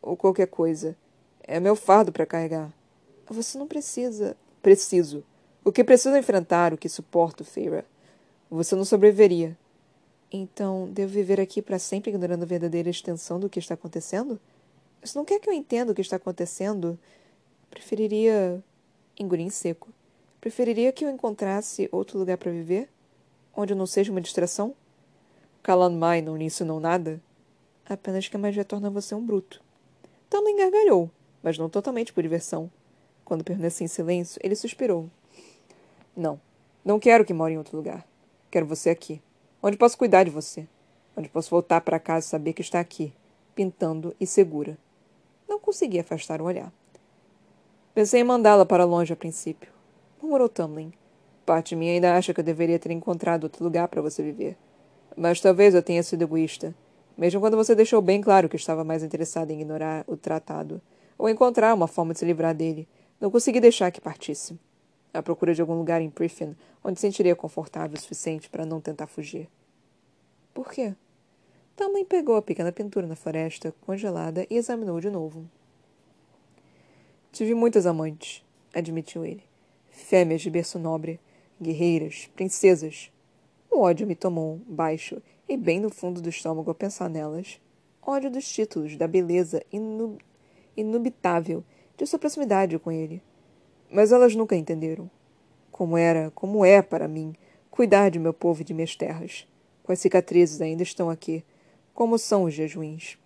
Ou 0.00 0.16
qualquer 0.16 0.46
coisa. 0.46 0.96
É 1.42 1.60
meu 1.60 1.76
fardo 1.76 2.10
para 2.10 2.26
carregar. 2.26 2.72
Você 3.28 3.58
não 3.58 3.66
precisa. 3.66 4.36
Preciso. 4.62 5.22
O 5.64 5.72
que 5.72 5.84
preciso 5.84 6.16
enfrentar, 6.16 6.72
o 6.72 6.78
que 6.78 6.88
suporto, 6.88 7.44
Feira. 7.44 7.84
Você 8.50 8.74
não 8.74 8.84
sobreviveria. 8.84 9.56
Então, 10.30 10.88
devo 10.90 11.12
viver 11.12 11.40
aqui 11.40 11.62
para 11.62 11.78
sempre 11.78 12.10
ignorando 12.10 12.42
a 12.42 12.46
verdadeira 12.46 12.90
extensão 12.90 13.38
do 13.38 13.48
que 13.48 13.58
está 13.58 13.74
acontecendo? 13.74 14.40
Você 15.02 15.16
não 15.18 15.24
quer 15.24 15.38
que 15.38 15.48
eu 15.48 15.52
entenda 15.52 15.92
o 15.92 15.94
que 15.94 16.00
está 16.00 16.16
acontecendo? 16.16 16.98
Preferiria. 17.74 18.62
engolir 19.18 19.44
em 19.44 19.50
seco. 19.50 19.88
Preferiria 20.40 20.92
que 20.92 21.04
eu 21.04 21.10
encontrasse 21.10 21.88
outro 21.90 22.16
lugar 22.16 22.38
para 22.38 22.52
viver? 22.52 22.88
Onde 23.54 23.72
eu 23.72 23.76
não 23.76 23.84
seja 23.84 24.12
uma 24.12 24.20
distração? 24.20 24.76
Kalan 25.60 25.90
Mai 25.90 26.22
não 26.22 26.36
lhe 26.36 26.44
ensinou 26.44 26.78
nada? 26.78 27.20
Apenas 27.84 28.28
que 28.28 28.36
a 28.36 28.38
magia 28.38 28.64
torna 28.64 28.88
você 28.90 29.12
um 29.12 29.26
bruto. 29.26 29.60
Também 30.30 30.56
gargalhou, 30.56 31.10
mas 31.42 31.58
não 31.58 31.68
totalmente 31.68 32.12
por 32.12 32.22
diversão. 32.22 32.70
Quando 33.24 33.42
permaneci 33.42 33.82
em 33.82 33.88
silêncio, 33.88 34.40
ele 34.44 34.54
suspirou. 34.54 35.10
Não, 36.16 36.40
não 36.84 37.00
quero 37.00 37.24
que 37.24 37.34
more 37.34 37.52
em 37.52 37.58
outro 37.58 37.76
lugar. 37.76 38.06
Quero 38.52 38.66
você 38.66 38.88
aqui, 38.88 39.20
onde 39.60 39.76
posso 39.76 39.98
cuidar 39.98 40.22
de 40.22 40.30
você, 40.30 40.68
onde 41.16 41.28
posso 41.28 41.50
voltar 41.50 41.80
para 41.80 41.98
casa 41.98 42.26
e 42.26 42.30
saber 42.30 42.52
que 42.52 42.62
está 42.62 42.78
aqui, 42.78 43.12
pintando 43.52 44.14
e 44.20 44.28
segura. 44.28 44.78
Não 45.48 45.58
consegui 45.58 45.98
afastar 45.98 46.40
o 46.40 46.44
olhar. 46.44 46.72
Pensei 47.94 48.22
em 48.22 48.24
mandá-la 48.24 48.66
para 48.66 48.84
longe 48.84 49.12
a 49.12 49.16
princípio, 49.16 49.70
murmurou 50.20 50.48
Tamlin. 50.48 50.92
Parte 51.46 51.68
de 51.68 51.76
mim 51.76 51.90
ainda 51.90 52.16
acha 52.16 52.34
que 52.34 52.40
eu 52.40 52.44
deveria 52.44 52.76
ter 52.76 52.90
encontrado 52.90 53.44
outro 53.44 53.62
lugar 53.62 53.86
para 53.86 54.02
você 54.02 54.20
viver. 54.20 54.56
Mas 55.16 55.40
talvez 55.40 55.76
eu 55.76 55.82
tenha 55.82 56.02
sido 56.02 56.22
egoísta, 56.22 56.74
mesmo 57.16 57.38
quando 57.40 57.56
você 57.56 57.72
deixou 57.72 58.02
bem 58.02 58.20
claro 58.20 58.48
que 58.48 58.56
estava 58.56 58.82
mais 58.82 59.04
interessada 59.04 59.52
em 59.52 59.60
ignorar 59.60 60.04
o 60.08 60.16
tratado, 60.16 60.82
ou 61.16 61.28
encontrar 61.28 61.72
uma 61.72 61.86
forma 61.86 62.12
de 62.12 62.18
se 62.18 62.24
livrar 62.24 62.52
dele. 62.52 62.88
Não 63.20 63.30
consegui 63.30 63.60
deixar 63.60 63.92
que 63.92 64.00
partisse. 64.00 64.58
À 65.12 65.22
procura 65.22 65.54
de 65.54 65.60
algum 65.60 65.78
lugar 65.78 66.02
em 66.02 66.10
Priffin 66.10 66.56
onde 66.82 66.98
sentiria 66.98 67.36
confortável 67.36 67.96
o 67.96 68.00
suficiente 68.00 68.50
para 68.50 68.66
não 68.66 68.80
tentar 68.80 69.06
fugir. 69.06 69.48
Por 70.52 70.72
quê? 70.72 70.96
Também 71.76 72.04
pegou 72.04 72.34
a 72.34 72.42
pequena 72.42 72.72
pintura 72.72 73.06
na 73.06 73.14
floresta, 73.14 73.72
congelada, 73.86 74.44
e 74.50 74.56
examinou 74.56 75.00
de 75.00 75.10
novo. 75.10 75.48
Tive 77.34 77.52
muitas 77.52 77.84
amantes, 77.84 78.44
admitiu 78.72 79.24
ele. 79.24 79.42
Fêmeas 79.90 80.40
de 80.40 80.48
berço 80.48 80.78
nobre, 80.78 81.18
guerreiras, 81.60 82.30
princesas, 82.36 83.10
o 83.68 83.80
ódio 83.80 84.06
me 84.06 84.14
tomou, 84.14 84.60
baixo, 84.68 85.20
e 85.48 85.56
bem 85.56 85.80
no 85.80 85.90
fundo 85.90 86.22
do 86.22 86.28
estômago 86.28 86.70
a 86.70 86.74
pensar 86.76 87.10
nelas. 87.10 87.60
Ódio 88.00 88.30
dos 88.30 88.48
títulos, 88.48 88.96
da 88.96 89.08
beleza 89.08 89.64
inub 89.72 90.18
inubitável 90.76 91.64
de 91.96 92.06
sua 92.06 92.20
proximidade 92.20 92.78
com 92.78 92.92
ele. 92.92 93.20
Mas 93.90 94.12
elas 94.12 94.36
nunca 94.36 94.54
entenderam. 94.54 95.10
Como 95.72 95.98
era, 95.98 96.30
como 96.36 96.64
é 96.64 96.80
para 96.82 97.08
mim, 97.08 97.34
cuidar 97.68 98.10
de 98.10 98.20
meu 98.20 98.32
povo 98.32 98.60
e 98.60 98.64
de 98.64 98.72
minhas 98.72 98.94
terras. 98.94 99.44
Quais 99.82 99.98
cicatrizes 99.98 100.60
ainda 100.60 100.84
estão 100.84 101.10
aqui, 101.10 101.44
como 101.92 102.16
são 102.16 102.44
os 102.44 102.54
jejuins. 102.54 103.18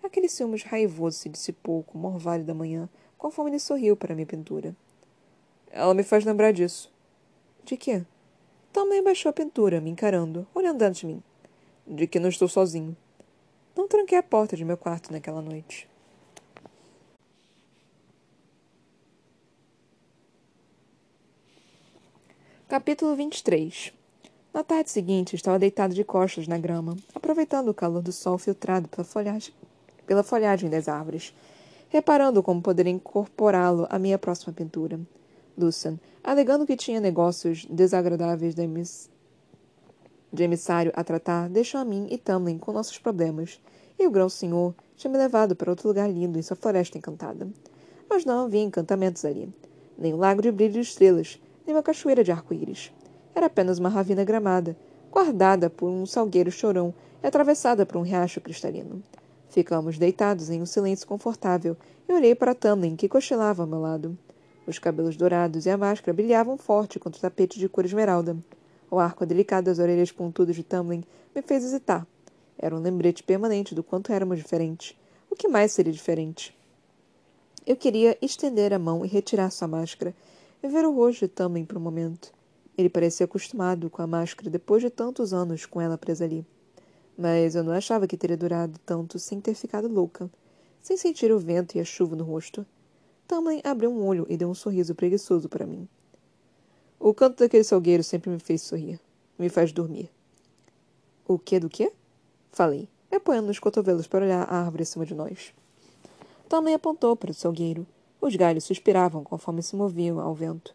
Aquele 0.00 0.28
ciúmes 0.28 0.62
raivoso 0.62 1.18
se 1.18 1.28
dissipou 1.28 1.82
com 1.82 1.98
o 1.98 2.00
morvalho 2.00 2.44
da 2.44 2.54
manhã, 2.54 2.88
conforme 3.20 3.50
ele 3.50 3.60
sorriu 3.60 3.94
para 3.94 4.14
minha 4.14 4.26
pintura. 4.26 4.74
Ela 5.70 5.92
me 5.92 6.02
faz 6.02 6.24
lembrar 6.24 6.52
disso. 6.52 6.90
De 7.64 7.76
quê? 7.76 8.02
Também 8.72 9.04
baixou 9.04 9.28
a 9.28 9.32
pintura, 9.32 9.80
me 9.80 9.90
encarando, 9.90 10.46
olhando 10.54 10.80
antes 10.82 11.02
de 11.02 11.06
mim. 11.06 11.22
De 11.86 12.06
que 12.06 12.18
não 12.18 12.30
estou 12.30 12.48
sozinho. 12.48 12.96
Não 13.76 13.86
tranquei 13.86 14.16
a 14.16 14.22
porta 14.22 14.56
de 14.56 14.64
meu 14.64 14.76
quarto 14.76 15.12
naquela 15.12 15.42
noite. 15.42 15.86
Capítulo 22.66 23.14
23 23.16 23.92
Na 24.54 24.64
tarde 24.64 24.90
seguinte, 24.90 25.36
estava 25.36 25.58
deitado 25.58 25.92
de 25.92 26.04
costas 26.04 26.48
na 26.48 26.56
grama, 26.56 26.96
aproveitando 27.14 27.68
o 27.68 27.74
calor 27.74 28.00
do 28.00 28.12
sol 28.12 28.38
filtrado 28.38 28.88
pela 28.88 29.04
folhagem, 29.04 29.52
pela 30.06 30.22
folhagem 30.22 30.70
das 30.70 30.88
árvores, 30.88 31.34
reparando 31.90 32.42
como 32.42 32.62
poderia 32.62 32.92
incorporá-lo 32.92 33.86
à 33.90 33.98
minha 33.98 34.16
próxima 34.16 34.52
pintura. 34.52 34.98
Lucian, 35.58 35.98
alegando 36.22 36.64
que 36.64 36.76
tinha 36.76 37.00
negócios 37.00 37.66
desagradáveis 37.66 38.54
de, 38.54 38.62
emiss... 38.62 39.10
de 40.32 40.44
emissário 40.44 40.92
a 40.94 41.02
tratar, 41.02 41.50
deixou 41.50 41.80
a 41.80 41.84
mim 41.84 42.06
e 42.08 42.16
Tamlin 42.16 42.58
com 42.58 42.72
nossos 42.72 42.98
problemas, 42.98 43.60
e 43.98 44.06
o 44.06 44.10
grão-senhor 44.10 44.72
tinha 44.96 45.10
me 45.10 45.18
levado 45.18 45.56
para 45.56 45.70
outro 45.70 45.88
lugar 45.88 46.08
lindo 46.08 46.38
em 46.38 46.42
sua 46.42 46.56
floresta 46.56 46.96
encantada. 46.96 47.48
Mas 48.08 48.24
não 48.24 48.46
havia 48.46 48.62
encantamentos 48.62 49.24
ali, 49.24 49.52
nem 49.98 50.14
um 50.14 50.18
lago 50.18 50.40
de 50.40 50.52
brilho 50.52 50.74
de 50.74 50.80
estrelas, 50.80 51.40
nem 51.66 51.74
uma 51.74 51.82
cachoeira 51.82 52.22
de 52.22 52.30
arco-íris. 52.30 52.92
Era 53.34 53.46
apenas 53.46 53.78
uma 53.78 53.88
ravina 53.88 54.24
gramada, 54.24 54.76
guardada 55.10 55.68
por 55.68 55.90
um 55.90 56.06
salgueiro 56.06 56.52
chorão 56.52 56.94
e 57.20 57.26
atravessada 57.26 57.84
por 57.84 57.96
um 57.96 58.02
riacho 58.02 58.40
cristalino. 58.40 59.02
Ficamos 59.50 59.98
deitados 59.98 60.48
em 60.48 60.62
um 60.62 60.66
silêncio 60.66 61.08
confortável 61.08 61.76
e 62.08 62.12
olhei 62.12 62.36
para 62.36 62.54
Tamlin, 62.54 62.94
que 62.94 63.08
cochilava 63.08 63.64
ao 63.64 63.68
meu 63.68 63.80
lado. 63.80 64.16
Os 64.64 64.78
cabelos 64.78 65.16
dourados 65.16 65.66
e 65.66 65.70
a 65.70 65.76
máscara 65.76 66.14
brilhavam 66.14 66.56
forte 66.56 67.00
contra 67.00 67.18
o 67.18 67.22
tapete 67.22 67.58
de 67.58 67.68
cor 67.68 67.84
esmeralda. 67.84 68.36
O 68.88 69.00
arco 69.00 69.26
delicado 69.26 69.64
das 69.64 69.80
orelhas 69.80 70.12
pontudas 70.12 70.54
de 70.54 70.62
Tamlin 70.62 71.02
me 71.34 71.42
fez 71.42 71.64
hesitar. 71.64 72.06
Era 72.56 72.76
um 72.76 72.80
lembrete 72.80 73.24
permanente 73.24 73.74
do 73.74 73.82
quanto 73.82 74.12
éramos 74.12 74.38
diferentes. 74.38 74.96
O 75.28 75.34
que 75.34 75.48
mais 75.48 75.72
seria 75.72 75.92
diferente? 75.92 76.56
Eu 77.66 77.74
queria 77.74 78.16
estender 78.22 78.72
a 78.72 78.78
mão 78.78 79.04
e 79.04 79.08
retirar 79.08 79.50
sua 79.50 79.66
máscara, 79.66 80.14
e 80.62 80.68
ver 80.68 80.84
o 80.84 80.94
rosto 80.94 81.26
de 81.26 81.28
Tamlin 81.28 81.64
por 81.64 81.76
um 81.76 81.80
momento. 81.80 82.32
Ele 82.78 82.88
parecia 82.88 83.24
acostumado 83.24 83.90
com 83.90 84.00
a 84.00 84.06
máscara 84.06 84.48
depois 84.48 84.80
de 84.80 84.90
tantos 84.90 85.32
anos 85.32 85.66
com 85.66 85.80
ela 85.80 85.98
presa 85.98 86.24
ali. 86.24 86.46
Mas 87.16 87.54
eu 87.54 87.62
não 87.62 87.72
achava 87.72 88.06
que 88.06 88.16
teria 88.16 88.36
durado 88.36 88.78
tanto 88.84 89.18
sem 89.18 89.40
ter 89.40 89.54
ficado 89.54 89.88
louca, 89.88 90.30
sem 90.80 90.96
sentir 90.96 91.30
o 91.32 91.38
vento 91.38 91.76
e 91.76 91.80
a 91.80 91.84
chuva 91.84 92.16
no 92.16 92.24
rosto. 92.24 92.64
Tamlin 93.26 93.60
abriu 93.62 93.90
um 93.90 94.04
olho 94.04 94.26
e 94.28 94.36
deu 94.36 94.48
um 94.48 94.54
sorriso 94.54 94.94
preguiçoso 94.94 95.48
para 95.48 95.66
mim. 95.66 95.88
O 96.98 97.14
canto 97.14 97.38
daquele 97.38 97.64
salgueiro 97.64 98.02
sempre 98.02 98.28
me 98.28 98.38
fez 98.38 98.62
sorrir. 98.62 99.00
Me 99.38 99.48
faz 99.48 99.72
dormir. 99.72 100.10
O 101.26 101.38
que 101.38 101.60
do 101.60 101.70
quê? 101.70 101.92
Falei, 102.52 102.88
apoiando 103.10 103.46
nos 103.48 103.58
cotovelos 103.58 104.06
para 104.06 104.24
olhar 104.24 104.42
a 104.42 104.58
árvore 104.58 104.82
acima 104.82 105.06
de 105.06 105.14
nós. 105.14 105.54
Tamlin 106.48 106.74
apontou 106.74 107.14
para 107.14 107.30
o 107.30 107.34
salgueiro. 107.34 107.86
Os 108.20 108.34
galhos 108.34 108.64
suspiravam 108.64 109.22
conforme 109.22 109.62
se 109.62 109.76
moviam 109.76 110.20
ao 110.20 110.34
vento. 110.34 110.74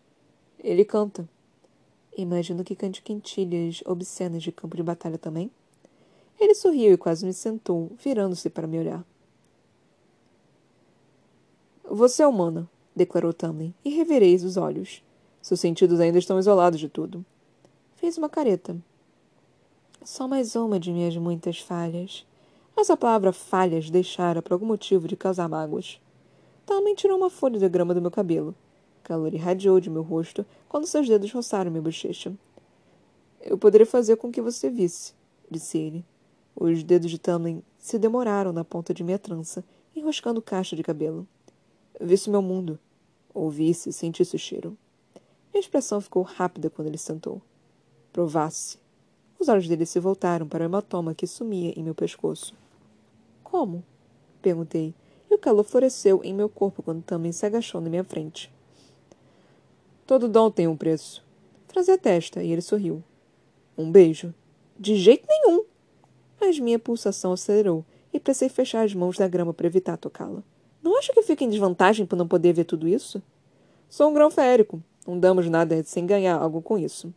Ele 0.63 0.85
canta. 0.85 1.27
Imagino 2.17 2.63
que 2.63 2.75
cante 2.75 3.01
quentilhas 3.01 3.83
obscenas 3.85 4.41
de 4.41 4.51
campo 4.51 4.77
de 4.77 4.81
batalha 4.81 5.17
também. 5.17 5.51
Ele 6.39 6.53
sorriu 6.53 6.93
e 6.93 6.97
quase 6.97 7.25
me 7.25 7.33
sentou, 7.33 7.91
virando-se 7.97 8.49
para 8.49 8.67
me 8.67 8.79
olhar. 8.79 9.05
Você 11.89 12.23
é 12.23 12.27
humana, 12.27 12.69
declarou 12.95 13.31
Tamlin, 13.31 13.73
e 13.83 13.89
revereis 13.89 14.43
os 14.43 14.57
olhos. 14.57 15.03
Seus 15.41 15.59
sentidos 15.59 15.99
ainda 15.99 16.17
estão 16.17 16.39
isolados 16.39 16.79
de 16.79 16.89
tudo. 16.89 17.23
Fez 17.95 18.17
uma 18.17 18.27
careta. 18.27 18.75
Só 20.03 20.27
mais 20.27 20.55
uma 20.55 20.79
de 20.79 20.91
minhas 20.91 21.15
muitas 21.17 21.59
falhas. 21.59 22.25
Mas 22.75 22.89
a 22.89 22.97
palavra 22.97 23.31
falhas 23.31 23.89
deixara 23.89 24.41
por 24.41 24.53
algum 24.53 24.65
motivo 24.65 25.07
de 25.07 25.15
causar 25.15 25.47
mágoas. 25.47 26.01
Tamlin 26.65 26.95
tirou 26.95 27.17
uma 27.17 27.29
folha 27.29 27.57
de 27.57 27.69
grama 27.69 27.93
do 27.93 28.01
meu 28.01 28.11
cabelo. 28.11 28.53
Calor 29.03 29.33
irradiou 29.33 29.79
de 29.79 29.89
meu 29.89 30.01
rosto 30.01 30.45
quando 30.67 30.87
seus 30.87 31.07
dedos 31.07 31.31
roçaram 31.31 31.71
minha 31.71 31.81
bochecha. 31.81 32.33
Eu 33.39 33.57
poderia 33.57 33.85
fazer 33.85 34.15
com 34.17 34.31
que 34.31 34.41
você 34.41 34.69
visse, 34.69 35.13
disse 35.49 35.77
ele. 35.77 36.03
Os 36.55 36.83
dedos 36.83 37.11
de 37.11 37.19
Tamlin 37.19 37.61
se 37.77 37.99
demoraram 37.99 38.53
na 38.53 38.63
ponta 38.63 38.93
de 38.93 39.03
minha 39.03 39.19
trança, 39.19 39.63
enroscando 39.95 40.41
caixa 40.41 40.75
de 40.75 40.83
cabelo. 40.83 41.27
Visse 41.99 42.29
meu 42.29 42.41
mundo. 42.41 42.79
Ouvisse, 43.33 43.91
sentisse 43.91 44.35
o 44.35 44.39
cheiro. 44.39 44.77
Minha 45.53 45.61
expressão 45.61 45.99
ficou 45.99 46.23
rápida 46.23 46.69
quando 46.69 46.87
ele 46.87 46.97
sentou. 46.97 47.41
Provasse. 48.13 48.77
Os 49.37 49.49
olhos 49.49 49.67
dele 49.67 49.85
se 49.85 49.99
voltaram 49.99 50.47
para 50.47 50.63
o 50.63 50.65
hematoma 50.65 51.13
que 51.13 51.27
sumia 51.27 51.73
em 51.77 51.83
meu 51.83 51.93
pescoço. 51.93 52.55
Como? 53.43 53.83
Perguntei, 54.41 54.93
e 55.29 55.35
o 55.35 55.37
calor 55.37 55.63
floresceu 55.63 56.21
em 56.23 56.33
meu 56.33 56.47
corpo 56.47 56.81
quando 56.81 57.03
Tamlin 57.03 57.31
se 57.31 57.45
agachou 57.45 57.81
na 57.81 57.89
minha 57.89 58.03
frente. 58.03 58.51
Todo 60.05 60.29
dom 60.29 60.49
tem 60.49 60.67
um 60.67 60.77
preço. 60.77 61.23
Franzi 61.67 61.91
a 61.91 61.97
testa 61.97 62.43
e 62.43 62.51
ele 62.51 62.61
sorriu. 62.61 63.03
Um 63.77 63.91
beijo? 63.91 64.33
De 64.79 64.95
jeito 64.95 65.25
nenhum! 65.27 65.65
Mas 66.45 66.59
minha 66.59 66.77
pulsação 66.77 67.33
acelerou 67.33 67.83
e 68.13 68.19
precisei 68.19 68.49
fechar 68.49 68.85
as 68.85 68.93
mãos 68.93 69.17
da 69.17 69.27
grama 69.27 69.51
para 69.51 69.65
evitar 69.65 69.97
tocá-la. 69.97 70.43
Não 70.83 70.95
acha 70.95 71.11
que 71.11 71.23
fico 71.23 71.43
em 71.43 71.49
desvantagem 71.49 72.05
por 72.05 72.15
não 72.15 72.27
poder 72.27 72.53
ver 72.53 72.65
tudo 72.65 72.87
isso? 72.87 73.19
Sou 73.89 74.11
um 74.11 74.13
grão 74.13 74.29
férico. 74.29 74.79
Não 75.07 75.19
damos 75.19 75.49
nada 75.49 75.81
sem 75.83 76.05
ganhar 76.05 76.37
algo 76.37 76.61
com 76.61 76.77
isso. 76.77 77.11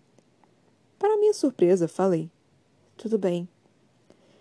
Para 0.98 1.18
minha 1.18 1.34
surpresa, 1.34 1.86
falei. 1.86 2.30
Tudo 2.96 3.18
bem. 3.18 3.46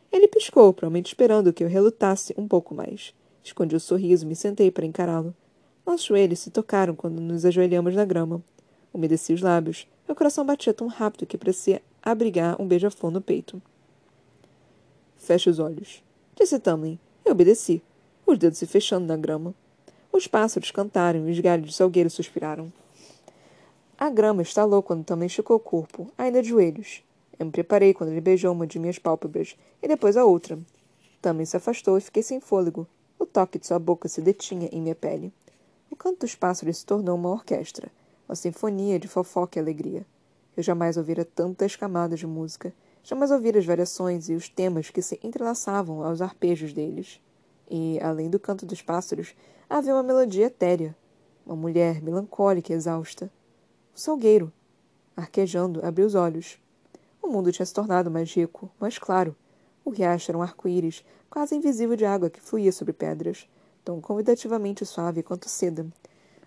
Ele 0.10 0.26
piscou, 0.26 0.72
provavelmente 0.72 1.08
esperando 1.08 1.52
que 1.52 1.66
eu 1.66 1.68
relutasse 1.68 2.34
um 2.38 2.48
pouco 2.48 2.74
mais. 2.74 3.14
Escondi 3.44 3.76
o 3.76 3.82
sorriso 3.82 4.24
e 4.24 4.28
me 4.30 4.38
sentei 4.38 4.72
para 4.72 4.86
encará-lo. 4.86 5.36
Nossos 5.86 6.06
joelhos 6.06 6.40
se 6.40 6.50
tocaram 6.50 6.96
quando 6.96 7.20
nos 7.20 7.44
ajoelhamos 7.44 7.94
na 7.94 8.06
grama. 8.06 8.42
Umedeci 8.94 9.34
os 9.34 9.42
lábios. 9.42 9.86
Meu 10.08 10.16
coração 10.16 10.46
batia 10.46 10.74
tão 10.74 10.88
rápido 10.88 11.26
que 11.26 11.38
parecia 11.38 11.82
abrigar 12.02 12.56
um 12.62 12.66
beija-flor 12.66 13.12
no 13.12 13.20
peito. 13.20 13.62
Feche 15.28 15.50
os 15.50 15.60
olhos. 15.60 16.02
Disse 16.40 16.58
Tamlin. 16.58 16.98
Eu 17.26 17.34
obedeci 17.34 17.84
os 18.26 18.38
dedos 18.38 18.60
se 18.60 18.66
fechando 18.66 19.06
na 19.06 19.18
grama. 19.18 19.54
Os 20.10 20.26
pássaros 20.26 20.72
cantaram 20.72 21.28
e 21.28 21.32
os 21.34 21.40
galhos 21.42 21.68
de 21.68 21.76
salgueiro 21.76 22.10
suspiraram. 22.10 22.72
A 23.98 24.10
grama 24.10 24.42
estalou 24.42 24.82
quando 24.82 25.04
também 25.04 25.26
esticou 25.26 25.58
o 25.58 25.60
corpo, 25.60 26.10
ainda 26.18 26.42
de 26.42 26.48
joelhos. 26.48 27.04
Eu 27.38 27.46
me 27.46 27.52
preparei 27.52 27.94
quando 27.94 28.12
ele 28.12 28.22
beijou 28.22 28.54
uma 28.54 28.66
de 28.66 28.80
minhas 28.80 29.00
pálpebras 29.00 29.58
e 29.84 29.88
depois 29.90 30.16
a 30.16 30.24
outra. 30.24 30.58
Também 31.22 31.46
se 31.46 31.58
afastou 31.58 31.98
e 31.98 32.02
fiquei 32.02 32.24
sem 32.24 32.40
fôlego. 32.40 32.88
O 33.20 33.26
toque 33.26 33.60
de 33.60 33.68
sua 33.68 33.80
boca 33.80 34.08
se 34.08 34.22
detinha 34.22 34.70
em 34.72 34.82
minha 34.82 34.96
pele. 34.96 35.34
O 35.92 35.96
canto 35.98 36.22
dos 36.22 36.36
pássaros 36.36 36.78
se 36.78 36.86
tornou 36.86 37.16
uma 37.18 37.32
orquestra, 37.32 37.92
uma 38.30 38.36
sinfonia 38.36 38.98
de 38.98 39.10
fofoca 39.10 39.60
e 39.60 39.62
alegria. 39.62 40.06
Eu 40.56 40.64
jamais 40.64 40.96
ouvira 40.96 41.26
tantas 41.26 41.76
camadas 41.76 42.18
de 42.18 42.26
música, 42.26 42.74
jamais 43.08 43.32
ouvira 43.32 43.58
as 43.58 43.66
variações 43.66 44.28
e 44.28 44.34
os 44.34 44.50
temas 44.50 44.90
que 44.90 45.02
se 45.02 45.18
entrelaçavam 45.24 46.04
aos 46.04 46.22
arpejos 46.22 46.74
deles 46.74 47.22
e, 47.72 47.98
além 48.02 48.30
do 48.30 48.38
canto 48.38 48.66
dos 48.66 48.82
pássaros, 48.82 49.34
havia 49.70 49.94
uma 49.94 50.04
melodia 50.04 50.48
etérea. 50.48 50.94
Uma 51.46 51.56
mulher 51.56 52.02
melancólica 52.02 52.74
e 52.74 52.76
exausta. 52.76 53.32
O 53.96 54.00
salgueiro, 54.00 54.52
arquejando, 55.16 55.86
abriu 55.86 56.06
os 56.06 56.16
olhos. 56.16 56.60
O 57.24 57.30
mundo 57.30 57.50
tinha 57.50 57.66
se 57.66 57.74
tornado 57.74 58.12
mais 58.12 58.30
rico, 58.34 58.70
mais 58.78 59.00
claro. 59.00 59.34
O 59.86 59.90
riacho 59.90 60.30
era 60.30 60.38
um 60.38 60.42
arco-íris, 60.42 61.06
quase 61.30 61.56
invisível 61.56 61.96
de 61.96 62.04
água 62.04 62.30
que 62.30 62.42
fluía 62.42 62.74
sobre 62.74 62.92
pedras, 62.92 63.48
tão 63.86 64.02
convidativamente 64.02 64.86
suave 64.86 65.24
quanto 65.24 65.48
seda. 65.48 65.88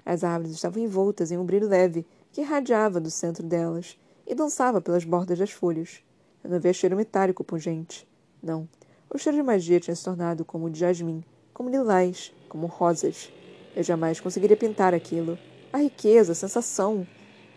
As 0.04 0.22
árvores 0.22 0.56
estavam 0.56 0.82
envoltas 0.82 1.32
em 1.32 1.38
um 1.38 1.44
brilho 1.44 1.68
leve 1.68 2.06
que 2.30 2.42
irradiava 2.42 3.00
do 3.00 3.10
centro 3.10 3.46
delas 3.46 3.98
e 4.26 4.34
dançava 4.34 4.78
pelas 4.78 5.04
bordas 5.04 5.38
das 5.38 5.50
folhas. 5.50 6.02
Eu 6.42 6.50
não 6.50 6.56
havia 6.56 6.72
cheiro 6.72 6.96
metálico 6.96 7.44
pungente. 7.44 8.06
Não, 8.42 8.68
o 9.12 9.18
cheiro 9.18 9.36
de 9.36 9.42
magia 9.42 9.80
tinha 9.80 9.94
se 9.94 10.04
tornado 10.04 10.44
como 10.44 10.66
o 10.66 10.70
de 10.70 10.78
jasmim, 10.78 11.24
como 11.52 11.68
lilás, 11.68 12.32
como 12.48 12.66
rosas. 12.66 13.32
Eu 13.74 13.82
jamais 13.82 14.20
conseguiria 14.20 14.56
pintar 14.56 14.94
aquilo. 14.94 15.38
A 15.72 15.78
riqueza, 15.78 16.32
a 16.32 16.34
sensação. 16.34 17.06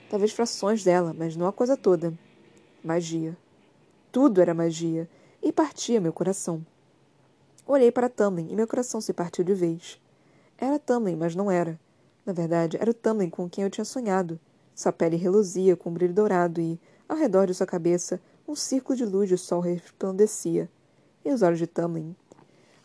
Talvez 0.10 0.32
frações 0.32 0.84
dela, 0.84 1.16
mas 1.18 1.36
não 1.36 1.48
a 1.48 1.54
coisa 1.54 1.78
toda. 1.78 2.14
Magia. 2.84 3.38
Tudo 4.12 4.42
era 4.42 4.54
magia. 4.54 5.08
E 5.42 5.52
partia 5.52 6.02
meu 6.02 6.12
coração. 6.12 6.66
Olhei 7.66 7.92
para 7.92 8.10
Tamlin 8.10 8.48
e 8.52 8.56
meu 8.56 8.68
coração 8.68 9.00
se 9.00 9.14
partiu 9.14 9.44
de 9.44 9.54
vez. 9.54 10.02
Era 10.58 10.80
Tamlin, 10.80 11.16
mas 11.16 11.36
não 11.36 11.50
era. 11.50 11.80
Na 12.26 12.34
verdade, 12.34 12.78
era 12.80 12.90
o 12.90 12.94
Tamlin 12.94 13.30
com 13.30 13.50
quem 13.50 13.64
eu 13.64 13.70
tinha 13.70 13.86
sonhado. 13.86 14.40
Sua 14.76 14.92
pele 14.92 15.18
reluzia 15.18 15.76
com 15.76 15.90
um 15.90 15.94
brilho 15.94 16.14
dourado 16.14 16.60
e, 16.60 16.80
ao 17.08 17.16
redor 17.16 17.46
de 17.46 17.54
sua 17.54 17.68
cabeça, 17.68 18.20
um 18.48 18.56
círculo 18.56 18.98
de 18.98 19.06
luz 19.06 19.30
de 19.30 19.38
sol 19.38 19.62
resplandecia 19.62 20.70
e 21.24 21.32
os 21.32 21.42
olhos 21.42 21.60
de 21.60 21.68
Tamlin 21.68 22.16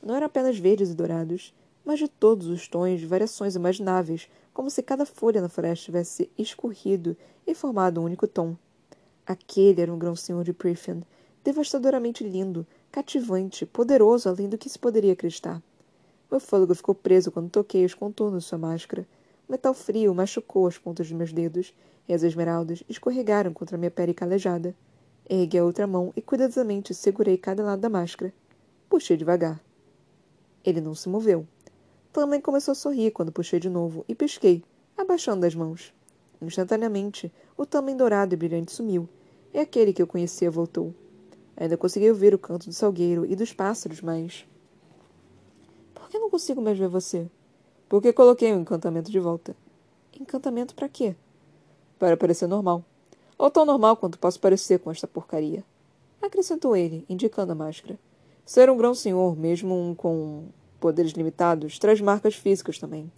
não 0.03 0.15
eram 0.15 0.27
apenas 0.27 0.57
verdes 0.57 0.91
e 0.91 0.95
dourados, 0.95 1.53
mas 1.85 1.99
de 1.99 2.07
todos 2.07 2.47
os 2.47 2.69
tons 2.69 3.01
de 3.01 3.07
variações 3.07 3.57
imagináveis, 3.57 4.29
como 4.55 4.71
se 4.71 4.83
cada 4.83 5.05
folha 5.05 5.41
na 5.41 5.49
floresta 5.49 5.87
tivesse 5.87 6.31
escorrido 6.39 7.17
e 7.47 7.55
formado 7.55 8.01
um 8.01 8.05
único 8.05 8.29
tom. 8.29 8.57
Aquele 9.27 9.81
era 9.81 9.93
um 9.93 9.99
grão-senhor 9.99 10.45
de 10.45 10.53
Prithian, 10.53 11.03
devastadoramente 11.43 12.23
lindo, 12.23 12.67
cativante, 12.93 13.67
poderoso 13.67 14.29
além 14.29 14.49
do 14.49 14.57
que 14.57 14.69
se 14.69 14.79
poderia 14.79 15.13
acreditar. 15.13 15.63
Meu 16.31 16.39
fôlego 16.39 16.75
ficou 16.75 16.95
preso 16.95 17.33
quando 17.33 17.51
toquei 17.51 17.85
os 17.85 17.95
contornos 17.95 18.45
de 18.45 18.49
sua 18.49 18.59
máscara. 18.59 19.07
O 19.49 19.53
metal 19.53 19.75
frio 19.75 20.15
machucou 20.15 20.67
as 20.67 20.79
pontas 20.79 21.07
de 21.07 21.15
meus 21.15 21.33
dedos, 21.33 21.75
e 22.07 22.15
as 22.15 22.23
esmeraldas 22.23 22.83
escorregaram 22.89 23.53
contra 23.53 23.77
minha 23.77 23.91
pele 23.91 24.15
calejada. 24.15 24.75
Ergui 25.29 25.59
a 25.59 25.65
outra 25.65 25.87
mão 25.87 26.13
e 26.17 26.23
cuidadosamente 26.23 26.95
segurei 26.95 27.37
cada 27.37 27.63
lado 27.63 27.81
da 27.81 27.91
máscara. 27.91 28.33
Puxei 28.89 29.17
devagar. 29.17 29.63
Ele 30.65 30.81
não 30.81 30.95
se 30.95 31.09
moveu. 31.09 31.47
Tamlin 32.13 32.41
começou 32.41 32.73
a 32.73 32.75
sorrir 32.75 33.11
quando 33.11 33.31
puxei 33.31 33.61
de 33.61 33.69
novo 33.69 34.05
e 34.09 34.15
pisquei, 34.15 34.65
abaixando 34.97 35.45
as 35.45 35.55
mãos. 35.55 35.93
Instantaneamente, 36.41 37.33
o 37.57 37.67
Tamlin 37.67 37.97
dourado 37.97 38.35
e 38.35 38.37
brilhante 38.37 38.73
sumiu, 38.73 39.09
e 39.53 39.59
aquele 39.59 39.93
que 39.93 40.01
eu 40.01 40.07
conhecia 40.07 40.51
voltou. 40.51 40.95
Ainda 41.57 41.77
consegui 41.77 42.09
ouvir 42.09 42.35
o 42.35 42.39
canto 42.39 42.67
do 42.67 42.73
salgueiro 42.73 43.27
e 43.27 43.37
dos 43.37 43.53
pássaros, 43.53 44.01
mas. 44.01 44.47
Por 45.93 46.09
que 46.09 46.19
não 46.19 46.31
consigo 46.31 46.63
mais 46.63 46.79
ver 46.79 46.89
você? 46.89 47.29
Porque 47.89 48.13
coloquei 48.13 48.53
o 48.53 48.61
encantamento 48.61 49.11
de 49.11 49.21
volta. 49.21 49.55
Encantamento 50.19 50.75
para 50.75 50.89
quê? 50.89 51.15
Para 51.99 52.17
parecer 52.17 52.49
normal. 52.49 52.85
Ou 53.39 53.51
tão 53.51 53.65
normal 53.65 53.97
quanto 53.97 54.19
posso 54.19 54.41
parecer 54.41 54.81
com 54.81 54.91
esta 54.91 55.07
porcaria. 55.07 55.65
Acrescentou 56.21 56.77
ele, 56.77 57.07
indicando 57.09 57.53
a 57.53 57.55
máscara. 57.55 57.97
Ser 58.45 58.69
um 58.69 58.77
grão-senhor, 58.77 59.37
mesmo 59.37 59.75
um 59.75 59.95
com 59.95 60.47
poderes 60.81 61.13
limitados, 61.13 61.79
traz 61.79 62.01
marcas 62.01 62.35
físicas 62.35 62.79
também. 62.79 63.11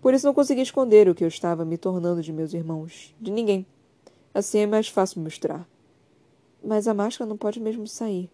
Por 0.00 0.14
isso 0.14 0.26
não 0.26 0.32
consegui 0.32 0.62
esconder 0.62 1.08
o 1.08 1.14
que 1.14 1.24
eu 1.24 1.28
estava 1.28 1.64
me 1.64 1.76
tornando 1.76 2.22
de 2.22 2.32
meus 2.32 2.54
irmãos. 2.54 3.14
De 3.20 3.30
ninguém. 3.30 3.66
Assim 4.32 4.60
é 4.60 4.66
mais 4.66 4.88
fácil 4.88 5.20
misturar. 5.20 5.68
Mas 6.64 6.88
a 6.88 6.94
máscara 6.94 7.28
não 7.28 7.36
pode 7.36 7.60
mesmo 7.60 7.86
sair. 7.86 8.30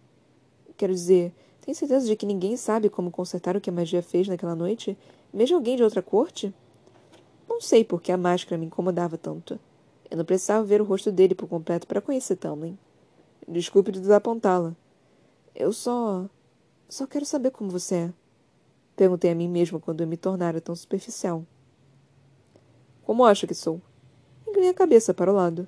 Quero 0.77 0.93
dizer, 0.93 1.33
tem 1.59 1.73
certeza 1.73 2.05
de 2.05 2.15
que 2.15 2.25
ninguém 2.25 2.55
sabe 2.55 2.89
como 2.89 3.11
consertar 3.11 3.57
o 3.57 3.61
que 3.61 3.69
a 3.69 3.73
magia 3.73 4.01
fez 4.01 4.27
naquela 4.27 4.55
noite? 4.55 4.97
Mesmo 5.33 5.57
alguém 5.57 5.75
de 5.75 5.83
outra 5.83 6.01
corte? 6.01 6.53
Não 7.49 7.59
sei 7.59 7.83
por 7.83 8.01
que 8.01 8.11
a 8.11 8.17
máscara 8.17 8.57
me 8.57 8.65
incomodava 8.65 9.17
tanto. 9.17 9.59
Eu 10.13 10.17
não 10.17 10.25
precisava 10.25 10.63
ver 10.63 10.79
o 10.79 10.85
rosto 10.85 11.11
dele 11.11 11.33
por 11.33 11.47
completo 11.47 11.87
para 11.87 11.99
conhecer 11.99 12.35
Tamlin. 12.35 12.77
Desculpe 13.47 13.91
de 13.91 13.99
desapontá-la. 13.99 14.75
Eu 15.55 15.73
só. 15.73 16.29
só 16.87 17.07
quero 17.07 17.25
saber 17.25 17.49
como 17.49 17.71
você 17.71 17.95
é. 17.95 18.13
Perguntei 18.95 19.31
a 19.31 19.35
mim 19.35 19.49
mesma 19.49 19.79
quando 19.79 20.01
eu 20.01 20.07
me 20.07 20.15
tornara 20.15 20.61
tão 20.61 20.75
superficial. 20.75 21.43
Como 23.01 23.25
acha 23.25 23.47
que 23.47 23.55
sou? 23.55 23.81
Inclinei 24.47 24.69
a 24.69 24.73
cabeça 24.75 25.15
para 25.15 25.31
o 25.31 25.35
lado. 25.35 25.67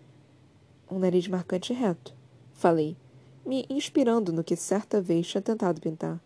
Um 0.91 0.99
nariz 0.99 1.27
marcante 1.27 1.73
e 1.73 1.75
reto. 1.75 2.13
Falei, 2.53 2.95
me 3.43 3.65
inspirando 3.67 4.31
no 4.31 4.43
que 4.43 4.55
certa 4.55 5.01
vez 5.01 5.25
tinha 5.25 5.41
tentado 5.41 5.81
pintar. 5.81 6.21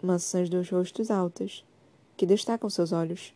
Maçãs 0.00 0.48
dos 0.48 0.70
rostos 0.70 1.10
altas, 1.10 1.64
que 2.16 2.24
destacam 2.24 2.70
seus 2.70 2.92
olhos. 2.92 3.34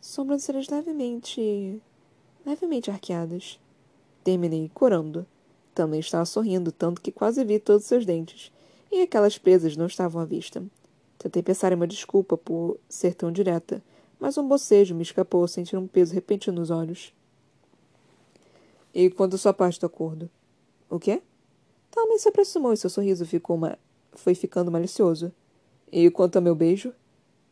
Sobrancelhas 0.00 0.68
levemente. 0.68 1.82
Levemente 2.48 2.90
arqueadas. 2.90 3.60
Terminei 4.24 4.70
corando. 4.72 5.26
Também 5.74 6.00
estava 6.00 6.24
sorrindo, 6.24 6.72
tanto 6.72 7.00
que 7.00 7.12
quase 7.12 7.44
vi 7.44 7.58
todos 7.58 7.86
seus 7.86 8.04
dentes, 8.04 8.50
e 8.90 9.02
aquelas 9.02 9.38
presas 9.38 9.76
não 9.76 9.86
estavam 9.86 10.20
à 10.20 10.24
vista. 10.24 10.64
Tentei 11.18 11.42
pensar 11.42 11.72
em 11.72 11.76
uma 11.76 11.86
desculpa 11.86 12.36
por 12.36 12.78
ser 12.88 13.14
tão 13.14 13.30
direta, 13.30 13.82
mas 14.18 14.36
um 14.36 14.48
bocejo 14.48 14.94
me 14.94 15.02
escapou 15.02 15.46
sentir 15.46 15.76
um 15.76 15.86
peso 15.86 16.14
repentino 16.14 16.58
nos 16.58 16.70
olhos. 16.70 17.12
E 18.92 19.10
quanto 19.10 19.36
à 19.36 19.38
sua 19.38 19.52
parte 19.52 19.78
do 19.78 19.86
acordo? 19.86 20.28
O 20.90 20.98
quê? 20.98 21.22
Talman 21.90 22.18
se 22.18 22.28
aproximou 22.28 22.72
e 22.72 22.76
seu 22.76 22.90
sorriso 22.90 23.24
ficou 23.24 23.56
uma... 23.56 23.78
foi 24.12 24.34
ficando 24.34 24.70
malicioso. 24.70 25.32
E 25.92 26.10
quanto 26.10 26.36
ao 26.36 26.42
meu 26.42 26.54
beijo? 26.54 26.92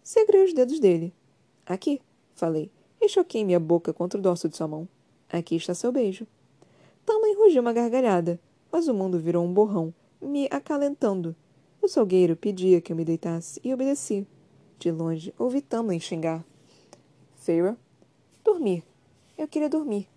Segurei 0.02 0.44
os 0.44 0.52
dedos 0.52 0.80
dele. 0.80 1.12
Aqui, 1.64 2.00
falei, 2.34 2.70
e 3.06 3.08
choquei 3.08 3.44
minha 3.44 3.60
boca 3.60 3.92
contra 3.92 4.18
o 4.18 4.22
dorso 4.22 4.48
de 4.48 4.56
sua 4.56 4.68
mão. 4.68 4.88
Aqui 5.28 5.56
está 5.56 5.74
seu 5.74 5.90
beijo. 5.90 6.26
Talman 7.04 7.36
rugiu 7.36 7.62
uma 7.62 7.72
gargalhada, 7.72 8.38
mas 8.70 8.88
o 8.88 8.94
mundo 8.94 9.18
virou 9.18 9.44
um 9.44 9.52
borrão, 9.52 9.94
me 10.20 10.48
acalentando, 10.50 11.34
o 11.80 11.88
salgueiro 11.88 12.34
pedia 12.34 12.80
que 12.80 12.92
eu 12.92 12.96
me 12.96 13.04
deitasse 13.04 13.60
e 13.62 13.72
obedeci. 13.72 14.26
De 14.76 14.90
longe, 14.90 15.32
ouvi 15.38 15.60
Tamlin 15.60 16.00
xingar. 16.00 16.44
Feira? 17.36 17.78
Dormir. 18.42 18.82
Eu 19.38 19.46
queria 19.46 19.68
dormir. 19.68 20.08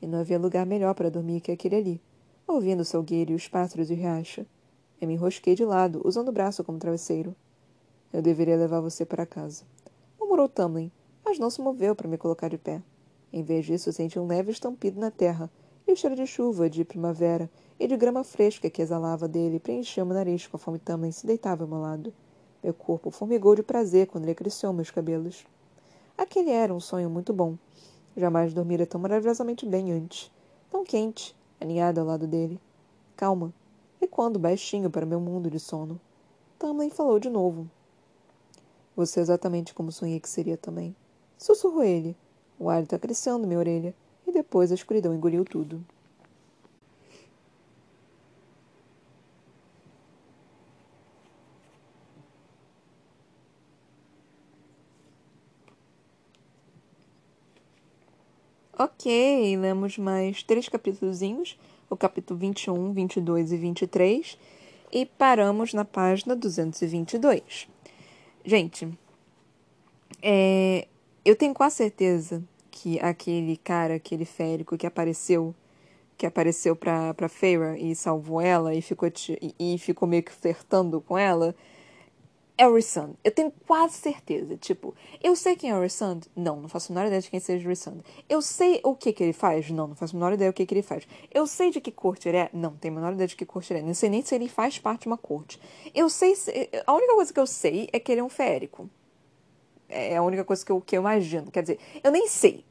E 0.00 0.06
não 0.06 0.18
havia 0.18 0.36
lugar 0.36 0.66
melhor 0.66 0.94
para 0.94 1.10
dormir 1.10 1.40
que 1.40 1.52
aquele 1.52 1.76
ali, 1.76 2.00
ouvindo 2.44 2.80
o 2.80 2.84
salgueiro 2.84 3.30
e 3.30 3.34
os 3.36 3.46
pássaros 3.46 3.88
e 3.88 3.92
o 3.92 3.96
riacho. 3.96 4.44
Eu 5.00 5.06
me 5.06 5.14
enrosquei 5.14 5.54
de 5.54 5.64
lado, 5.64 6.02
usando 6.04 6.28
o 6.28 6.32
braço 6.32 6.64
como 6.64 6.78
travesseiro. 6.78 7.36
Eu 8.12 8.20
deveria 8.20 8.56
levar 8.56 8.80
você 8.80 9.06
para 9.06 9.24
casa. 9.24 9.64
Murmurou 10.18 10.48
Tamlin, 10.48 10.90
mas 11.24 11.38
não 11.38 11.50
se 11.50 11.60
moveu 11.60 11.94
para 11.94 12.08
me 12.08 12.18
colocar 12.18 12.48
de 12.48 12.58
pé. 12.58 12.82
Em 13.32 13.42
vez 13.42 13.64
disso, 13.64 13.92
senti 13.92 14.18
um 14.18 14.26
leve 14.26 14.50
estampido 14.50 15.00
na 15.00 15.10
terra 15.10 15.50
e 15.86 15.92
o 15.92 15.96
cheiro 15.96 16.14
de 16.14 16.26
chuva 16.26 16.68
de 16.68 16.84
primavera 16.84 17.50
e 17.78 17.86
de 17.86 17.96
grama 17.96 18.22
fresca 18.22 18.70
que 18.70 18.82
exalava 18.82 19.26
dele 19.26 19.58
preencheu 19.58 20.04
meu 20.04 20.14
nariz 20.14 20.46
conforme 20.46 20.78
Tamlin 20.78 21.10
se 21.10 21.26
deitava 21.26 21.64
ao 21.64 21.68
meu 21.68 21.80
lado. 21.80 22.12
Meu 22.62 22.72
corpo 22.72 23.10
formigou 23.10 23.56
de 23.56 23.62
prazer 23.62 24.06
quando 24.06 24.24
ele 24.24 24.32
acariciou 24.32 24.72
meus 24.72 24.90
cabelos. 24.90 25.44
Aquele 26.16 26.50
era 26.50 26.72
um 26.72 26.78
sonho 26.78 27.10
muito 27.10 27.32
bom. 27.32 27.56
Jamais 28.16 28.52
dormira 28.52 28.86
tão 28.86 29.00
maravilhosamente 29.00 29.66
bem 29.66 29.90
antes. 29.90 30.30
Tão 30.70 30.84
quente, 30.84 31.34
aninhada 31.60 32.00
ao 32.00 32.06
lado 32.06 32.26
dele. 32.26 32.60
Calma, 33.16 33.52
recuando 34.00 34.38
baixinho 34.38 34.90
para 34.90 35.06
meu 35.06 35.18
mundo 35.18 35.50
de 35.50 35.58
sono. 35.58 36.00
Tamlin 36.58 36.90
falou 36.90 37.18
de 37.18 37.28
novo. 37.28 37.68
Você 38.94 39.18
é 39.18 39.22
exatamente 39.22 39.74
como 39.74 39.90
sonhei 39.90 40.20
que 40.20 40.28
seria 40.28 40.56
também. 40.56 40.94
Sussurrou 41.42 41.82
ele. 41.82 42.16
O 42.56 42.70
hálito 42.70 42.94
acariciando 42.94 43.48
minha 43.48 43.58
orelha, 43.58 43.92
e 44.24 44.30
depois 44.30 44.70
a 44.70 44.76
escuridão 44.76 45.12
engoliu 45.12 45.44
tudo. 45.44 45.84
Ok, 58.78 59.56
lemos 59.56 59.98
mais 59.98 60.44
três 60.44 60.68
capítulozinhos, 60.68 61.58
o 61.90 61.96
capítulo 61.96 62.38
21, 62.38 62.92
22 62.92 63.50
e 63.50 63.56
23, 63.56 64.38
e 64.92 65.06
paramos 65.06 65.74
na 65.74 65.84
página 65.84 66.36
222. 66.36 67.68
Gente, 68.44 68.96
é, 70.22 70.86
eu 71.24 71.36
tenho 71.36 71.54
quase 71.54 71.76
certeza 71.76 72.42
que 72.70 72.98
aquele 73.00 73.56
cara, 73.56 73.94
aquele 73.94 74.24
férico 74.24 74.76
que 74.76 74.86
apareceu, 74.86 75.54
que 76.16 76.26
apareceu 76.26 76.74
pra, 76.74 77.14
pra 77.14 77.28
Feyre 77.28 77.78
e 77.78 77.94
salvou 77.94 78.40
ela 78.40 78.74
e 78.74 78.82
ficou, 78.82 79.08
e, 79.40 79.74
e 79.74 79.78
ficou 79.78 80.08
meio 80.08 80.22
que 80.22 80.32
flertando 80.32 81.00
com 81.00 81.16
ela, 81.16 81.54
é 82.56 82.66
o 82.66 82.74
Rissand. 82.74 83.14
Eu 83.22 83.30
tenho 83.30 83.52
quase 83.66 83.94
certeza. 83.94 84.56
Tipo, 84.56 84.94
eu 85.22 85.34
sei 85.36 85.56
quem 85.56 85.70
é 85.70 85.76
o 85.76 85.80
Rissand? 85.80 86.20
Não, 86.34 86.60
não 86.60 86.68
faço 86.68 86.92
a 86.92 86.94
menor 86.94 87.06
ideia 87.06 87.20
de 87.20 87.30
quem 87.30 87.40
seja 87.40 87.64
o 87.64 87.68
Rissand. 87.68 88.00
Eu 88.28 88.42
sei 88.42 88.80
o 88.84 88.94
que 88.94 89.12
que 89.12 89.22
ele 89.22 89.32
faz? 89.32 89.70
Não, 89.70 89.88
não 89.88 89.94
faço 89.94 90.16
a 90.16 90.18
menor 90.18 90.32
ideia 90.32 90.50
do 90.50 90.54
que 90.54 90.66
que 90.66 90.74
ele 90.74 90.82
faz. 90.82 91.06
Eu 91.32 91.46
sei 91.46 91.70
de 91.70 91.80
que 91.80 91.90
corte 91.90 92.28
ele 92.28 92.38
é? 92.38 92.50
Não, 92.52 92.76
tenho 92.76 92.94
a 92.94 92.96
menor 92.96 93.12
ideia 93.14 93.28
de 93.28 93.36
que 93.36 93.46
corte 93.46 93.72
ele 93.72 93.80
é. 93.80 93.82
Não 93.82 93.94
sei 93.94 94.10
nem 94.10 94.22
se 94.22 94.34
ele 94.34 94.48
faz 94.48 94.78
parte 94.78 95.02
de 95.02 95.06
uma 95.08 95.18
corte. 95.18 95.60
Eu 95.94 96.08
sei 96.08 96.34
se... 96.34 96.70
A 96.86 96.92
única 96.92 97.14
coisa 97.14 97.32
que 97.32 97.40
eu 97.40 97.46
sei 97.46 97.88
é 97.92 97.98
que 97.98 98.12
ele 98.12 98.20
é 98.20 98.24
um 98.24 98.28
férico. 98.28 98.88
É 99.92 100.16
a 100.16 100.22
única 100.22 100.44
coisa 100.44 100.64
que 100.64 100.72
eu, 100.72 100.80
que 100.80 100.96
eu 100.96 101.00
imagino. 101.00 101.50
Quer 101.50 101.62
dizer, 101.62 101.78
eu 102.02 102.10
nem 102.10 102.26
sei. 102.26 102.64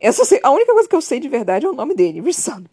Eu 0.00 0.12
só 0.12 0.24
sei. 0.24 0.40
A 0.42 0.50
única 0.50 0.72
coisa 0.72 0.88
que 0.88 0.96
eu 0.96 1.00
sei 1.00 1.20
de 1.20 1.28
verdade 1.28 1.66
é 1.66 1.68
o 1.68 1.74
nome 1.74 1.94
dele, 1.94 2.20
Rissand. 2.22 2.68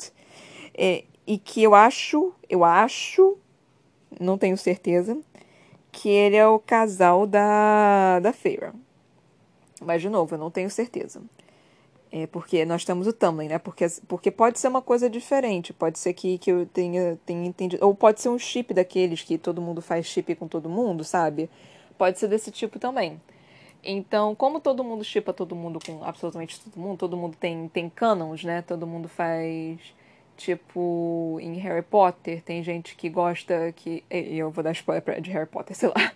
É, 0.73 1.03
e 1.25 1.37
que 1.37 1.61
eu 1.61 1.75
acho... 1.75 2.33
Eu 2.49 2.63
acho... 2.63 3.37
Não 4.19 4.37
tenho 4.37 4.57
certeza 4.57 5.17
que 5.91 6.09
ele 6.09 6.35
é 6.35 6.47
o 6.47 6.59
casal 6.59 7.27
da, 7.27 8.19
da 8.19 8.31
Feyre. 8.31 8.71
Mas, 9.81 10.01
de 10.01 10.09
novo, 10.09 10.35
eu 10.35 10.39
não 10.39 10.49
tenho 10.49 10.69
certeza. 10.69 11.21
É 12.11 12.25
porque 12.25 12.63
nós 12.65 12.85
temos 12.85 13.05
o 13.05 13.13
Tamlin, 13.13 13.47
né? 13.47 13.59
Porque, 13.59 13.85
porque 14.07 14.31
pode 14.31 14.59
ser 14.59 14.69
uma 14.69 14.81
coisa 14.81 15.09
diferente. 15.09 15.73
Pode 15.73 15.99
ser 15.99 16.13
que, 16.13 16.37
que 16.37 16.51
eu 16.51 16.65
tenha, 16.65 17.19
tenha 17.25 17.45
entendido. 17.45 17.85
Ou 17.85 17.93
pode 17.93 18.21
ser 18.21 18.29
um 18.29 18.39
chip 18.39 18.73
daqueles 18.73 19.21
que 19.21 19.37
todo 19.37 19.61
mundo 19.61 19.81
faz 19.81 20.05
chip 20.05 20.33
com 20.35 20.47
todo 20.47 20.69
mundo, 20.69 21.03
sabe? 21.03 21.49
Pode 21.97 22.17
ser 22.17 22.27
desse 22.27 22.49
tipo 22.49 22.79
também. 22.79 23.19
Então, 23.83 24.35
como 24.35 24.59
todo 24.59 24.83
mundo 24.83 25.03
chipa 25.03 25.31
todo 25.33 25.55
mundo 25.55 25.79
com 25.85 26.03
absolutamente 26.03 26.59
todo 26.59 26.77
mundo, 26.77 26.97
todo 26.97 27.17
mundo 27.17 27.37
tem, 27.37 27.67
tem 27.69 27.89
canons, 27.89 28.43
né? 28.43 28.61
Todo 28.61 28.85
mundo 28.85 29.07
faz 29.07 29.79
Tipo, 30.37 31.39
em 31.41 31.55
Harry 31.55 31.81
Potter, 31.81 32.43
tem 32.43 32.61
gente 32.61 32.95
que 32.95 33.09
gosta 33.09 33.73
que. 33.75 34.03
Eu 34.09 34.51
vou 34.51 34.63
dar 34.63 34.71
spoiler 34.71 35.19
de 35.19 35.31
Harry 35.31 35.47
Potter, 35.47 35.75
sei 35.75 35.89
lá. 35.89 36.13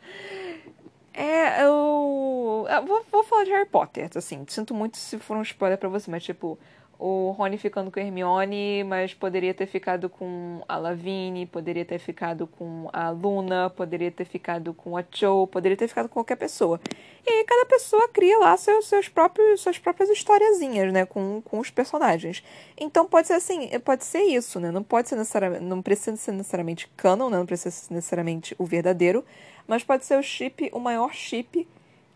É, 1.11 1.63
eu. 1.63 2.67
eu 2.69 2.85
vou, 2.85 3.03
vou, 3.11 3.23
falar 3.23 3.45
de 3.45 3.49
Harry 3.49 3.67
Potter, 3.67 4.07
assim. 4.15 4.45
Sinto 4.47 4.75
muito 4.75 4.95
se 4.97 5.17
for 5.17 5.35
um 5.35 5.41
spoiler 5.41 5.77
pra 5.77 5.89
você, 5.89 6.09
mas, 6.11 6.23
tipo, 6.23 6.57
o 7.01 7.31
Rony 7.31 7.57
ficando 7.57 7.89
com 7.89 7.99
Hermione, 7.99 8.83
mas 8.83 9.11
poderia 9.11 9.55
ter 9.55 9.65
ficado 9.65 10.07
com 10.07 10.61
a 10.67 10.77
Lavigne, 10.77 11.47
poderia 11.47 11.83
ter 11.83 11.97
ficado 11.97 12.45
com 12.45 12.87
a 12.93 13.09
Luna, 13.09 13.71
poderia 13.71 14.11
ter 14.11 14.23
ficado 14.23 14.71
com 14.71 14.95
a 14.95 15.03
Cho, 15.09 15.47
poderia 15.47 15.75
ter 15.75 15.87
ficado 15.87 16.07
com 16.07 16.13
qualquer 16.13 16.35
pessoa. 16.35 16.79
E 17.25 17.29
aí 17.29 17.43
cada 17.43 17.65
pessoa 17.65 18.07
cria 18.07 18.37
lá 18.37 18.55
seus, 18.55 18.87
seus 18.87 19.09
próprios, 19.09 19.61
suas 19.61 19.79
próprias 19.79 20.11
historiazinhas, 20.11 20.93
né, 20.93 21.03
com, 21.03 21.41
com 21.41 21.57
os 21.57 21.71
personagens. 21.71 22.43
Então 22.77 23.07
pode 23.07 23.27
ser 23.27 23.33
assim, 23.33 23.67
pode 23.79 24.05
ser 24.05 24.21
isso, 24.21 24.59
né? 24.59 24.69
Não 24.69 24.83
pode 24.83 25.09
ser 25.09 25.15
necessariamente, 25.15 25.63
não 25.65 25.81
precisa 25.81 26.15
ser 26.17 26.33
necessariamente 26.33 26.87
canon, 26.95 27.31
né? 27.31 27.37
Não 27.39 27.47
precisa 27.47 27.71
ser 27.71 27.93
necessariamente 27.95 28.55
o 28.59 28.65
verdadeiro, 28.65 29.25
mas 29.67 29.83
pode 29.83 30.05
ser 30.05 30.19
o 30.19 30.23
chip, 30.23 30.69
o 30.71 30.79
maior 30.79 31.11
chip 31.13 31.67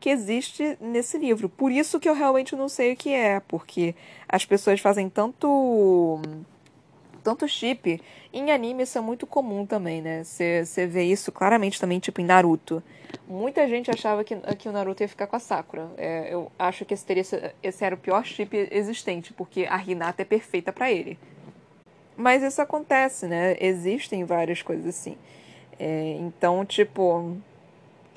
que 0.06 0.10
existe 0.12 0.78
nesse 0.80 1.18
livro. 1.18 1.50
Por 1.50 1.72
isso 1.72 2.00
que 2.00 2.08
eu 2.08 2.14
realmente 2.14 2.56
não 2.56 2.70
sei 2.70 2.94
o 2.94 2.96
que 2.96 3.12
é, 3.12 3.40
porque 3.40 3.96
as 4.30 4.46
pessoas 4.46 4.80
fazem 4.80 5.10
tanto 5.10 6.22
tanto 7.24 7.48
chip. 7.48 8.00
Em 8.32 8.52
anime 8.52 8.84
isso 8.84 9.00
é 9.00 9.02
muito 9.02 9.26
comum 9.26 9.66
também, 9.66 10.04
né? 10.04 10.24
Você 10.24 10.86
vê 10.86 11.06
isso 11.06 11.32
claramente 11.32 11.82
também, 11.82 11.98
tipo, 11.98 12.22
em 12.22 12.24
Naruto. 12.24 12.84
Muita 13.28 13.68
gente 13.68 13.90
achava 13.90 14.24
que, 14.24 14.36
que 14.60 14.70
o 14.70 14.72
Naruto 14.72 15.02
ia 15.02 15.10
ficar 15.10 15.26
com 15.26 15.38
a 15.38 15.40
Sakura. 15.40 15.90
É, 15.98 16.32
eu 16.32 16.52
acho 16.60 16.86
que 16.86 16.94
esse, 16.94 17.04
teria, 17.04 17.24
esse 17.64 17.84
era 17.84 17.96
o 17.96 17.98
pior 17.98 18.24
chip 18.24 18.56
existente, 18.70 19.34
porque 19.34 19.66
a 19.68 19.84
Hinata 19.84 20.22
é 20.22 20.26
perfeita 20.26 20.72
para 20.72 20.92
ele. 20.92 21.18
Mas 22.16 22.44
isso 22.44 22.62
acontece, 22.62 23.26
né? 23.26 23.58
Existem 23.60 24.24
várias 24.24 24.62
coisas 24.62 24.86
assim. 24.86 25.18
É, 25.80 26.16
então, 26.20 26.64
tipo, 26.64 27.42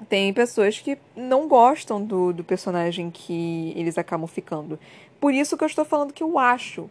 tem 0.08 0.32
pessoas 0.32 0.78
que 0.78 0.98
não 1.16 1.48
gostam 1.48 2.02
do, 2.02 2.32
do 2.32 2.44
personagem 2.44 3.10
que 3.10 3.72
eles 3.76 3.98
acabam 3.98 4.26
ficando. 4.26 4.78
Por 5.20 5.34
isso 5.34 5.56
que 5.56 5.64
eu 5.64 5.68
estou 5.68 5.84
falando 5.84 6.12
que 6.12 6.22
eu 6.22 6.38
acho. 6.38 6.88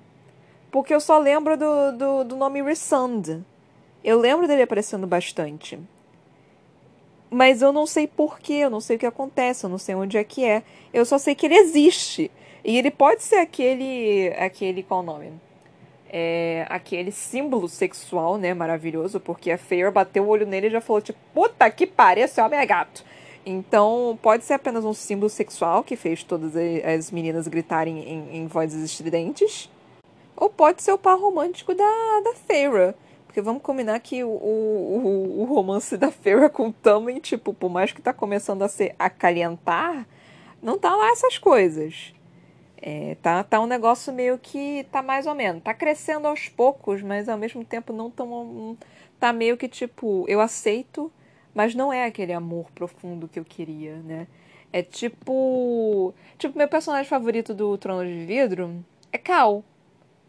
Porque 0.70 0.94
eu 0.94 1.00
só 1.00 1.18
lembro 1.18 1.58
do, 1.58 1.92
do, 1.94 2.24
do 2.26 2.36
nome 2.36 2.62
Resund. 2.62 3.44
Eu 4.04 4.20
lembro 4.20 4.48
dele 4.48 4.64
aparecendo 4.64 5.08
bastante. 5.08 5.80
Mas 7.30 7.62
eu 7.62 7.72
não 7.72 7.86
sei 7.86 8.08
porquê, 8.08 8.54
eu 8.54 8.70
não 8.70 8.80
sei 8.80 8.96
o 8.96 9.00
que 9.00 9.06
acontece, 9.06 9.66
eu 9.66 9.70
não 9.70 9.78
sei 9.78 9.96
onde 9.96 10.18
é 10.18 10.24
que 10.24 10.46
é. 10.46 10.64
Eu 10.94 11.06
só 11.06 11.18
sei 11.18 11.36
que 11.36 11.46
ele 11.46 11.56
existe. 11.56 12.32
E 12.64 12.78
ele 12.78 12.92
pode 12.92 13.24
ser 13.24 13.38
aquele. 13.38 14.34
aquele. 14.38 14.84
qual 14.84 15.02
o 15.02 15.04
nome? 15.04 15.32
É, 16.10 16.66
aquele 16.70 17.12
símbolo 17.12 17.68
sexual, 17.68 18.38
né, 18.38 18.54
maravilhoso, 18.54 19.20
porque 19.20 19.52
a 19.52 19.58
Fair 19.58 19.92
bateu 19.92 20.24
o 20.24 20.28
olho 20.28 20.46
nele 20.46 20.68
e 20.68 20.72
já 20.72 20.82
falou, 20.82 21.02
tipo, 21.02 21.20
puta 21.34 21.70
que 21.70 21.86
pariu, 21.86 22.26
esse 22.26 22.40
homem 22.42 22.60
é 22.60 22.66
gato. 22.66 23.04
Então, 23.46 24.20
pode 24.22 24.44
ser 24.44 24.56
apenas 24.56 24.84
um 24.84 24.94
símbolo 24.94 25.30
sexual 25.30 25.82
que 25.82 25.96
fez 25.96 26.22
todas 26.22 26.54
as 26.84 27.12
meninas 27.12 27.48
gritarem 27.48 28.00
em, 28.00 28.38
em 28.40 28.48
vozes 28.48 28.84
estridentes. 28.84 29.70
Ou 30.36 30.50
pode 30.50 30.84
ser 30.84 30.92
o 30.92 30.98
par 30.98 31.18
romântico 31.18 31.74
da, 31.74 32.22
da 32.26 32.34
Feyre. 32.34 32.94
Porque 33.26 33.42
vamos 33.42 33.62
combinar 33.62 34.00
que 34.02 34.22
o, 34.22 34.28
o, 34.30 35.42
o 35.42 35.44
romance 35.46 35.96
da 35.96 36.12
Feyre 36.12 36.50
com 36.50 36.68
o 36.68 36.74
Tamlin, 36.74 37.20
tipo, 37.20 37.54
por 37.54 37.70
mais 37.70 37.94
que 37.94 38.02
tá 38.02 38.12
começando 38.12 38.64
a 38.64 38.68
se 38.68 38.94
acalhentar, 39.00 40.06
não 40.62 40.78
tá 40.78 40.94
lá 40.94 41.12
essas 41.12 41.38
coisas. 41.38 42.14
É, 42.80 43.16
tá, 43.22 43.44
tá 43.44 43.60
um 43.60 43.66
negócio 43.68 44.14
meio 44.14 44.38
que 44.38 44.86
tá 44.92 45.02
mais 45.02 45.26
ou 45.26 45.34
menos. 45.34 45.64
Tá 45.64 45.74
crescendo 45.74 46.28
aos 46.28 46.48
poucos, 46.48 47.02
mas 47.02 47.28
ao 47.28 47.38
mesmo 47.38 47.66
tempo 47.66 47.92
não 47.92 48.10
tão. 48.12 48.78
Tá 49.20 49.34
meio 49.34 49.58
que 49.58 49.68
tipo, 49.68 50.26
eu 50.28 50.40
aceito, 50.40 51.12
mas 51.56 51.74
não 51.74 51.92
é 51.92 52.06
aquele 52.06 52.34
amor 52.34 52.72
profundo 52.76 53.28
que 53.28 53.40
eu 53.40 53.46
queria, 53.46 53.98
né? 53.98 54.28
É 54.72 54.84
tipo. 54.84 56.14
Tipo, 56.38 56.58
meu 56.58 56.68
personagem 56.68 57.10
favorito 57.10 57.54
do 57.54 57.78
Trono 57.78 58.06
de 58.06 58.26
Vidro 58.26 58.84
é 59.12 59.18
Cal. 59.18 59.64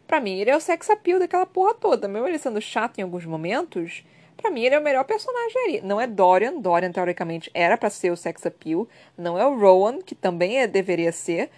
Pra 0.07 0.19
mim, 0.19 0.39
ele 0.39 0.49
é 0.49 0.57
o 0.57 0.59
sex 0.59 0.89
appeal 0.89 1.19
daquela 1.19 1.45
porra 1.45 1.75
toda. 1.75 2.07
Mesmo 2.07 2.27
ele 2.27 2.39
sendo 2.39 2.59
chato 2.59 2.97
em 2.97 3.03
alguns 3.03 3.25
momentos, 3.25 4.03
pra 4.35 4.49
mim 4.49 4.63
ele 4.63 4.73
é 4.73 4.79
o 4.79 4.83
melhor 4.83 5.03
personagem 5.03 5.63
ali. 5.65 5.81
Não 5.81 6.01
é 6.01 6.07
Dorian. 6.07 6.59
Dorian, 6.59 6.91
teoricamente, 6.91 7.51
era 7.53 7.77
para 7.77 7.91
ser 7.91 8.11
o 8.11 8.17
sex 8.17 8.43
appeal. 8.43 8.87
Não 9.15 9.37
é 9.37 9.45
o 9.45 9.55
Rowan, 9.55 10.01
que 10.01 10.15
também 10.15 10.57
é, 10.59 10.65
deveria 10.65 11.11
ser. 11.11 11.51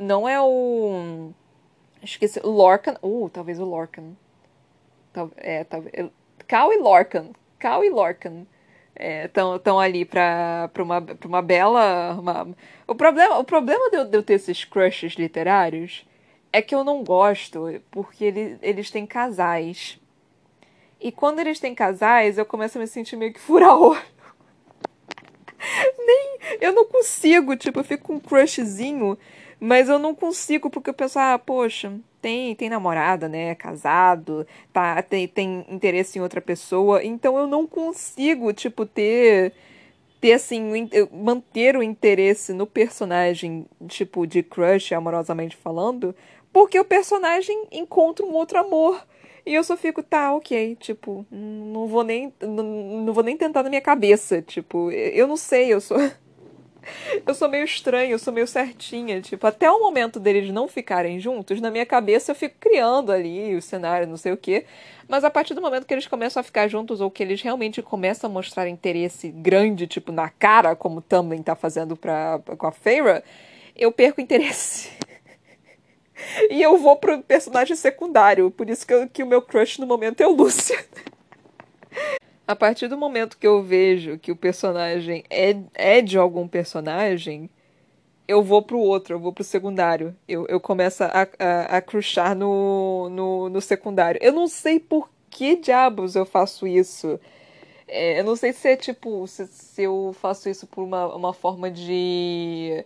Não 0.00 0.28
é 0.28 0.40
o. 0.40 1.32
Esqueci. 2.02 2.40
O 2.42 2.50
Lorcan. 2.50 2.96
Uh, 3.02 3.28
talvez 3.30 3.60
o 3.60 3.64
Lorcan. 3.64 4.16
É, 5.36 5.64
talvez. 5.64 6.10
Cal 6.46 6.72
e 6.72 6.78
Lorcan. 6.78 7.30
Cal 7.58 7.84
e 7.84 7.90
Lorcan. 7.90 8.46
Estão 8.98 9.80
é, 9.82 9.84
ali 9.84 10.06
pra, 10.06 10.70
uma, 10.78 11.02
pra 11.02 11.28
uma 11.28 11.42
bela. 11.42 12.14
Uma... 12.14 12.48
O 12.86 12.94
problema, 12.94 13.38
o 13.38 13.44
problema 13.44 13.90
de 13.90 13.96
eu, 13.96 14.04
de 14.06 14.16
eu 14.16 14.22
ter 14.22 14.34
esses 14.34 14.64
crushes 14.64 15.14
literários 15.14 16.06
é 16.52 16.62
que 16.62 16.74
eu 16.74 16.82
não 16.82 17.04
gosto 17.04 17.82
porque 17.90 18.24
ele, 18.24 18.58
eles 18.62 18.90
têm 18.90 19.06
casais. 19.06 20.00
E 20.98 21.12
quando 21.12 21.40
eles 21.40 21.60
têm 21.60 21.74
casais, 21.74 22.38
eu 22.38 22.46
começo 22.46 22.78
a 22.78 22.80
me 22.80 22.86
sentir 22.86 23.16
meio 23.16 23.34
que 23.34 23.40
fura-olho. 23.40 24.00
Nem. 25.98 26.38
Eu 26.60 26.72
não 26.72 26.86
consigo, 26.86 27.54
tipo, 27.56 27.80
eu 27.80 27.84
fico 27.84 28.04
com 28.04 28.14
um 28.14 28.20
crushzinho 28.20 29.18
mas 29.58 29.88
eu 29.88 29.98
não 29.98 30.14
consigo, 30.14 30.68
porque 30.68 30.90
eu 30.90 30.94
penso, 30.94 31.18
ah, 31.18 31.38
poxa, 31.38 31.92
tem, 32.20 32.54
tem 32.54 32.68
namorada, 32.68 33.28
né? 33.28 33.54
Casado, 33.54 34.46
tá, 34.72 35.00
tem, 35.02 35.26
tem 35.28 35.64
interesse 35.68 36.18
em 36.18 36.22
outra 36.22 36.40
pessoa. 36.40 37.02
Então 37.04 37.38
eu 37.38 37.46
não 37.46 37.66
consigo, 37.66 38.52
tipo, 38.52 38.84
ter. 38.86 39.52
Ter 40.20 40.32
assim, 40.32 40.88
manter 41.12 41.76
o 41.76 41.82
interesse 41.82 42.52
no 42.54 42.66
personagem, 42.66 43.66
tipo, 43.86 44.26
de 44.26 44.42
crush, 44.42 44.92
amorosamente 44.94 45.54
falando, 45.54 46.16
porque 46.52 46.80
o 46.80 46.84
personagem 46.84 47.66
encontra 47.70 48.24
um 48.24 48.34
outro 48.34 48.58
amor. 48.58 49.06
E 49.44 49.54
eu 49.54 49.62
só 49.62 49.76
fico, 49.76 50.02
tá, 50.02 50.34
ok, 50.34 50.74
tipo, 50.80 51.24
não 51.30 51.86
vou 51.86 52.02
nem. 52.02 52.32
Não, 52.40 52.64
não 53.04 53.12
vou 53.12 53.22
nem 53.22 53.36
tentar 53.36 53.62
na 53.62 53.68
minha 53.68 53.80
cabeça. 53.80 54.42
Tipo, 54.42 54.90
eu 54.90 55.26
não 55.28 55.36
sei, 55.36 55.72
eu 55.72 55.80
sou. 55.80 55.98
Eu 57.26 57.34
sou 57.34 57.48
meio 57.48 57.64
estranha, 57.64 58.10
eu 58.10 58.18
sou 58.18 58.32
meio 58.32 58.46
certinha. 58.46 59.20
Tipo, 59.20 59.46
até 59.46 59.70
o 59.70 59.80
momento 59.80 60.18
deles 60.18 60.50
não 60.52 60.68
ficarem 60.68 61.18
juntos, 61.20 61.60
na 61.60 61.70
minha 61.70 61.86
cabeça 61.86 62.32
eu 62.32 62.34
fico 62.34 62.56
criando 62.60 63.12
ali 63.12 63.54
o 63.54 63.62
cenário, 63.62 64.06
não 64.06 64.16
sei 64.16 64.32
o 64.32 64.36
quê. 64.36 64.64
Mas 65.08 65.24
a 65.24 65.30
partir 65.30 65.54
do 65.54 65.60
momento 65.60 65.86
que 65.86 65.94
eles 65.94 66.06
começam 66.06 66.40
a 66.40 66.44
ficar 66.44 66.68
juntos 66.68 67.00
ou 67.00 67.10
que 67.10 67.22
eles 67.22 67.40
realmente 67.40 67.80
começam 67.80 68.28
a 68.28 68.32
mostrar 68.32 68.68
interesse 68.68 69.28
grande, 69.28 69.86
tipo, 69.86 70.10
na 70.10 70.28
cara, 70.28 70.74
como 70.74 71.00
também 71.00 71.42
tá 71.42 71.54
fazendo 71.54 71.96
pra, 71.96 72.40
com 72.58 72.66
a 72.66 72.72
Feyre, 72.72 73.22
eu 73.76 73.92
perco 73.92 74.20
interesse. 74.20 74.90
e 76.50 76.60
eu 76.60 76.76
vou 76.78 76.96
pro 76.96 77.22
personagem 77.22 77.76
secundário. 77.76 78.50
Por 78.50 78.68
isso 78.68 78.86
que, 78.86 78.94
eu, 78.94 79.08
que 79.08 79.22
o 79.22 79.26
meu 79.26 79.40
crush 79.42 79.78
no 79.78 79.86
momento 79.86 80.20
é 80.20 80.26
o 80.26 80.32
Lúcio. 80.32 80.76
A 82.46 82.54
partir 82.56 82.88
do 82.88 82.96
momento 82.96 83.38
que 83.38 83.46
eu 83.46 83.62
vejo 83.62 84.18
que 84.18 84.30
o 84.32 84.36
personagem 84.36 85.24
é, 85.30 85.56
é 85.74 86.02
de 86.02 86.16
algum 86.18 86.46
personagem, 86.46 87.50
eu 88.28 88.42
vou 88.42 88.62
pro 88.62 88.78
outro, 88.78 89.14
eu 89.14 89.20
vou 89.20 89.32
pro 89.32 89.44
secundário. 89.44 90.14
Eu, 90.28 90.46
eu 90.48 90.60
começo 90.60 91.04
a, 91.04 91.28
a, 91.38 91.76
a 91.76 91.82
crushar 91.82 92.34
no, 92.36 93.08
no, 93.10 93.48
no 93.48 93.60
secundário. 93.60 94.20
Eu 94.22 94.32
não 94.32 94.48
sei 94.48 94.80
por 94.80 95.10
que 95.30 95.56
diabos 95.56 96.16
eu 96.16 96.26
faço 96.26 96.66
isso. 96.66 97.20
É, 97.88 98.20
eu 98.20 98.24
não 98.24 98.36
sei 98.36 98.52
se 98.52 98.68
é 98.68 98.76
tipo, 98.76 99.26
se, 99.26 99.46
se 99.48 99.82
eu 99.82 100.14
faço 100.20 100.48
isso 100.48 100.66
por 100.66 100.82
uma, 100.84 101.14
uma 101.14 101.32
forma 101.34 101.70
de. 101.70 102.84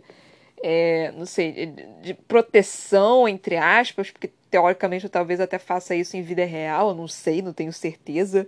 É, 0.63 1.13
não 1.13 1.25
sei, 1.27 1.73
de 2.03 2.13
proteção, 2.15 3.27
entre 3.27 3.57
aspas, 3.57 4.11
porque 4.11 4.31
teoricamente 4.51 5.05
eu 5.05 5.11
talvez 5.11 5.41
até 5.41 5.59
faça 5.59 5.95
isso 5.95 6.17
em 6.19 6.23
vida 6.23 6.45
real, 6.45 6.91
eu 6.91 6.95
não 6.95 7.09
sei, 7.09 7.41
não 7.43 7.53
tenho 7.53 7.73
certeza. 7.73 8.47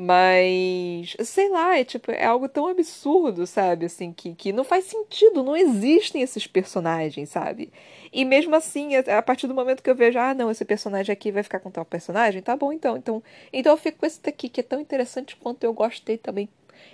Mas, 0.00 1.16
sei 1.26 1.48
lá, 1.48 1.76
é 1.76 1.84
tipo, 1.84 2.12
é 2.12 2.24
algo 2.24 2.48
tão 2.48 2.68
absurdo, 2.68 3.44
sabe? 3.48 3.86
Assim, 3.86 4.12
que, 4.12 4.32
que 4.32 4.52
não 4.52 4.62
faz 4.62 4.84
sentido, 4.84 5.42
não 5.42 5.56
existem 5.56 6.22
esses 6.22 6.46
personagens, 6.46 7.30
sabe? 7.30 7.72
E 8.12 8.24
mesmo 8.24 8.54
assim, 8.54 8.94
a, 8.94 9.20
partir 9.20 9.48
do 9.48 9.54
momento 9.54 9.82
que 9.82 9.90
eu 9.90 9.96
vejo, 9.96 10.16
ah, 10.18 10.32
não, 10.34 10.52
esse 10.52 10.64
personagem 10.64 11.12
aqui 11.12 11.32
vai 11.32 11.42
ficar 11.42 11.58
com 11.58 11.70
tal 11.70 11.84
personagem, 11.84 12.40
tá 12.40 12.56
bom, 12.56 12.72
então. 12.72 12.96
Então, 12.96 13.22
então 13.52 13.72
eu 13.72 13.76
fico 13.76 13.98
com 13.98 14.06
esse 14.06 14.22
daqui, 14.22 14.48
que 14.48 14.60
é 14.60 14.62
tão 14.62 14.80
interessante 14.80 15.34
quanto 15.36 15.64
eu 15.64 15.72
gostei 15.72 16.16
também. 16.16 16.48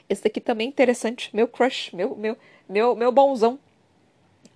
Esse 0.09 0.25
daqui 0.25 0.41
também 0.41 0.67
é 0.67 0.71
interessante, 0.71 1.29
meu 1.35 1.47
crush, 1.47 1.93
meu, 1.95 2.17
meu, 2.17 2.39
meu, 2.69 2.97
meu 2.97 3.13
bonzão. 3.13 3.59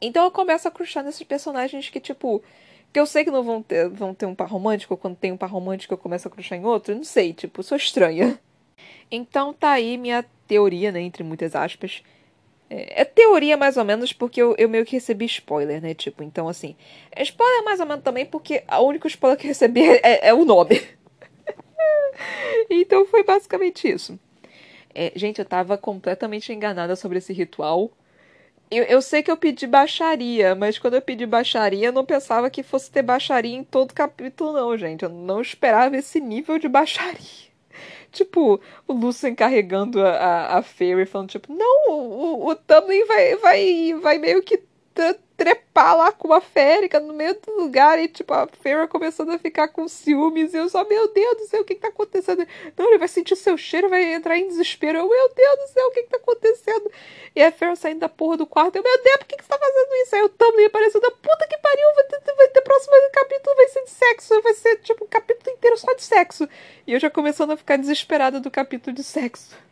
Então 0.00 0.24
eu 0.24 0.30
começo 0.30 0.66
a 0.66 0.70
crushar 0.70 1.04
nesses 1.04 1.22
personagens 1.22 1.90
que, 1.90 2.00
tipo, 2.00 2.42
que 2.92 2.98
eu 2.98 3.06
sei 3.06 3.24
que 3.24 3.30
não 3.30 3.42
vão 3.42 3.62
ter, 3.62 3.88
vão 3.88 4.14
ter 4.14 4.26
um 4.26 4.34
par 4.34 4.48
romântico, 4.48 4.96
quando 4.96 5.16
tem 5.16 5.32
um 5.32 5.36
par 5.36 5.50
romântico 5.50 5.94
eu 5.94 5.98
começo 5.98 6.26
a 6.26 6.30
crushar 6.30 6.58
em 6.58 6.64
outro, 6.64 6.94
não 6.94 7.04
sei, 7.04 7.32
tipo, 7.32 7.62
sou 7.62 7.76
estranha. 7.76 8.38
Então 9.10 9.52
tá 9.52 9.70
aí 9.72 9.96
minha 9.96 10.24
teoria, 10.46 10.92
né, 10.92 11.00
entre 11.00 11.22
muitas 11.22 11.54
aspas. 11.54 12.02
É, 12.70 13.02
é 13.02 13.04
teoria 13.04 13.56
mais 13.56 13.76
ou 13.76 13.84
menos 13.84 14.12
porque 14.12 14.40
eu, 14.40 14.54
eu 14.58 14.68
meio 14.68 14.84
que 14.84 14.92
recebi 14.92 15.24
spoiler, 15.26 15.80
né, 15.80 15.94
tipo, 15.94 16.22
então 16.22 16.48
assim. 16.48 16.76
É 17.10 17.22
spoiler 17.22 17.64
mais 17.64 17.80
ou 17.80 17.86
menos 17.86 18.04
também 18.04 18.26
porque 18.26 18.62
a 18.68 18.80
única 18.80 19.06
spoiler 19.08 19.38
que 19.38 19.46
eu 19.46 19.48
recebi 19.48 19.82
é, 19.82 20.28
é 20.28 20.34
o 20.34 20.44
nome. 20.44 20.80
então 22.70 23.06
foi 23.06 23.24
basicamente 23.24 23.88
isso. 23.88 24.18
É, 24.94 25.12
gente, 25.14 25.38
eu 25.38 25.44
tava 25.44 25.78
completamente 25.78 26.52
enganada 26.52 26.96
sobre 26.96 27.18
esse 27.18 27.32
ritual 27.32 27.90
Eu, 28.70 28.84
eu 28.84 29.00
sei 29.02 29.22
que 29.22 29.30
eu 29.30 29.36
pedi 29.36 29.66
baixaria, 29.66 30.54
mas 30.54 30.78
quando 30.78 30.94
eu 30.94 31.02
pedi 31.02 31.24
baixaria, 31.24 31.86
eu 31.86 31.92
não 31.92 32.04
pensava 32.04 32.50
que 32.50 32.62
fosse 32.62 32.90
ter 32.90 33.02
baixaria 33.02 33.54
em 33.56 33.64
todo 33.64 33.94
capítulo, 33.94 34.52
não, 34.52 34.76
gente. 34.76 35.04
Eu 35.04 35.08
não 35.08 35.40
esperava 35.40 35.96
esse 35.96 36.20
nível 36.20 36.58
de 36.58 36.68
baixaria. 36.68 37.18
Tipo, 38.10 38.60
o 38.86 38.92
Lucian 38.92 39.34
carregando 39.34 40.04
a, 40.04 40.10
a, 40.10 40.58
a 40.58 40.62
Fairy, 40.62 41.04
falando, 41.06 41.28
tipo, 41.28 41.52
não, 41.52 41.90
o, 41.90 42.48
o 42.48 42.56
Tamlin 42.56 43.04
vai, 43.04 43.36
vai, 43.36 43.94
vai 44.00 44.18
meio 44.18 44.42
que 44.42 44.62
trepar 45.36 45.96
lá 45.96 46.10
com 46.10 46.26
uma 46.26 46.40
férica 46.40 46.98
no 46.98 47.14
meio 47.14 47.34
do 47.34 47.60
lugar 47.60 47.96
e, 47.98 48.08
tipo, 48.08 48.34
a 48.34 48.48
Fera 48.48 48.88
começando 48.88 49.30
a 49.30 49.38
ficar 49.38 49.68
com 49.68 49.86
ciúmes. 49.86 50.52
Eu 50.52 50.68
só, 50.68 50.84
meu 50.84 51.12
Deus 51.12 51.36
do 51.36 51.46
céu, 51.46 51.62
o 51.62 51.64
que, 51.64 51.76
que 51.76 51.80
tá 51.80 51.88
acontecendo? 51.88 52.44
Não, 52.76 52.88
ele 52.88 52.98
vai 52.98 53.06
sentir 53.06 53.36
seu 53.36 53.56
cheiro, 53.56 53.88
vai 53.88 54.14
entrar 54.14 54.36
em 54.36 54.48
desespero. 54.48 54.98
Eu, 54.98 55.08
meu 55.08 55.32
Deus 55.34 55.58
do 55.60 55.72
céu, 55.72 55.86
o 55.86 55.90
que, 55.92 56.02
que 56.02 56.10
tá 56.10 56.16
acontecendo? 56.16 56.90
E 57.36 57.42
a 57.42 57.52
Fera 57.52 57.76
saindo 57.76 58.00
da 58.00 58.08
porra 58.08 58.36
do 58.36 58.46
quarto. 58.46 58.76
Eu, 58.76 58.82
meu 58.82 59.02
Deus, 59.02 59.16
por 59.18 59.26
que, 59.26 59.36
que 59.36 59.44
você 59.44 59.48
tá 59.48 59.58
fazendo 59.58 59.94
isso? 60.02 60.16
Aí 60.16 60.22
o 60.22 60.28
Tumblr 60.28 60.66
aparecendo, 60.66 61.10
puta 61.22 61.46
que 61.48 61.58
pariu, 61.58 61.94
vai 61.94 62.04
ter, 62.04 62.34
vai 62.34 62.48
ter 62.48 62.60
próximo 62.62 62.94
capítulo, 63.12 63.56
vai 63.56 63.68
ser 63.68 63.84
de 63.84 63.90
sexo. 63.90 64.42
Vai 64.42 64.54
ser, 64.54 64.76
tipo, 64.78 65.04
um 65.04 65.08
capítulo 65.08 65.56
inteiro 65.56 65.76
só 65.76 65.94
de 65.94 66.02
sexo. 66.02 66.48
E 66.84 66.92
eu 66.92 66.98
já 66.98 67.08
começando 67.08 67.52
a 67.52 67.56
ficar 67.56 67.76
desesperada 67.76 68.40
do 68.40 68.50
capítulo 68.50 68.94
de 68.94 69.04
sexo 69.04 69.67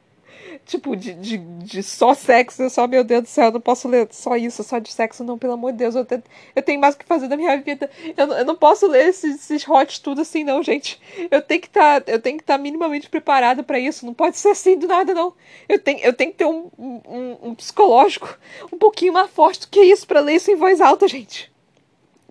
tipo, 0.65 0.97
de, 0.97 1.15
de, 1.15 1.39
de 1.39 1.83
só 1.83 2.15
sexo, 2.15 2.63
eu 2.63 2.71
só, 2.71 2.87
meu 2.87 3.05
Deus 3.05 3.23
do 3.23 3.29
céu, 3.29 3.47
eu 3.47 3.53
não 3.53 3.61
posso 3.61 3.89
ler 3.89 4.09
só 4.11 4.37
isso, 4.37 4.63
só 4.63 4.79
de 4.79 4.93
sexo, 4.93 5.25
não, 5.25 5.39
pelo 5.39 5.55
amor 5.55 5.73
de 5.73 5.79
Deus, 5.79 5.95
eu, 5.95 6.05
tenho, 6.05 6.23
eu 6.55 6.63
tenho 6.63 6.81
mais 6.81 6.95
o 6.95 6.99
que 6.99 7.05
fazer 7.05 7.29
da 7.29 7.37
minha 7.37 7.57
vida. 7.61 7.91
Eu, 8.17 8.27
eu 8.29 8.45
não 8.45 8.57
posso 8.57 8.87
ler 8.87 9.09
esses, 9.09 9.37
esses 9.37 9.69
hot 9.69 10.01
tudo 10.01 10.21
assim, 10.23 10.45
não, 10.45 10.63
gente. 10.63 11.01
Eu 11.31 11.43
tenho 11.43 11.61
que 11.61 11.71
tá, 11.71 11.99
estar 11.99 12.41
tá 12.45 12.59
minimamente 12.59 13.09
preparada 13.09 13.63
para 13.63 13.79
isso, 13.79 14.07
não 14.07 14.15
pode 14.15 14.39
ser 14.39 14.49
assim 14.49 14.79
do 14.79 14.87
nada, 14.87 15.15
não. 15.15 15.35
Eu 15.69 15.79
tenho, 15.79 16.01
eu 16.01 16.13
tenho 16.13 16.31
que 16.31 16.39
ter 16.39 16.47
um, 16.47 16.71
um, 16.79 17.37
um 17.43 17.55
psicológico 17.55 18.39
um 18.73 18.79
pouquinho 18.79 19.13
mais 19.13 19.31
forte 19.31 19.61
do 19.61 19.69
que 19.69 19.81
isso 19.81 20.07
para 20.07 20.21
ler 20.21 20.35
isso 20.35 20.51
em 20.51 20.57
voz 20.57 20.81
alta, 20.81 21.09
gente. 21.09 21.53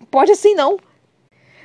Pode 0.09 0.31
assim, 0.31 0.55
não. 0.55 0.77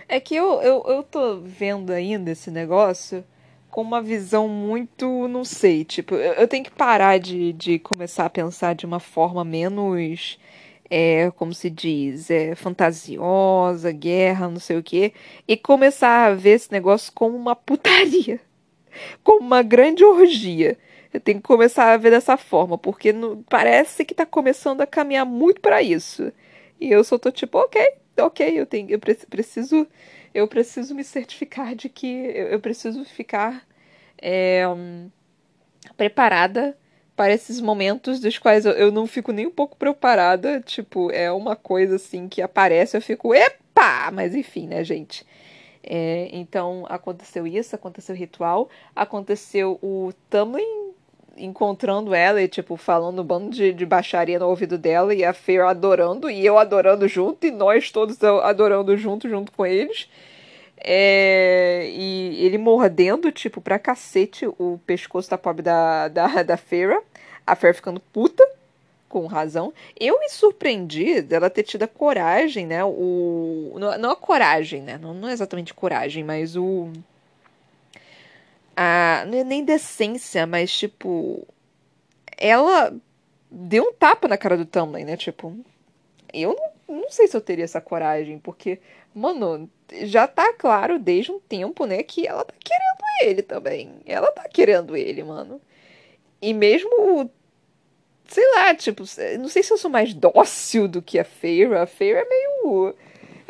É 0.09 0.19
que 0.19 0.35
eu, 0.35 0.61
eu, 0.61 0.85
eu 0.89 1.03
tô 1.05 1.41
vendo 1.41 1.93
ainda 1.93 2.33
esse 2.33 2.51
negócio 2.51 3.25
com 3.71 3.83
uma 3.83 4.03
visão 4.03 4.49
muito, 4.49 5.29
não 5.29 5.45
sei, 5.45 5.85
tipo, 5.85 6.15
eu, 6.15 6.35
eu 6.35 6.49
tenho 6.49 6.65
que 6.65 6.71
parar 6.71 7.19
de, 7.19 7.53
de 7.53 7.79
começar 7.79 8.27
a 8.27 8.31
pensar 8.31 8.75
de 8.75 8.85
uma 8.87 9.01
forma 9.01 9.45
menos, 9.45 10.39
é, 10.91 11.31
como 11.33 11.55
se 11.55 11.71
diz, 11.71 12.31
é, 12.31 12.55
fantasiosa, 12.55 13.93
guerra, 13.93 14.49
não 14.49 14.59
sei 14.61 14.77
o 14.79 14.83
quê, 14.83 15.13
e 15.47 15.57
começar 15.57 16.27
a 16.27 16.35
ver 16.35 16.51
esse 16.51 16.73
negócio 16.73 17.13
como 17.15 17.37
uma 17.37 17.55
putaria, 17.57 18.41
como 19.25 19.41
uma 19.41 19.63
grande 19.63 20.05
orgia. 20.05 20.77
Eu 21.13 21.21
tenho 21.21 21.39
que 21.39 21.47
começar 21.47 21.93
a 21.93 21.97
ver 21.97 22.11
dessa 22.11 22.37
forma, 22.37 22.79
porque 22.79 23.13
no, 23.13 23.45
parece 23.49 24.05
que 24.05 24.15
tá 24.15 24.25
começando 24.27 24.81
a 24.81 24.87
caminhar 24.87 25.27
muito 25.27 25.61
para 25.61 25.83
isso. 25.83 26.33
E 26.81 26.91
eu 26.91 27.03
só 27.05 27.19
tô 27.19 27.31
tipo, 27.33 27.59
ok, 27.59 27.95
ok, 28.19 28.61
eu 28.61 28.67
tenho, 28.67 28.91
eu 28.91 28.99
preciso 28.99 29.87
eu 30.35 30.47
preciso 30.49 30.95
me 30.95 31.05
certificar 31.05 31.75
de 31.75 31.89
que 31.89 32.07
eu, 32.07 32.61
preciso 32.61 33.05
ficar 33.05 33.67
é, 34.21 34.65
preparada 35.97 36.77
para 37.17 37.33
esses 37.33 37.61
momentos 37.61 38.21
dos 38.21 38.39
quais 38.39 38.65
eu, 38.65 38.91
não 38.91 39.07
fico 39.07 39.33
nem 39.33 39.47
um 39.47 39.51
pouco 39.51 39.77
preparada. 39.77 40.61
Tipo, 40.61 41.11
é 41.11 41.31
uma 41.31 41.55
coisa 41.55 41.97
assim 41.97 42.29
que 42.29 42.41
aparece, 42.41 42.97
eu 42.97 43.03
fico, 43.03 43.35
epa! 43.35 44.11
Mas 44.13 44.35
enfim, 44.35 44.67
né, 44.67 44.83
gente? 44.85 45.27
É, 45.83 46.29
então 46.33 46.85
aconteceu 46.89 47.47
isso, 47.47 47.75
aconteceu 47.75 48.15
o 48.15 48.19
ritual, 48.19 48.69
aconteceu 48.95 49.79
o 49.83 50.13
Tamlin 50.29 50.90
encontrando 51.45 52.15
ela 52.15 52.43
e, 52.43 52.49
tipo, 52.49 52.77
falando 52.77 53.23
um 53.23 53.25
bando 53.25 53.51
de, 53.51 53.73
de 53.73 53.87
baixaria 53.87 54.39
no 54.39 54.47
ouvido 54.49 54.79
dela 54.79 55.15
e 55.15 55.25
a 55.25 55.33
Fear 55.33 55.69
adorando 55.69 56.31
e 56.31 56.45
eu 56.45 56.59
adorando 56.59 57.09
junto 57.09 57.47
e 57.47 57.51
nós 57.51 57.91
todos 57.91 58.23
adorando 58.23 58.97
junto, 58.97 59.29
junto 59.29 59.53
com 59.53 59.67
eles. 59.67 60.09
É, 60.83 61.91
e 61.93 62.45
ele 62.45 62.59
mordendo, 62.59 63.31
tipo, 63.31 63.61
pra 63.61 63.79
cacete 63.79 64.47
o 64.47 64.81
pescoço 64.87 65.29
da 65.29 65.37
pobre 65.37 65.63
da, 65.63 66.09
da, 66.09 66.43
da 66.43 66.57
Feira. 66.57 67.03
A 67.47 67.55
Feira 67.55 67.75
ficando 67.75 68.01
puta, 68.01 68.47
com 69.11 69.27
razão. 69.27 69.75
Eu 69.99 70.21
me 70.21 70.31
surpreendi 70.31 71.21
dela 71.21 71.51
ter 71.51 71.65
tido 71.65 71.83
a 71.83 71.89
coragem, 71.89 72.67
né? 72.67 72.83
O, 72.85 73.75
não, 73.79 73.99
não 73.99 74.11
a 74.13 74.17
coragem, 74.17 74.81
né? 74.83 74.97
Não, 74.97 75.13
não 75.13 75.29
é 75.29 75.33
exatamente 75.33 75.75
coragem, 75.75 76.25
mas 76.25 76.57
o 76.57 76.91
a, 78.83 79.27
não 79.27 79.37
é 79.37 79.45
nem 79.45 79.63
decência, 79.63 80.47
mas 80.47 80.73
tipo, 80.73 81.47
ela 82.39 82.97
deu 83.51 83.85
um 83.85 83.93
tapa 83.93 84.27
na 84.27 84.39
cara 84.39 84.57
do 84.57 84.65
Tumblr, 84.65 85.05
né? 85.05 85.19
Tipo, 85.19 85.55
eu 86.33 86.57
não, 86.89 87.03
não 87.03 87.11
sei 87.11 87.29
se 87.29 87.37
eu 87.37 87.43
teria 87.43 87.65
essa 87.65 87.79
coragem, 87.79 88.39
porque, 88.39 88.81
mano, 89.15 89.69
já 90.05 90.27
tá 90.27 90.55
claro 90.55 90.99
desde 90.99 91.31
um 91.31 91.39
tempo, 91.39 91.85
né, 91.85 92.03
que 92.03 92.27
ela 92.27 92.43
tá 92.43 92.55
querendo 92.59 93.05
ele 93.23 93.43
também. 93.43 94.01
Ela 94.07 94.33
tá 94.33 94.49
querendo 94.49 94.97
ele, 94.97 95.23
mano. 95.25 95.61
E 96.41 96.55
mesmo 96.55 97.31
sei 98.29 98.51
lá, 98.55 98.75
tipo, 98.75 99.03
não 99.39 99.49
sei 99.49 99.63
se 99.63 99.73
eu 99.73 99.77
sou 99.77 99.91
mais 99.91 100.15
dócil 100.15 100.89
do 100.89 101.03
que 101.03 101.19
a 101.19 101.25
Feira. 101.25 101.83
A 101.83 101.87
Feira 101.87 102.21
é 102.21 102.29
meio 102.29 102.95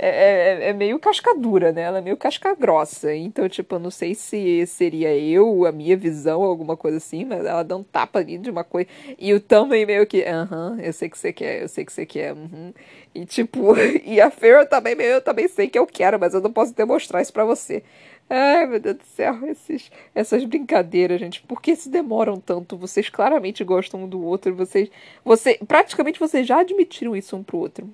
é, 0.03 0.09
é, 0.09 0.69
é, 0.71 0.73
meio 0.73 0.99
cascadura, 0.99 1.73
né? 1.73 1.83
Ela 1.83 1.99
é 1.99 2.01
meio 2.01 2.17
casca 2.17 2.55
grossa. 2.55 3.15
Então, 3.15 3.47
tipo, 3.49 3.75
eu 3.75 3.79
não 3.79 3.91
sei 3.91 4.15
se 4.15 4.67
seria 4.67 5.15
eu, 5.15 5.67
a 5.67 5.73
minha 5.73 5.95
visão, 5.95 6.43
alguma 6.43 6.75
coisa 6.75 6.97
assim, 6.97 7.27
mas 7.27 7.45
ela 7.45 7.63
dá 7.63 7.77
um 7.77 7.83
tapa 7.83 8.19
ali 8.19 8.39
de 8.39 8.51
uma 8.51 8.65
coisa. 8.65 8.89
E 9.19 9.35
o 9.35 9.41
também 9.41 9.85
meio 9.85 10.07
que, 10.07 10.25
aham, 10.25 10.73
uh 10.73 10.77
-huh, 10.77 10.81
eu 10.81 10.93
sei 10.95 11.11
que 11.11 11.19
você 11.19 11.33
quer, 11.35 11.63
eu 11.63 11.69
sei 11.69 11.85
que 11.85 11.93
você 11.93 12.07
quer. 12.07 12.33
Uh 12.33 12.37
-huh. 12.37 12.75
E 13.15 13.27
tipo, 13.27 13.75
e 14.05 14.21
a 14.21 14.31
Fear 14.31 14.67
também 14.69 14.95
meio, 14.95 15.11
eu 15.11 15.21
também 15.21 15.47
sei 15.49 15.69
que 15.69 15.79
eu 15.79 15.87
quero, 15.87 16.19
mas 16.19 16.33
eu 16.33 16.41
não 16.41 16.53
posso 16.53 16.75
demonstrar 16.75 17.21
isso 17.21 17.33
para 17.33 17.45
você. 17.45 17.83
Ai, 18.31 18.67
meu 18.67 18.81
Deus 18.81 18.97
do 18.97 19.05
céu, 19.05 19.39
esses, 19.49 19.91
essas 20.15 20.45
brincadeiras, 20.45 21.21
gente. 21.21 21.43
Por 21.43 21.61
que 21.61 21.77
se 21.77 21.89
demoram 21.91 22.41
tanto? 22.41 22.77
Vocês 22.77 23.09
claramente 23.11 23.65
gostam 23.65 24.05
um 24.05 24.09
do 24.09 24.23
outro, 24.25 24.55
vocês, 24.55 24.89
você, 25.25 25.59
praticamente 25.67 26.19
vocês 26.21 26.47
já 26.47 26.61
admitiram 26.61 27.17
isso 27.17 27.37
um 27.37 27.43
pro 27.43 27.59
outro. 27.59 27.91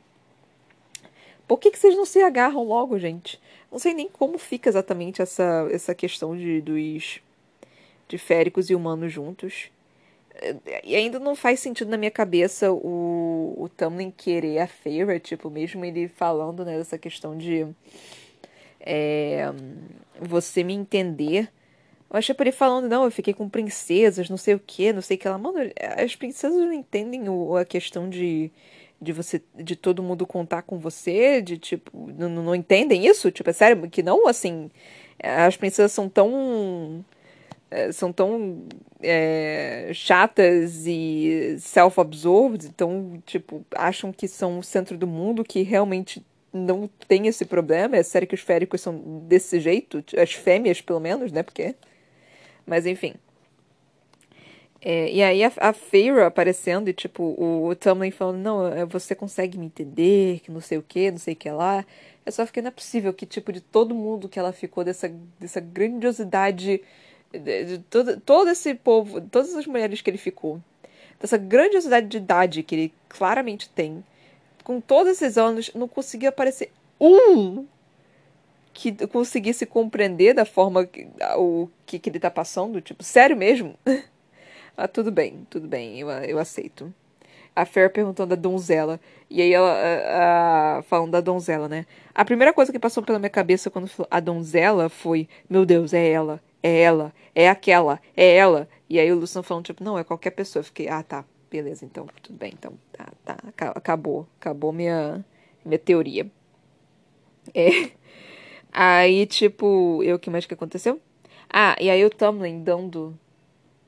Por 1.46 1.58
que, 1.58 1.70
que 1.70 1.78
vocês 1.78 1.96
não 1.96 2.04
se 2.04 2.20
agarram 2.20 2.64
logo, 2.64 2.98
gente? 2.98 3.40
Não 3.70 3.78
sei 3.78 3.94
nem 3.94 4.08
como 4.08 4.38
fica 4.38 4.68
exatamente 4.68 5.22
essa, 5.22 5.68
essa 5.70 5.94
questão 5.94 6.36
de, 6.36 6.60
dos 6.60 7.20
de 8.08 8.18
féricos 8.18 8.70
e 8.70 8.74
humanos 8.74 9.12
juntos. 9.12 9.70
E 10.84 10.94
ainda 10.94 11.18
não 11.18 11.34
faz 11.34 11.60
sentido 11.60 11.90
na 11.90 11.96
minha 11.96 12.10
cabeça 12.10 12.70
o, 12.70 13.54
o 13.56 13.68
Tamlin 13.68 14.10
querer 14.10 14.58
a 14.58 14.66
Feyre, 14.66 15.18
tipo, 15.18 15.48
mesmo 15.48 15.84
ele 15.84 16.08
falando 16.08 16.64
né, 16.64 16.76
dessa 16.76 16.98
questão 16.98 17.36
de 17.36 17.66
é, 18.80 19.46
você 20.20 20.62
me 20.62 20.74
entender. 20.74 21.50
Eu 22.10 22.18
achei 22.18 22.36
ele 22.38 22.52
falando, 22.52 22.88
não, 22.88 23.04
eu 23.04 23.10
fiquei 23.10 23.34
com 23.34 23.48
princesas, 23.48 24.30
não 24.30 24.36
sei 24.36 24.54
o 24.54 24.60
que, 24.64 24.92
não 24.92 25.02
sei 25.02 25.16
o 25.16 25.20
que 25.20 25.26
ela. 25.26 25.38
Mano, 25.38 25.58
as 25.96 26.14
princesas 26.14 26.58
não 26.58 26.72
entendem 26.72 27.28
o, 27.28 27.56
a 27.56 27.64
questão 27.64 28.08
de 28.08 28.50
de 29.00 29.12
você 29.12 29.42
de 29.54 29.76
todo 29.76 30.02
mundo 30.02 30.26
contar 30.26 30.62
com 30.62 30.78
você, 30.78 31.40
de 31.42 31.58
tipo, 31.58 32.10
não, 32.16 32.28
não 32.28 32.54
entendem 32.54 33.06
isso? 33.06 33.30
Tipo, 33.30 33.50
é 33.50 33.52
sério 33.52 33.88
que 33.90 34.02
não, 34.02 34.26
assim, 34.28 34.70
as 35.22 35.56
princesas 35.56 35.92
são 35.92 36.08
tão 36.08 37.04
é, 37.70 37.92
são 37.92 38.12
tão 38.12 38.64
é, 39.02 39.90
chatas 39.92 40.86
e 40.86 41.56
self-absorbed, 41.58 42.66
então, 42.66 43.20
tipo, 43.26 43.64
acham 43.74 44.12
que 44.12 44.28
são 44.28 44.58
o 44.58 44.62
centro 44.62 44.96
do 44.96 45.06
mundo, 45.06 45.44
que 45.44 45.62
realmente 45.62 46.24
não 46.52 46.88
tem 47.08 47.26
esse 47.26 47.44
problema. 47.44 47.96
É 47.96 48.02
sério 48.02 48.28
que 48.28 48.34
os 48.34 48.40
féricos 48.40 48.80
são 48.80 49.20
desse 49.26 49.60
jeito, 49.60 50.02
as 50.16 50.32
fêmeas, 50.32 50.80
pelo 50.80 51.00
menos, 51.00 51.32
né? 51.32 51.42
Porque. 51.42 51.74
Mas 52.66 52.86
enfim. 52.86 53.14
É, 54.80 55.10
e 55.10 55.22
aí 55.22 55.42
a, 55.42 55.52
a 55.58 56.26
aparecendo 56.26 56.88
e, 56.88 56.92
tipo, 56.92 57.22
o, 57.22 57.68
o 57.68 57.74
Tumblr 57.74 58.12
falando, 58.12 58.38
não, 58.38 58.66
é, 58.66 58.84
você 58.84 59.14
consegue 59.14 59.58
me 59.58 59.66
entender, 59.66 60.40
que 60.40 60.50
não 60.50 60.60
sei 60.60 60.78
o 60.78 60.82
que, 60.82 61.10
não 61.10 61.18
sei 61.18 61.34
o 61.34 61.36
que 61.36 61.50
lá. 61.50 61.84
Eu 62.24 62.32
só 62.32 62.46
fiquei, 62.46 62.62
não 62.62 62.68
é 62.68 62.72
possível 62.72 63.12
que, 63.12 63.26
tipo, 63.26 63.52
de 63.52 63.60
todo 63.60 63.94
mundo 63.94 64.28
que 64.28 64.38
ela 64.38 64.52
ficou, 64.52 64.84
dessa, 64.84 65.08
dessa 65.40 65.60
grandiosidade, 65.60 66.82
de, 67.32 67.64
de 67.64 67.78
todo, 67.90 68.20
todo 68.20 68.50
esse 68.50 68.74
povo, 68.74 69.20
todas 69.20 69.54
as 69.54 69.66
mulheres 69.66 70.00
que 70.00 70.10
ele 70.10 70.18
ficou, 70.18 70.60
dessa 71.20 71.38
grandiosidade 71.38 72.06
de 72.08 72.16
idade 72.18 72.62
que 72.62 72.74
ele 72.74 72.92
claramente 73.08 73.68
tem, 73.70 74.04
com 74.62 74.80
todos 74.80 75.12
esses 75.12 75.38
anos, 75.38 75.70
não 75.74 75.88
conseguia 75.88 76.28
aparecer 76.28 76.70
um 77.00 77.66
que 78.74 78.92
conseguisse 79.06 79.64
compreender 79.64 80.34
da 80.34 80.44
forma 80.44 80.84
que, 80.84 81.08
o 81.38 81.68
que, 81.86 81.98
que 81.98 82.10
ele 82.10 82.20
tá 82.20 82.30
passando, 82.30 82.80
tipo, 82.80 83.02
sério 83.02 83.36
mesmo? 83.36 83.74
Ah, 84.76 84.86
tudo 84.86 85.10
bem, 85.10 85.46
tudo 85.48 85.66
bem, 85.66 85.98
eu, 85.98 86.10
eu 86.10 86.38
aceito. 86.38 86.92
A 87.54 87.64
Fer 87.64 87.90
perguntando 87.90 88.30
da 88.30 88.36
donzela. 88.36 89.00
E 89.30 89.40
aí 89.40 89.52
ela 89.52 89.72
a, 89.72 90.78
a, 90.78 90.82
falando 90.82 91.12
da 91.12 91.20
donzela, 91.22 91.68
né? 91.68 91.86
A 92.14 92.24
primeira 92.24 92.52
coisa 92.52 92.70
que 92.70 92.78
passou 92.78 93.02
pela 93.02 93.18
minha 93.18 93.30
cabeça 93.30 93.70
quando 93.70 93.88
falou 93.88 94.08
a 94.10 94.20
donzela 94.20 94.90
foi: 94.90 95.26
Meu 95.48 95.64
Deus, 95.64 95.94
é 95.94 96.10
ela, 96.10 96.42
é 96.62 96.80
ela, 96.82 97.14
é 97.34 97.48
aquela, 97.48 98.00
é 98.14 98.36
ela. 98.36 98.68
E 98.88 99.00
aí 99.00 99.10
o 99.10 99.16
Luciano 99.18 99.42
falando, 99.42 99.64
tipo, 99.64 99.82
não, 99.82 99.98
é 99.98 100.04
qualquer 100.04 100.30
pessoa. 100.32 100.60
Eu 100.60 100.64
fiquei, 100.64 100.88
ah, 100.88 101.02
tá. 101.02 101.24
beleza, 101.50 101.84
então, 101.84 102.06
tudo 102.22 102.38
bem, 102.38 102.52
então, 102.52 102.74
tá, 102.92 103.08
tá, 103.24 103.36
acabou, 103.74 104.26
acabou 104.38 104.72
minha, 104.72 105.24
minha 105.64 105.78
teoria. 105.78 106.30
É. 107.54 107.90
Aí, 108.72 109.26
tipo, 109.26 110.02
eu, 110.04 110.18
que 110.18 110.28
mais 110.30 110.44
que 110.46 110.54
aconteceu? 110.54 111.00
Ah, 111.50 111.76
e 111.80 111.88
aí 111.88 112.04
o 112.04 112.10
Tumblr 112.10 112.52
dando 112.60 113.18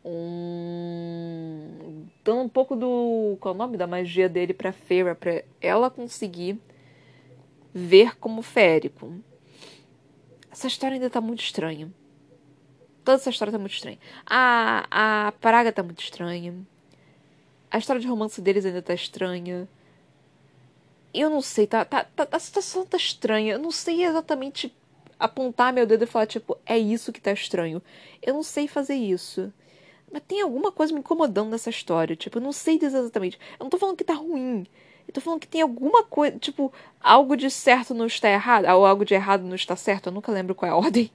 um. 0.09 2.06
dando 2.24 2.42
um 2.42 2.48
pouco 2.48 2.74
do. 2.74 3.36
qual 3.40 3.52
é 3.52 3.56
o 3.56 3.59
nome 3.59 3.76
da 3.76 3.86
magia 3.86 4.28
dele 4.28 4.54
pra 4.54 4.72
Feyre, 4.72 5.14
pra 5.14 5.42
ela 5.61 5.90
conseguir 5.90 6.59
ver 7.74 8.16
como 8.16 8.42
férico. 8.42 9.14
Essa 10.50 10.66
história 10.66 10.94
ainda 10.94 11.11
tá 11.11 11.20
muito 11.20 11.40
estranha. 11.40 11.92
Toda 13.04 13.16
essa 13.16 13.30
história 13.30 13.52
tá 13.52 13.59
muito 13.59 13.74
estranha. 13.74 13.98
A, 14.26 15.26
a 15.28 15.32
praga 15.32 15.72
tá 15.72 15.82
muito 15.82 16.02
estranha. 16.02 16.54
A 17.70 17.78
história 17.78 18.00
de 18.00 18.09
romance 18.09 18.40
deles 18.40 18.64
ainda 18.64 18.82
tá 18.82 18.94
estranha. 18.94 19.68
Eu 21.12 21.30
não 21.30 21.40
sei, 21.40 21.66
tá, 21.66 21.84
tá, 21.84 22.04
tá, 22.04 22.28
a 22.30 22.38
situação 22.38 22.84
tá 22.84 22.96
estranha. 22.96 23.54
Eu 23.54 23.59
não 23.59 23.70
sei 23.70 24.04
exatamente 24.04 24.74
apontar 25.18 25.72
meu 25.72 25.86
dedo 25.86 26.04
e 26.04 26.06
falar, 26.06 26.26
tipo, 26.26 26.56
é 26.64 26.78
isso 26.78 27.12
que 27.12 27.20
tá 27.20 27.32
estranho. 27.32 27.82
Eu 28.22 28.34
não 28.34 28.42
sei 28.42 28.68
fazer 28.68 28.94
isso. 28.94 29.52
Mas 30.11 30.22
tem 30.26 30.40
alguma 30.40 30.72
coisa 30.72 30.92
me 30.92 31.00
incomodando 31.00 31.50
nessa 31.50 31.70
história. 31.70 32.16
Tipo, 32.16 32.38
eu 32.38 32.42
não 32.42 32.52
sei 32.52 32.78
dizer 32.78 32.98
exatamente. 32.98 33.38
Eu 33.59 33.64
não 33.64 33.70
tô 33.70 33.78
falando 33.78 33.96
que 33.96 34.04
tá 34.04 34.14
ruim. 34.14 34.66
Eu 35.06 35.14
tô 35.14 35.20
falando 35.20 35.40
que 35.40 35.48
tem 35.48 35.62
alguma 35.62 36.02
coisa. 36.04 36.38
Tipo, 36.38 36.72
algo 37.00 37.36
de 37.36 37.50
certo 37.50 37.94
não 37.94 38.06
está 38.06 38.28
errado. 38.30 38.66
Ou 38.66 38.86
algo 38.86 39.04
de 39.04 39.14
errado 39.14 39.44
não 39.44 39.54
está 39.54 39.76
certo. 39.76 40.06
Eu 40.06 40.12
nunca 40.12 40.32
lembro 40.32 40.54
qual 40.54 40.70
é 40.70 40.72
a 40.72 40.76
ordem. 40.78 41.11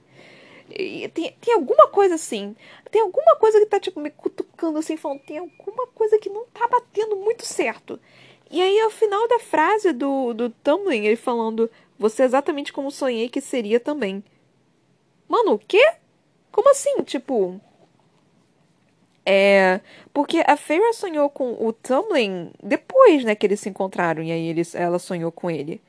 E 0.70 1.08
tem, 1.08 1.36
tem 1.40 1.54
alguma 1.54 1.88
coisa 1.88 2.14
assim. 2.14 2.56
Tem 2.90 3.02
alguma 3.02 3.36
coisa 3.36 3.58
que 3.60 3.66
tá, 3.66 3.78
tipo, 3.78 4.00
me 4.00 4.10
cutucando 4.10 4.78
assim, 4.78 4.96
falando. 4.96 5.20
Tem 5.20 5.38
alguma 5.38 5.86
coisa 5.88 6.18
que 6.18 6.30
não 6.30 6.46
tá 6.46 6.66
batendo 6.68 7.16
muito 7.16 7.44
certo. 7.44 8.00
E 8.50 8.60
aí, 8.62 8.80
ao 8.80 8.90
final 8.90 9.26
da 9.28 9.38
frase 9.40 9.92
do, 9.92 10.32
do 10.32 10.50
Tumblr, 10.50 10.92
ele 10.94 11.16
falando. 11.16 11.70
Você 11.98 12.22
é 12.22 12.24
exatamente 12.24 12.72
como 12.72 12.90
sonhei 12.90 13.28
que 13.28 13.40
seria 13.40 13.78
também. 13.78 14.22
Mano, 15.28 15.54
o 15.54 15.58
quê? 15.58 15.94
Como 16.50 16.70
assim? 16.70 17.02
Tipo. 17.02 17.60
É. 19.26 19.80
Porque 20.12 20.42
a 20.46 20.56
Feyre 20.56 20.92
sonhou 20.92 21.30
com 21.30 21.52
o 21.64 21.72
Tumblr 21.72 22.50
depois, 22.62 23.24
né, 23.24 23.34
que 23.34 23.46
eles 23.46 23.60
se 23.60 23.68
encontraram. 23.68 24.22
E 24.22 24.30
aí 24.30 24.46
eles, 24.48 24.74
ela 24.74 24.98
sonhou 24.98 25.32
com 25.32 25.50
ele. 25.50 25.80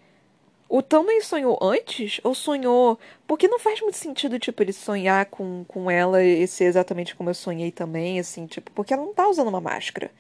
O 0.68 0.82
Tumblr 0.82 1.24
sonhou 1.24 1.58
antes? 1.62 2.20
Ou 2.24 2.34
sonhou. 2.34 3.00
Porque 3.28 3.48
não 3.48 3.60
faz 3.60 3.82
muito 3.82 3.98
sentido, 3.98 4.40
tipo, 4.40 4.62
ele 4.64 4.74
sonhar 4.74 5.26
com, 5.28 5.64
com 5.68 5.92
ela 5.92 6.24
e 6.24 6.48
ser 6.48 6.66
exatamente 6.66 7.16
como 7.16 7.30
eu 7.30 7.34
sonhei 7.34 7.72
também, 7.72 8.20
assim, 8.20 8.48
tipo, 8.48 8.72
porque 8.72 8.94
ela 8.94 9.04
não 9.06 9.14
tá 9.14 9.28
usando 9.28 9.48
uma 9.48 9.62
máscara. 9.62 10.12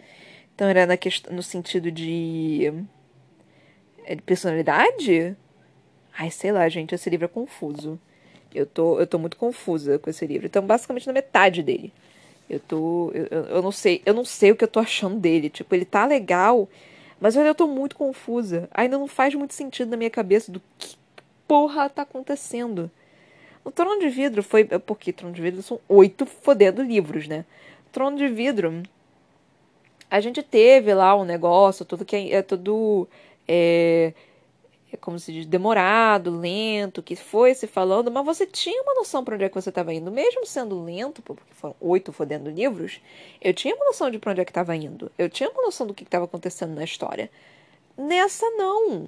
Então 0.53 0.68
era 0.68 0.86
na 0.86 0.97
quest... 0.97 1.28
no 1.30 1.43
sentido 1.43 1.91
de. 1.91 2.72
É 4.05 4.16
de 4.16 4.22
personalidade? 4.22 5.36
Ai, 6.18 6.32
sei 6.32 6.51
lá, 6.51 6.68
gente, 6.70 6.95
esse 6.95 7.09
livro 7.09 7.26
é 7.26 7.28
confuso. 7.28 7.99
Eu 8.53 8.66
tô, 8.66 8.99
eu 8.99 9.07
tô 9.07 9.20
muito 9.20 9.36
confusa 9.38 9.99
com 9.99 10.09
esse 10.09 10.26
livro. 10.26 10.45
Então, 10.47 10.66
basicamente 10.66 11.07
na 11.07 11.13
metade 11.13 11.61
dele. 11.63 11.91
Eu 12.49 12.59
tô. 12.59 13.11
Eu, 13.13 13.43
eu 13.45 13.61
não 13.61 13.71
sei. 13.71 14.01
Eu 14.05 14.13
não 14.13 14.25
sei 14.25 14.51
o 14.51 14.55
que 14.55 14.63
eu 14.63 14.67
tô 14.67 14.79
achando 14.79 15.19
dele. 15.19 15.49
Tipo, 15.49 15.73
ele 15.75 15.85
tá 15.85 16.05
legal, 16.05 16.69
mas 17.19 17.35
eu 17.35 17.41
ainda 17.41 17.55
tô 17.55 17.67
muito 17.67 17.95
confusa. 17.95 18.69
Ainda 18.71 18.97
não 18.97 19.07
faz 19.07 19.33
muito 19.33 19.53
sentido 19.53 19.89
na 19.89 19.97
minha 19.97 20.09
cabeça 20.09 20.51
do 20.51 20.61
que 20.77 20.95
porra 21.47 21.89
tá 21.89 22.03
acontecendo. 22.03 22.89
O 23.63 23.71
Trono 23.71 23.99
de 23.99 24.09
Vidro 24.09 24.43
foi. 24.43 24.65
Porque 24.65 25.11
Trono 25.11 25.33
de 25.33 25.41
Vidro 25.41 25.63
são 25.63 25.79
oito 25.89 26.25
fodendo 26.25 26.83
livros, 26.83 27.27
né? 27.27 27.45
Trono 27.91 28.17
de 28.17 28.27
Vidro. 28.27 28.83
A 30.09 30.19
gente 30.19 30.43
teve 30.43 30.93
lá 30.93 31.15
um 31.15 31.25
negócio, 31.25 31.83
tudo 31.83 32.05
que 32.05 32.15
é, 32.15 32.35
é 32.35 32.41
tudo. 32.41 33.07
É, 33.47 34.13
é 34.95 34.97
como 34.97 35.19
se 35.19 35.31
diz, 35.31 35.45
demorado, 35.45 36.35
lento, 36.35 37.03
que 37.03 37.15
foi 37.15 37.53
se 37.53 37.67
falando, 37.67 38.11
mas 38.11 38.25
você 38.25 38.45
tinha 38.45 38.81
uma 38.81 38.95
noção 38.95 39.23
para 39.23 39.35
onde 39.35 39.43
é 39.43 39.49
que 39.49 39.55
você 39.55 39.69
estava 39.69 39.93
indo. 39.93 40.11
Mesmo 40.11 40.45
sendo 40.45 40.83
lento, 40.83 41.21
porque 41.21 41.43
foram 41.51 41.75
oito 41.79 42.11
fodendo 42.11 42.49
livros, 42.49 43.01
eu 43.41 43.53
tinha 43.53 43.75
uma 43.75 43.85
noção 43.85 44.09
de 44.09 44.17
para 44.17 44.31
onde 44.31 44.41
é 44.41 44.45
que 44.45 44.51
estava 44.51 44.75
indo. 44.75 45.11
Eu 45.17 45.29
tinha 45.29 45.49
uma 45.49 45.61
noção 45.61 45.85
do 45.85 45.93
que 45.93 46.03
estava 46.03 46.25
acontecendo 46.25 46.73
na 46.73 46.83
história. 46.83 47.29
Nessa, 47.97 48.49
não. 48.51 49.07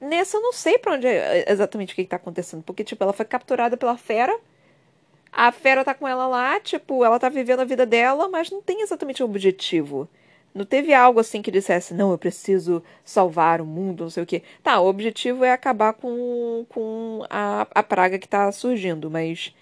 Nessa, 0.00 0.36
eu 0.36 0.42
não 0.42 0.52
sei 0.52 0.78
para 0.78 0.94
onde 0.94 1.06
é 1.06 1.50
exatamente 1.50 1.92
o 1.92 1.96
que 1.96 2.02
está 2.02 2.16
acontecendo. 2.16 2.62
Porque, 2.62 2.84
tipo, 2.84 3.02
ela 3.02 3.12
foi 3.12 3.24
capturada 3.24 3.76
pela 3.76 3.96
fera. 3.96 4.38
A 5.32 5.50
fera 5.52 5.84
tá 5.84 5.94
com 5.94 6.06
ela 6.06 6.26
lá, 6.26 6.60
tipo, 6.60 7.04
ela 7.04 7.18
tá 7.18 7.28
vivendo 7.28 7.60
a 7.60 7.64
vida 7.64 7.84
dela, 7.84 8.28
mas 8.28 8.50
não 8.50 8.62
tem 8.62 8.82
exatamente 8.82 9.22
um 9.22 9.26
objetivo. 9.26 10.08
Não 10.54 10.64
teve 10.64 10.94
algo 10.94 11.18
assim 11.18 11.42
que 11.42 11.50
dissesse, 11.50 11.92
não, 11.94 12.12
eu 12.12 12.18
preciso 12.18 12.82
salvar 13.04 13.60
o 13.60 13.66
mundo, 13.66 14.04
não 14.04 14.10
sei 14.10 14.22
o 14.22 14.26
quê. 14.26 14.42
Tá, 14.62 14.80
o 14.80 14.86
objetivo 14.86 15.44
é 15.44 15.52
acabar 15.52 15.92
com, 15.94 16.64
com 16.68 17.24
a, 17.28 17.66
a 17.74 17.82
praga 17.82 18.18
que 18.18 18.28
tá 18.28 18.50
surgindo, 18.52 19.10
mas. 19.10 19.52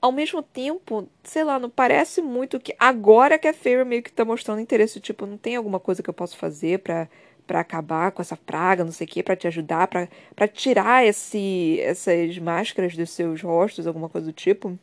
Ao 0.00 0.12
mesmo 0.12 0.42
tempo, 0.42 1.08
sei 1.22 1.42
lá, 1.44 1.58
não 1.58 1.70
parece 1.70 2.22
muito 2.22 2.60
que. 2.60 2.76
Agora 2.78 3.38
que 3.38 3.48
a 3.48 3.54
Fairy 3.54 3.84
meio 3.84 4.02
que 4.02 4.12
tá 4.12 4.24
mostrando 4.24 4.60
interesse, 4.60 5.00
tipo, 5.00 5.26
não 5.26 5.36
tem 5.38 5.56
alguma 5.56 5.80
coisa 5.80 6.02
que 6.02 6.10
eu 6.10 6.14
possa 6.14 6.36
fazer 6.36 6.78
para 6.80 7.08
para 7.46 7.60
acabar 7.60 8.10
com 8.12 8.22
essa 8.22 8.36
praga, 8.36 8.84
não 8.84 8.92
sei 8.92 9.06
o 9.06 9.10
quê, 9.10 9.22
para 9.22 9.36
te 9.36 9.46
ajudar, 9.46 9.86
para 9.86 10.48
tirar 10.48 11.04
esse, 11.06 11.78
essas 11.80 12.38
máscaras 12.38 12.96
dos 12.96 13.10
seus 13.10 13.42
rostos, 13.42 13.86
alguma 13.86 14.08
coisa 14.08 14.26
do 14.26 14.32
tipo. 14.32 14.78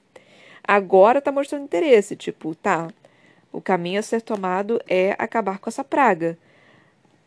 Agora 0.63 1.21
tá 1.21 1.31
mostrando 1.31 1.63
interesse, 1.63 2.15
tipo, 2.15 2.53
tá, 2.55 2.87
o 3.51 3.61
caminho 3.61 3.99
a 3.99 4.03
ser 4.03 4.21
tomado 4.21 4.81
é 4.87 5.15
acabar 5.17 5.59
com 5.59 5.69
essa 5.69 5.83
praga. 5.83 6.37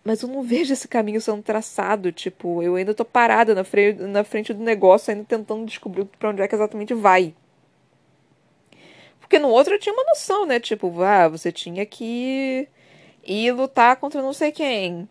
Mas 0.05 0.23
eu 0.23 0.29
não 0.29 0.43
vejo 0.43 0.73
esse 0.73 0.87
caminho 0.87 1.21
sendo 1.21 1.43
traçado. 1.43 2.13
Tipo, 2.13 2.63
eu 2.63 2.77
ainda 2.77 2.95
tô 2.95 3.05
parada 3.05 3.55
na, 3.55 3.65
frente, 3.65 4.03
na 4.03 4.23
frente 4.23 4.53
do 4.53 4.63
negócio, 4.63 5.13
ainda 5.13 5.25
tentando 5.25 5.65
descobrir 5.65 6.05
para 6.19 6.31
onde 6.31 6.43
é 6.43 6.49
que 6.49 6.55
exatamente 6.55 6.93
vai. 6.93 7.35
Porque 9.19 9.39
no 9.39 9.49
outro 9.49 9.75
eu 9.75 9.79
tinha 9.79 9.95
uma 9.95 10.05
noção, 10.05 10.45
né? 10.45 10.61
Tipo, 10.61 11.03
ah, 11.03 11.29
você 11.29 11.51
tinha 11.51 11.87
que 11.87 12.69
ir 13.25 13.53
lutar 13.53 13.97
contra 13.97 14.21
não 14.21 14.35
sei 14.35 14.53
quem. 14.53 15.09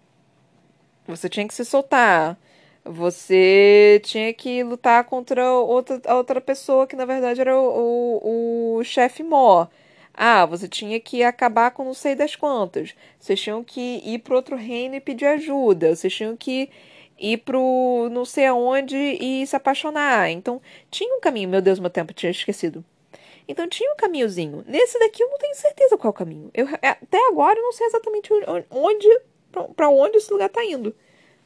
Você 1.07 1.27
tinha 1.27 1.47
que 1.47 1.53
se 1.53 1.65
soltar. 1.65 2.37
Você 2.85 4.01
tinha 4.03 4.33
que 4.33 4.63
lutar 4.63 5.05
contra 5.05 5.53
outra, 5.53 6.01
outra 6.15 6.41
pessoa 6.41 6.85
que 6.85 6.95
na 6.95 7.05
verdade 7.05 7.41
era 7.41 7.57
o, 7.57 8.19
o, 8.23 8.77
o 8.77 8.83
chefe 8.83 9.23
Mó. 9.23 9.67
Ah, 10.13 10.45
você 10.45 10.67
tinha 10.67 10.99
que 10.99 11.23
acabar 11.23 11.71
com 11.71 11.83
não 11.83 11.93
sei 11.93 12.15
das 12.15 12.35
quantas. 12.35 12.93
Vocês 13.19 13.39
tinham 13.41 13.63
que 13.63 14.01
ir 14.05 14.19
para 14.19 14.35
outro 14.35 14.55
reino 14.55 14.95
e 14.95 14.99
pedir 15.01 15.25
ajuda. 15.25 15.95
Vocês 15.95 16.13
tinham 16.13 16.37
que 16.37 16.69
ir 17.19 17.37
pro 17.39 18.09
não 18.11 18.23
sei 18.25 18.45
aonde 18.45 18.95
e 18.95 19.45
se 19.47 19.55
apaixonar. 19.55 20.29
Então, 20.29 20.61
tinha 20.91 21.15
um 21.15 21.19
caminho. 21.19 21.49
Meu 21.49 21.61
Deus, 21.61 21.79
meu 21.79 21.89
tempo, 21.89 22.13
tinha 22.13 22.31
esquecido. 22.31 22.85
Então, 23.47 23.67
tinha 23.67 23.91
um 23.91 23.95
caminhozinho. 23.95 24.63
Nesse 24.67 24.99
daqui, 24.99 25.23
eu 25.23 25.29
não 25.29 25.37
tenho 25.37 25.55
certeza 25.55 25.97
qual 25.97 26.09
é 26.09 26.11
o 26.11 26.13
caminho. 26.13 26.51
Eu, 26.53 26.67
é, 26.81 26.89
até 26.89 27.27
agora, 27.27 27.57
eu 27.59 27.63
não 27.63 27.73
sei 27.73 27.87
exatamente 27.87 28.29
onde, 28.69 29.21
para 29.75 29.89
onde 29.89 30.17
esse 30.17 30.31
lugar 30.31 30.47
está 30.47 30.63
indo. 30.63 30.95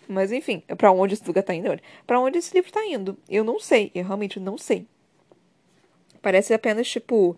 Mas, 0.07 0.31
enfim, 0.31 0.61
para 0.77 0.91
onde 0.91 1.13
esse 1.13 1.25
lugar 1.25 1.41
está 1.41 1.53
indo? 1.53 1.69
Para 2.05 2.19
onde 2.19 2.37
esse 2.37 2.53
livro 2.53 2.69
está 2.69 2.85
indo? 2.85 3.17
Eu 3.29 3.43
não 3.43 3.59
sei. 3.59 3.91
Eu 3.95 4.03
realmente 4.03 4.39
não 4.39 4.57
sei. 4.57 4.85
Parece 6.21 6.53
apenas, 6.53 6.87
tipo 6.87 7.37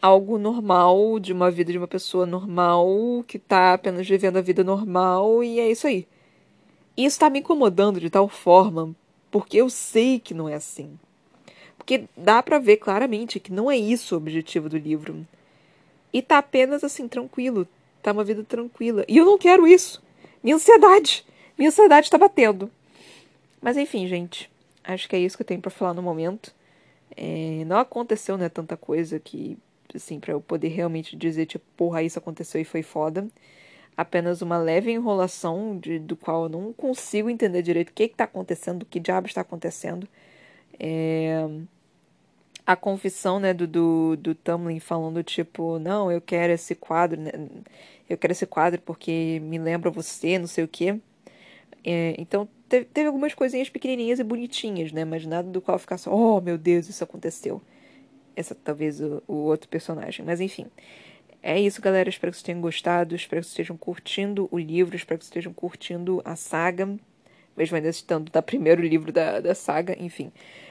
algo 0.00 0.38
normal 0.38 1.18
de 1.18 1.32
uma 1.32 1.50
vida 1.50 1.72
de 1.72 1.78
uma 1.78 1.88
pessoa 1.88 2.24
normal 2.24 3.24
que 3.26 3.38
tá 3.38 3.74
apenas 3.74 4.08
vivendo 4.08 4.36
a 4.36 4.40
vida 4.40 4.64
normal 4.64 5.44
e 5.44 5.60
é 5.60 5.70
isso 5.70 5.86
aí. 5.86 6.06
E 6.96 7.04
isso 7.04 7.18
tá 7.18 7.30
me 7.30 7.40
incomodando 7.40 8.00
de 8.00 8.10
tal 8.10 8.28
forma 8.28 8.94
porque 9.30 9.56
eu 9.58 9.70
sei 9.70 10.18
que 10.18 10.34
não 10.34 10.48
é 10.48 10.54
assim. 10.54 10.98
Porque 11.76 12.04
dá 12.16 12.42
para 12.42 12.58
ver 12.58 12.76
claramente 12.76 13.40
que 13.40 13.52
não 13.52 13.70
é 13.70 13.76
isso 13.76 14.14
o 14.14 14.18
objetivo 14.18 14.68
do 14.68 14.76
livro. 14.76 15.26
E 16.12 16.20
tá 16.20 16.38
apenas 16.38 16.82
assim, 16.82 17.06
tranquilo. 17.06 17.66
Tá 18.02 18.12
uma 18.12 18.24
vida 18.24 18.42
tranquila. 18.42 19.04
E 19.08 19.16
eu 19.16 19.24
não 19.24 19.38
quero 19.38 19.66
isso. 19.66 20.02
Minha 20.42 20.56
ansiedade. 20.56 21.24
Minha 21.56 21.68
ansiedade 21.68 22.10
tá 22.10 22.18
batendo. 22.18 22.70
Mas 23.60 23.76
enfim, 23.76 24.06
gente. 24.06 24.50
Acho 24.82 25.08
que 25.08 25.14
é 25.14 25.18
isso 25.18 25.36
que 25.36 25.42
eu 25.42 25.46
tenho 25.46 25.60
para 25.60 25.70
falar 25.70 25.94
no 25.94 26.02
momento. 26.02 26.54
É, 27.16 27.64
não 27.66 27.78
aconteceu, 27.78 28.36
né, 28.36 28.48
tanta 28.48 28.76
coisa 28.76 29.18
que 29.18 29.58
assim, 29.96 30.20
para 30.20 30.32
eu 30.32 30.40
poder 30.40 30.68
realmente 30.68 31.16
dizer, 31.16 31.46
tipo, 31.46 31.64
porra, 31.76 32.02
isso 32.02 32.18
aconteceu 32.18 32.60
e 32.60 32.64
foi 32.64 32.82
foda. 32.82 33.28
Apenas 33.96 34.42
uma 34.42 34.58
leve 34.58 34.90
enrolação 34.92 35.78
de, 35.78 35.98
do 35.98 36.16
qual 36.16 36.44
eu 36.44 36.48
não 36.48 36.72
consigo 36.72 37.30
entender 37.30 37.62
direito 37.62 37.90
o 37.90 37.92
que 37.92 38.04
está 38.04 38.24
acontecendo, 38.24 38.82
o 38.82 38.86
que 38.86 39.00
diabo 39.00 39.26
está 39.26 39.42
acontecendo. 39.42 40.08
É... 40.78 41.48
A 42.66 42.76
confissão, 42.76 43.40
né, 43.40 43.52
do, 43.52 43.66
do, 43.66 44.16
do 44.16 44.34
Tamlin 44.34 44.80
falando, 44.80 45.22
tipo, 45.24 45.78
não, 45.78 46.10
eu 46.12 46.20
quero 46.20 46.52
esse 46.52 46.74
quadro, 46.74 47.20
né? 47.20 47.32
eu 48.08 48.16
quero 48.18 48.32
esse 48.32 48.46
quadro 48.46 48.80
porque 48.82 49.40
me 49.42 49.58
lembra 49.58 49.90
você, 49.90 50.38
não 50.38 50.46
sei 50.46 50.64
o 50.64 50.68
quê. 50.68 50.98
É, 51.84 52.14
então, 52.18 52.48
teve, 52.68 52.84
teve 52.86 53.06
algumas 53.08 53.34
coisinhas 53.34 53.68
pequenininhas 53.70 54.20
e 54.20 54.24
bonitinhas, 54.24 54.92
né, 54.92 55.04
mas 55.04 55.26
nada 55.26 55.48
do 55.48 55.60
qual 55.60 55.78
ficar 55.78 55.98
só, 55.98 56.14
oh, 56.14 56.40
meu 56.40 56.58
Deus, 56.58 56.88
isso 56.88 57.02
aconteceu 57.04 57.60
essa 58.36 58.54
talvez 58.54 59.00
o, 59.00 59.22
o 59.26 59.34
outro 59.34 59.68
personagem, 59.68 60.24
mas 60.24 60.40
enfim. 60.40 60.66
É 61.42 61.58
isso, 61.58 61.80
galera. 61.80 62.08
Espero 62.08 62.30
que 62.30 62.36
vocês 62.36 62.44
tenham 62.44 62.60
gostado. 62.60 63.14
Espero 63.14 63.40
que 63.40 63.46
vocês 63.46 63.52
estejam 63.52 63.76
curtindo 63.76 64.48
o 64.50 64.58
livro. 64.58 64.94
Espero 64.94 65.18
que 65.18 65.24
vocês 65.24 65.30
estejam 65.30 65.52
curtindo 65.52 66.20
a 66.24 66.36
saga. 66.36 66.86
Mesmo 67.56 67.76
ainda 67.76 67.88
estando 67.88 68.30
no 68.34 68.42
primeiro 68.42 68.82
livro 68.82 69.10
da, 69.10 69.40
da 69.40 69.54
saga. 69.54 69.96
Enfim. 69.98 70.30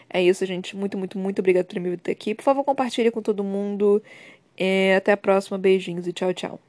É 0.09 0.21
isso, 0.21 0.45
gente. 0.45 0.75
Muito, 0.75 0.97
muito, 0.97 1.17
muito 1.17 1.39
obrigada 1.39 1.65
por 1.65 1.73
ter 1.73 1.79
me 1.79 1.89
vindo 1.89 2.09
aqui. 2.09 2.35
Por 2.35 2.43
favor, 2.43 2.63
compartilhe 2.63 3.09
com 3.11 3.21
todo 3.21 3.43
mundo. 3.43 4.01
É, 4.57 4.95
até 4.95 5.11
a 5.11 5.17
próxima. 5.17 5.57
Beijinhos 5.57 6.07
e 6.07 6.13
tchau, 6.13 6.33
tchau. 6.33 6.68